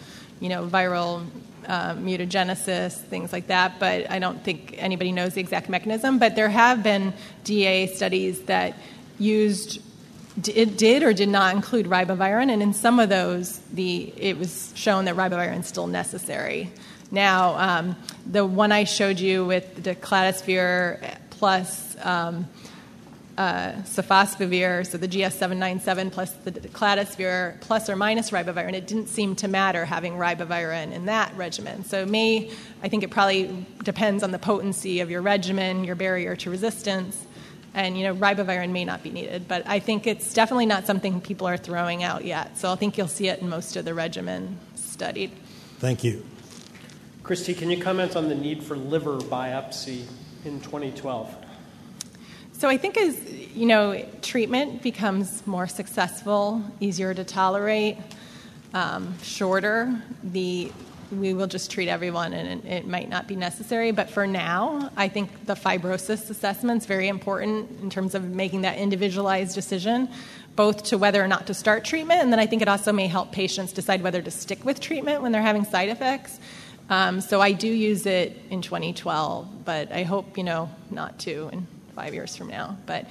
you 0.41 0.49
know, 0.49 0.66
viral 0.66 1.26
uh, 1.66 1.95
mutagenesis, 1.95 2.95
things 2.95 3.32
like 3.32 3.47
that, 3.49 3.78
but 3.78 4.11
I 4.11 4.18
don't 4.18 4.43
think 4.43 4.74
anybody 4.78 5.12
knows 5.12 5.34
the 5.34 5.41
exact 5.41 5.68
mechanism. 5.68 6.18
But 6.18 6.34
there 6.34 6.49
have 6.49 6.82
been 6.82 7.12
DA 7.45 7.86
studies 7.86 8.43
that 8.43 8.76
used 9.18 9.80
it 10.49 10.76
did 10.76 11.03
or 11.03 11.12
did 11.12 11.28
not 11.28 11.55
include 11.55 11.86
ribavirin, 11.86 12.51
and 12.51 12.62
in 12.62 12.72
some 12.72 13.01
of 13.01 13.09
those, 13.09 13.59
the, 13.72 14.12
it 14.16 14.38
was 14.38 14.72
shown 14.74 15.05
that 15.07 15.16
ribavirin 15.16 15.61
is 15.61 15.66
still 15.66 15.86
necessary. 15.86 16.70
Now, 17.11 17.57
um, 17.57 17.97
the 18.24 18.47
one 18.47 18.70
I 18.70 18.84
showed 18.84 19.18
you 19.18 19.45
with 19.45 19.82
daclatasvir 19.82 21.18
plus 21.30 21.97
um, 22.03 22.49
uh, 23.38 23.82
so 23.84 24.03
the 24.03 25.09
GS797 25.09 26.12
plus 26.12 26.34
daclatasvir 26.45 27.59
plus 27.61 27.88
or 27.88 27.97
minus 27.97 28.30
ribavirin, 28.32 28.74
it 28.74 28.86
didn't 28.86 29.09
seem 29.09 29.34
to 29.36 29.49
matter 29.49 29.86
having 29.86 30.14
ribavirin 30.14 30.93
in 30.93 31.07
that 31.07 31.34
regimen. 31.36 31.82
So, 31.84 32.05
may 32.05 32.51
I 32.82 32.88
think 32.88 33.03
it 33.03 33.11
probably 33.11 33.66
depends 33.82 34.22
on 34.22 34.30
the 34.30 34.38
potency 34.38 35.01
of 35.01 35.11
your 35.11 35.22
regimen, 35.22 35.84
your 35.84 35.97
barrier 35.97 36.36
to 36.36 36.51
resistance 36.51 37.24
and 37.75 37.97
you 37.97 38.05
know 38.05 38.14
ribavirin 38.14 38.71
may 38.71 38.85
not 38.85 39.03
be 39.03 39.11
needed 39.11 39.47
but 39.47 39.62
i 39.66 39.79
think 39.79 40.07
it's 40.07 40.33
definitely 40.33 40.66
not 40.66 40.87
something 40.87 41.21
people 41.21 41.47
are 41.47 41.57
throwing 41.57 42.03
out 42.03 42.25
yet. 42.25 42.57
So 42.59 42.73
i 42.73 42.77
think 42.77 42.99
you'll 42.99 43.09
see 43.09 43.29
it 43.29 43.41
in 43.41 43.49
most 43.49 43.77
of 43.77 43.85
the 43.85 43.95
regimen 43.95 44.59
studied. 44.75 45.31
Thank 45.79 46.05
you. 46.05 46.25
Christy 47.23 47.55
can 47.55 47.71
you 47.71 47.83
comment 47.83 48.16
on 48.16 48.29
the 48.29 48.35
need 48.35 48.62
for 48.62 48.77
liver 48.77 49.18
biopsy 49.18 50.05
in 50.45 50.61
2012 50.61 51.35
so 52.53 52.68
i 52.68 52.77
think 52.77 52.97
as 52.97 53.33
you 53.55 53.66
know 53.66 54.05
treatment 54.23 54.83
becomes 54.83 55.47
more 55.47 55.66
successful 55.66 56.62
easier 56.81 57.14
to 57.14 57.25
tolerate 57.25 57.97
um, 58.75 59.18
shorter 59.23 60.01
the 60.23 60.71
we 61.12 61.34
will 61.34 61.46
just 61.46 61.70
treat 61.70 61.88
everyone 61.88 62.32
and 62.32 62.64
it 62.64 62.86
might 62.86 63.08
not 63.08 63.26
be 63.26 63.36
necessary. 63.36 63.90
But 63.90 64.11
for 64.11 64.26
now, 64.26 64.90
I 64.96 65.08
think 65.08 65.46
the 65.46 65.54
fibrosis 65.54 66.30
assessment 66.30 66.82
is 66.82 66.86
very 66.86 67.08
important 67.08 67.80
in 67.80 67.90
terms 67.90 68.14
of 68.14 68.24
making 68.24 68.62
that 68.62 68.78
individualized 68.78 69.54
decision, 69.54 70.08
both 70.56 70.84
to 70.84 70.98
whether 70.98 71.22
or 71.22 71.28
not 71.28 71.46
to 71.48 71.54
start 71.54 71.84
treatment, 71.84 72.22
and 72.22 72.32
then 72.32 72.40
I 72.40 72.46
think 72.46 72.62
it 72.62 72.68
also 72.68 72.92
may 72.92 73.06
help 73.06 73.32
patients 73.32 73.72
decide 73.72 74.02
whether 74.02 74.22
to 74.22 74.30
stick 74.30 74.64
with 74.64 74.80
treatment 74.80 75.22
when 75.22 75.32
they're 75.32 75.42
having 75.42 75.64
side 75.64 75.88
effects. 75.88 76.38
Um, 76.88 77.20
so 77.20 77.40
I 77.40 77.52
do 77.52 77.68
use 77.68 78.04
it 78.04 78.36
in 78.50 78.62
2012, 78.62 79.64
but 79.64 79.92
I 79.92 80.02
hope, 80.02 80.36
you 80.36 80.42
know, 80.42 80.68
not 80.90 81.20
to 81.20 81.48
in 81.52 81.66
five 81.94 82.14
years 82.14 82.34
from 82.34 82.48
now. 82.48 82.76
But 82.86 83.06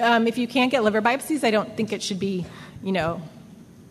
um, 0.00 0.26
if 0.26 0.38
you 0.38 0.48
can't 0.48 0.70
get 0.70 0.82
liver 0.82 1.00
biopsies, 1.00 1.44
I 1.44 1.50
don't 1.50 1.76
think 1.76 1.92
it 1.92 2.02
should 2.02 2.18
be, 2.18 2.44
you 2.82 2.92
know, 2.92 3.22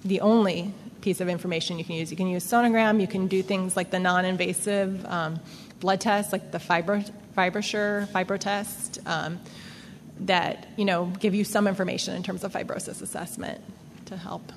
the 0.03 0.21
only 0.21 0.73
piece 1.01 1.21
of 1.21 1.29
information 1.29 1.77
you 1.77 1.85
can 1.85 1.95
use. 1.95 2.11
You 2.11 2.17
can 2.17 2.27
use 2.27 2.45
sonogram. 2.45 3.01
You 3.01 3.07
can 3.07 3.27
do 3.27 3.41
things 3.41 3.75
like 3.75 3.91
the 3.91 3.99
non-invasive 3.99 5.05
um, 5.05 5.39
blood 5.79 6.01
tests, 6.01 6.31
like 6.31 6.51
the 6.51 6.57
fibro, 6.57 7.09
FibroSure 7.37 8.07
fibro 8.07 8.39
test, 8.39 8.99
um, 9.05 9.39
that 10.21 10.67
you 10.77 10.85
know 10.85 11.11
give 11.19 11.33
you 11.33 11.43
some 11.43 11.67
information 11.67 12.15
in 12.15 12.23
terms 12.23 12.43
of 12.43 12.53
fibrosis 12.53 13.01
assessment 13.01 13.61
to 14.05 14.17
help. 14.17 14.51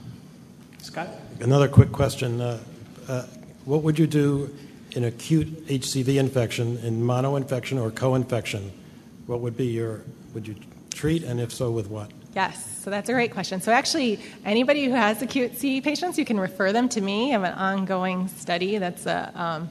Scott, 0.79 1.09
another 1.41 1.69
quick 1.69 1.93
question: 1.93 2.41
uh, 2.41 2.61
uh, 3.09 3.23
What 3.65 3.83
would 3.83 3.99
you 3.99 4.07
do 4.07 4.55
in 4.93 5.05
acute 5.05 5.67
HCV 5.67 6.17
infection, 6.17 6.79
in 6.79 7.03
mono-infection 7.03 7.79
or 7.79 7.91
co-infection? 7.91 8.71
What 9.27 9.41
would 9.41 9.57
be 9.57 9.67
your 9.67 10.03
would 10.35 10.47
you 10.47 10.57
treat, 10.91 11.23
and 11.23 11.41
if 11.41 11.53
so, 11.53 11.71
with 11.71 11.89
what? 11.89 12.11
Yes, 12.35 12.81
so 12.83 12.91
that's 12.91 13.09
a 13.09 13.13
great 13.13 13.33
question. 13.33 13.61
So, 13.61 13.71
actually, 13.71 14.19
anybody 14.45 14.87
who 14.87 14.91
has 14.91 15.23
acute 15.23 15.57
C 15.57 15.81
patients, 15.81 16.19
you 16.19 16.25
can 16.25 16.41
refer 16.41 16.73
them 16.73 16.89
to 16.91 17.01
me. 17.01 17.29
I 17.29 17.33
have 17.39 17.45
an 17.45 17.55
ongoing 17.55 18.27
study 18.27 18.79
that's 18.79 19.07
a 19.07 19.31
um, 19.41 19.71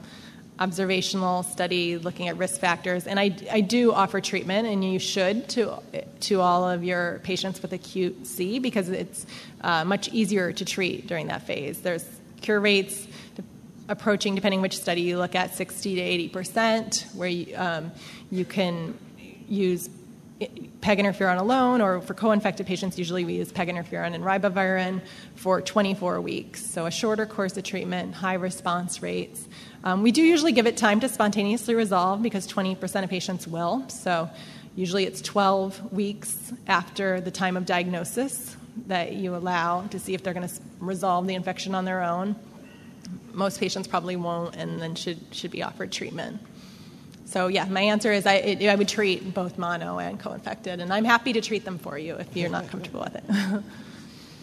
observational 0.58 1.42
study 1.42 1.98
looking 1.98 2.28
at 2.28 2.38
risk 2.38 2.60
factors, 2.60 3.06
and 3.06 3.20
I, 3.20 3.36
I 3.50 3.60
do 3.60 3.92
offer 3.92 4.18
treatment, 4.22 4.66
and 4.66 4.82
you 4.82 4.98
should 4.98 5.46
to 5.50 5.82
to 6.20 6.40
all 6.40 6.66
of 6.66 6.82
your 6.82 7.20
patients 7.22 7.60
with 7.60 7.74
acute 7.74 8.26
C 8.26 8.58
because 8.58 8.88
it's 8.88 9.26
uh, 9.60 9.84
much 9.84 10.08
easier 10.08 10.50
to 10.52 10.64
treat 10.64 11.06
during 11.06 11.26
that 11.26 11.46
phase. 11.46 11.80
There's 11.82 12.06
cure 12.40 12.60
rates 12.60 13.06
approaching, 13.90 14.34
depending 14.34 14.62
which 14.62 14.78
study 14.78 15.02
you 15.02 15.18
look 15.18 15.34
at, 15.34 15.54
60 15.54 15.96
to 15.96 16.00
80 16.00 16.28
percent, 16.30 17.06
where 17.14 17.28
you, 17.28 17.54
um, 17.58 17.92
you 18.30 18.46
can 18.46 18.96
use 19.48 19.90
peg 20.80 20.98
interferon 20.98 21.38
alone, 21.38 21.80
or 21.80 22.00
for 22.00 22.14
co-infected 22.14 22.66
patients, 22.66 22.98
usually 22.98 23.24
we 23.24 23.34
use 23.34 23.52
peg 23.52 23.68
interferon 23.68 24.14
and 24.14 24.24
ribavirin 24.24 25.00
for 25.36 25.60
24 25.60 26.20
weeks. 26.20 26.64
So 26.64 26.86
a 26.86 26.90
shorter 26.90 27.24
course 27.24 27.56
of 27.56 27.64
treatment, 27.64 28.14
high 28.14 28.34
response 28.34 29.00
rates. 29.00 29.48
Um, 29.84 30.02
we 30.02 30.12
do 30.12 30.22
usually 30.22 30.52
give 30.52 30.66
it 30.66 30.76
time 30.76 31.00
to 31.00 31.08
spontaneously 31.08 31.74
resolve 31.74 32.22
because 32.22 32.48
20% 32.48 33.04
of 33.04 33.10
patients 33.10 33.46
will. 33.46 33.88
So 33.88 34.28
usually 34.74 35.04
it's 35.04 35.20
12 35.22 35.92
weeks 35.92 36.52
after 36.66 37.20
the 37.20 37.30
time 37.30 37.56
of 37.56 37.64
diagnosis 37.64 38.56
that 38.88 39.12
you 39.12 39.36
allow 39.36 39.86
to 39.88 40.00
see 40.00 40.14
if 40.14 40.22
they're 40.22 40.34
going 40.34 40.48
to 40.48 40.54
resolve 40.80 41.26
the 41.26 41.34
infection 41.34 41.74
on 41.74 41.84
their 41.84 42.02
own. 42.02 42.34
Most 43.32 43.60
patients 43.60 43.86
probably 43.86 44.16
won't 44.16 44.56
and 44.56 44.80
then 44.80 44.96
should, 44.96 45.20
should 45.32 45.52
be 45.52 45.62
offered 45.62 45.92
treatment. 45.92 46.40
So, 47.26 47.48
yeah, 47.48 47.64
my 47.64 47.80
answer 47.80 48.12
is 48.12 48.26
I, 48.26 48.34
it, 48.34 48.68
I 48.68 48.74
would 48.74 48.88
treat 48.88 49.34
both 49.34 49.58
mono 49.58 49.98
and 49.98 50.20
co 50.20 50.32
infected, 50.32 50.80
and 50.80 50.92
I'm 50.92 51.04
happy 51.04 51.32
to 51.32 51.40
treat 51.40 51.64
them 51.64 51.78
for 51.78 51.98
you 51.98 52.16
if 52.16 52.36
you're 52.36 52.50
not 52.50 52.68
comfortable 52.68 53.00
with 53.00 53.16
it. 53.16 53.64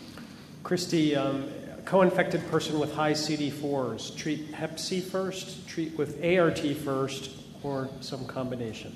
Christy, 0.63 1.15
um, 1.15 1.47
co 1.85 2.01
infected 2.01 2.45
person 2.49 2.79
with 2.79 2.93
high 2.93 3.13
CD4s, 3.13 4.15
treat 4.15 4.47
Hep 4.53 4.79
C 4.79 4.99
first, 4.99 5.67
treat 5.67 5.97
with 5.97 6.23
ART 6.23 6.59
first, 6.59 7.31
or 7.63 7.89
some 7.99 8.25
combination? 8.25 8.95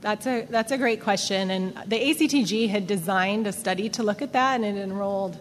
That's 0.00 0.26
a, 0.26 0.46
that's 0.50 0.70
a 0.70 0.76
great 0.76 1.00
question. 1.00 1.50
And 1.50 1.74
the 1.86 1.96
ACTG 1.96 2.68
had 2.68 2.86
designed 2.86 3.46
a 3.46 3.52
study 3.52 3.88
to 3.90 4.02
look 4.02 4.20
at 4.20 4.32
that, 4.32 4.60
and 4.60 4.64
it 4.64 4.80
enrolled 4.80 5.38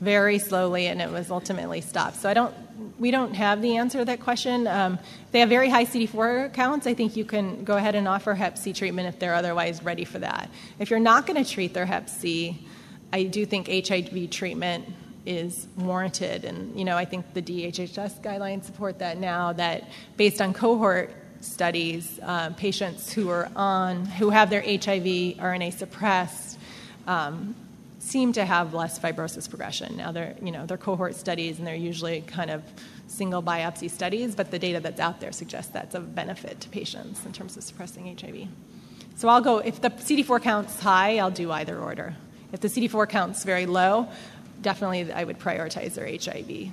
very 0.00 0.38
slowly, 0.38 0.86
and 0.86 1.00
it 1.00 1.10
was 1.10 1.30
ultimately 1.30 1.80
stopped. 1.80 2.16
So 2.16 2.28
I 2.28 2.34
don't 2.34 2.54
we 2.98 3.10
don't 3.10 3.34
have 3.34 3.62
the 3.62 3.76
answer 3.76 3.98
to 3.98 4.04
that 4.06 4.20
question. 4.20 4.66
Um, 4.66 4.98
they 5.32 5.40
have 5.40 5.48
very 5.48 5.68
high 5.68 5.84
CD4 5.84 6.52
counts. 6.52 6.86
I 6.86 6.94
think 6.94 7.16
you 7.16 7.24
can 7.24 7.64
go 7.64 7.76
ahead 7.76 7.94
and 7.94 8.06
offer 8.06 8.34
Hep 8.34 8.58
C 8.58 8.72
treatment 8.72 9.08
if 9.08 9.18
they're 9.18 9.34
otherwise 9.34 9.82
ready 9.82 10.04
for 10.04 10.18
that. 10.18 10.50
If 10.78 10.90
you're 10.90 11.00
not 11.00 11.26
going 11.26 11.42
to 11.42 11.50
treat 11.50 11.74
their 11.74 11.86
Hep 11.86 12.08
C, 12.08 12.66
I 13.12 13.24
do 13.24 13.46
think 13.46 13.68
HIV 13.68 14.30
treatment 14.30 14.86
is 15.24 15.66
warranted. 15.76 16.44
And, 16.44 16.78
you 16.78 16.84
know, 16.84 16.96
I 16.96 17.04
think 17.04 17.34
the 17.34 17.42
DHHS 17.42 18.22
guidelines 18.22 18.64
support 18.64 18.98
that 19.00 19.18
now 19.18 19.52
that 19.54 19.88
based 20.16 20.40
on 20.40 20.54
cohort 20.54 21.14
studies, 21.40 22.18
uh, 22.22 22.50
patients 22.50 23.12
who 23.12 23.28
are 23.28 23.50
on, 23.56 24.06
who 24.06 24.30
have 24.30 24.50
their 24.50 24.62
HIV 24.62 25.36
RNA 25.38 25.72
suppressed, 25.74 26.58
um, 27.06 27.54
seem 28.06 28.32
to 28.32 28.44
have 28.44 28.72
less 28.72 28.98
fibrosis 28.98 29.48
progression. 29.48 29.96
Now 29.96 30.12
they're, 30.12 30.36
you 30.40 30.52
know, 30.52 30.64
they're 30.64 30.78
cohort 30.78 31.16
studies 31.16 31.58
and 31.58 31.66
they're 31.66 31.74
usually 31.74 32.20
kind 32.20 32.50
of 32.50 32.62
single 33.08 33.42
biopsy 33.42 33.90
studies, 33.90 34.36
but 34.36 34.52
the 34.52 34.58
data 34.58 34.78
that's 34.78 35.00
out 35.00 35.20
there 35.20 35.32
suggests 35.32 35.72
that's 35.72 35.94
of 35.94 36.14
benefit 36.14 36.60
to 36.60 36.68
patients 36.68 37.26
in 37.26 37.32
terms 37.32 37.56
of 37.56 37.64
suppressing 37.64 38.16
HIV. 38.16 38.48
So 39.16 39.28
I'll 39.28 39.40
go, 39.40 39.58
if 39.58 39.80
the 39.80 39.90
CD4 39.90 40.40
count's 40.40 40.78
high, 40.78 41.18
I'll 41.18 41.30
do 41.30 41.50
either 41.50 41.78
order. 41.78 42.14
If 42.52 42.60
the 42.60 42.68
CD4 42.68 43.08
count's 43.08 43.42
very 43.42 43.66
low, 43.66 44.08
definitely 44.62 45.12
I 45.12 45.24
would 45.24 45.40
prioritize 45.40 45.94
their 45.94 46.06
HIV. 46.06 46.72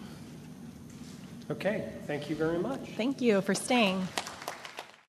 Okay, 1.49 1.89
thank 2.05 2.29
you 2.29 2.35
very 2.35 2.59
much. 2.59 2.81
Thank 2.95 3.21
you 3.21 3.41
for 3.41 3.55
staying. 3.55 4.07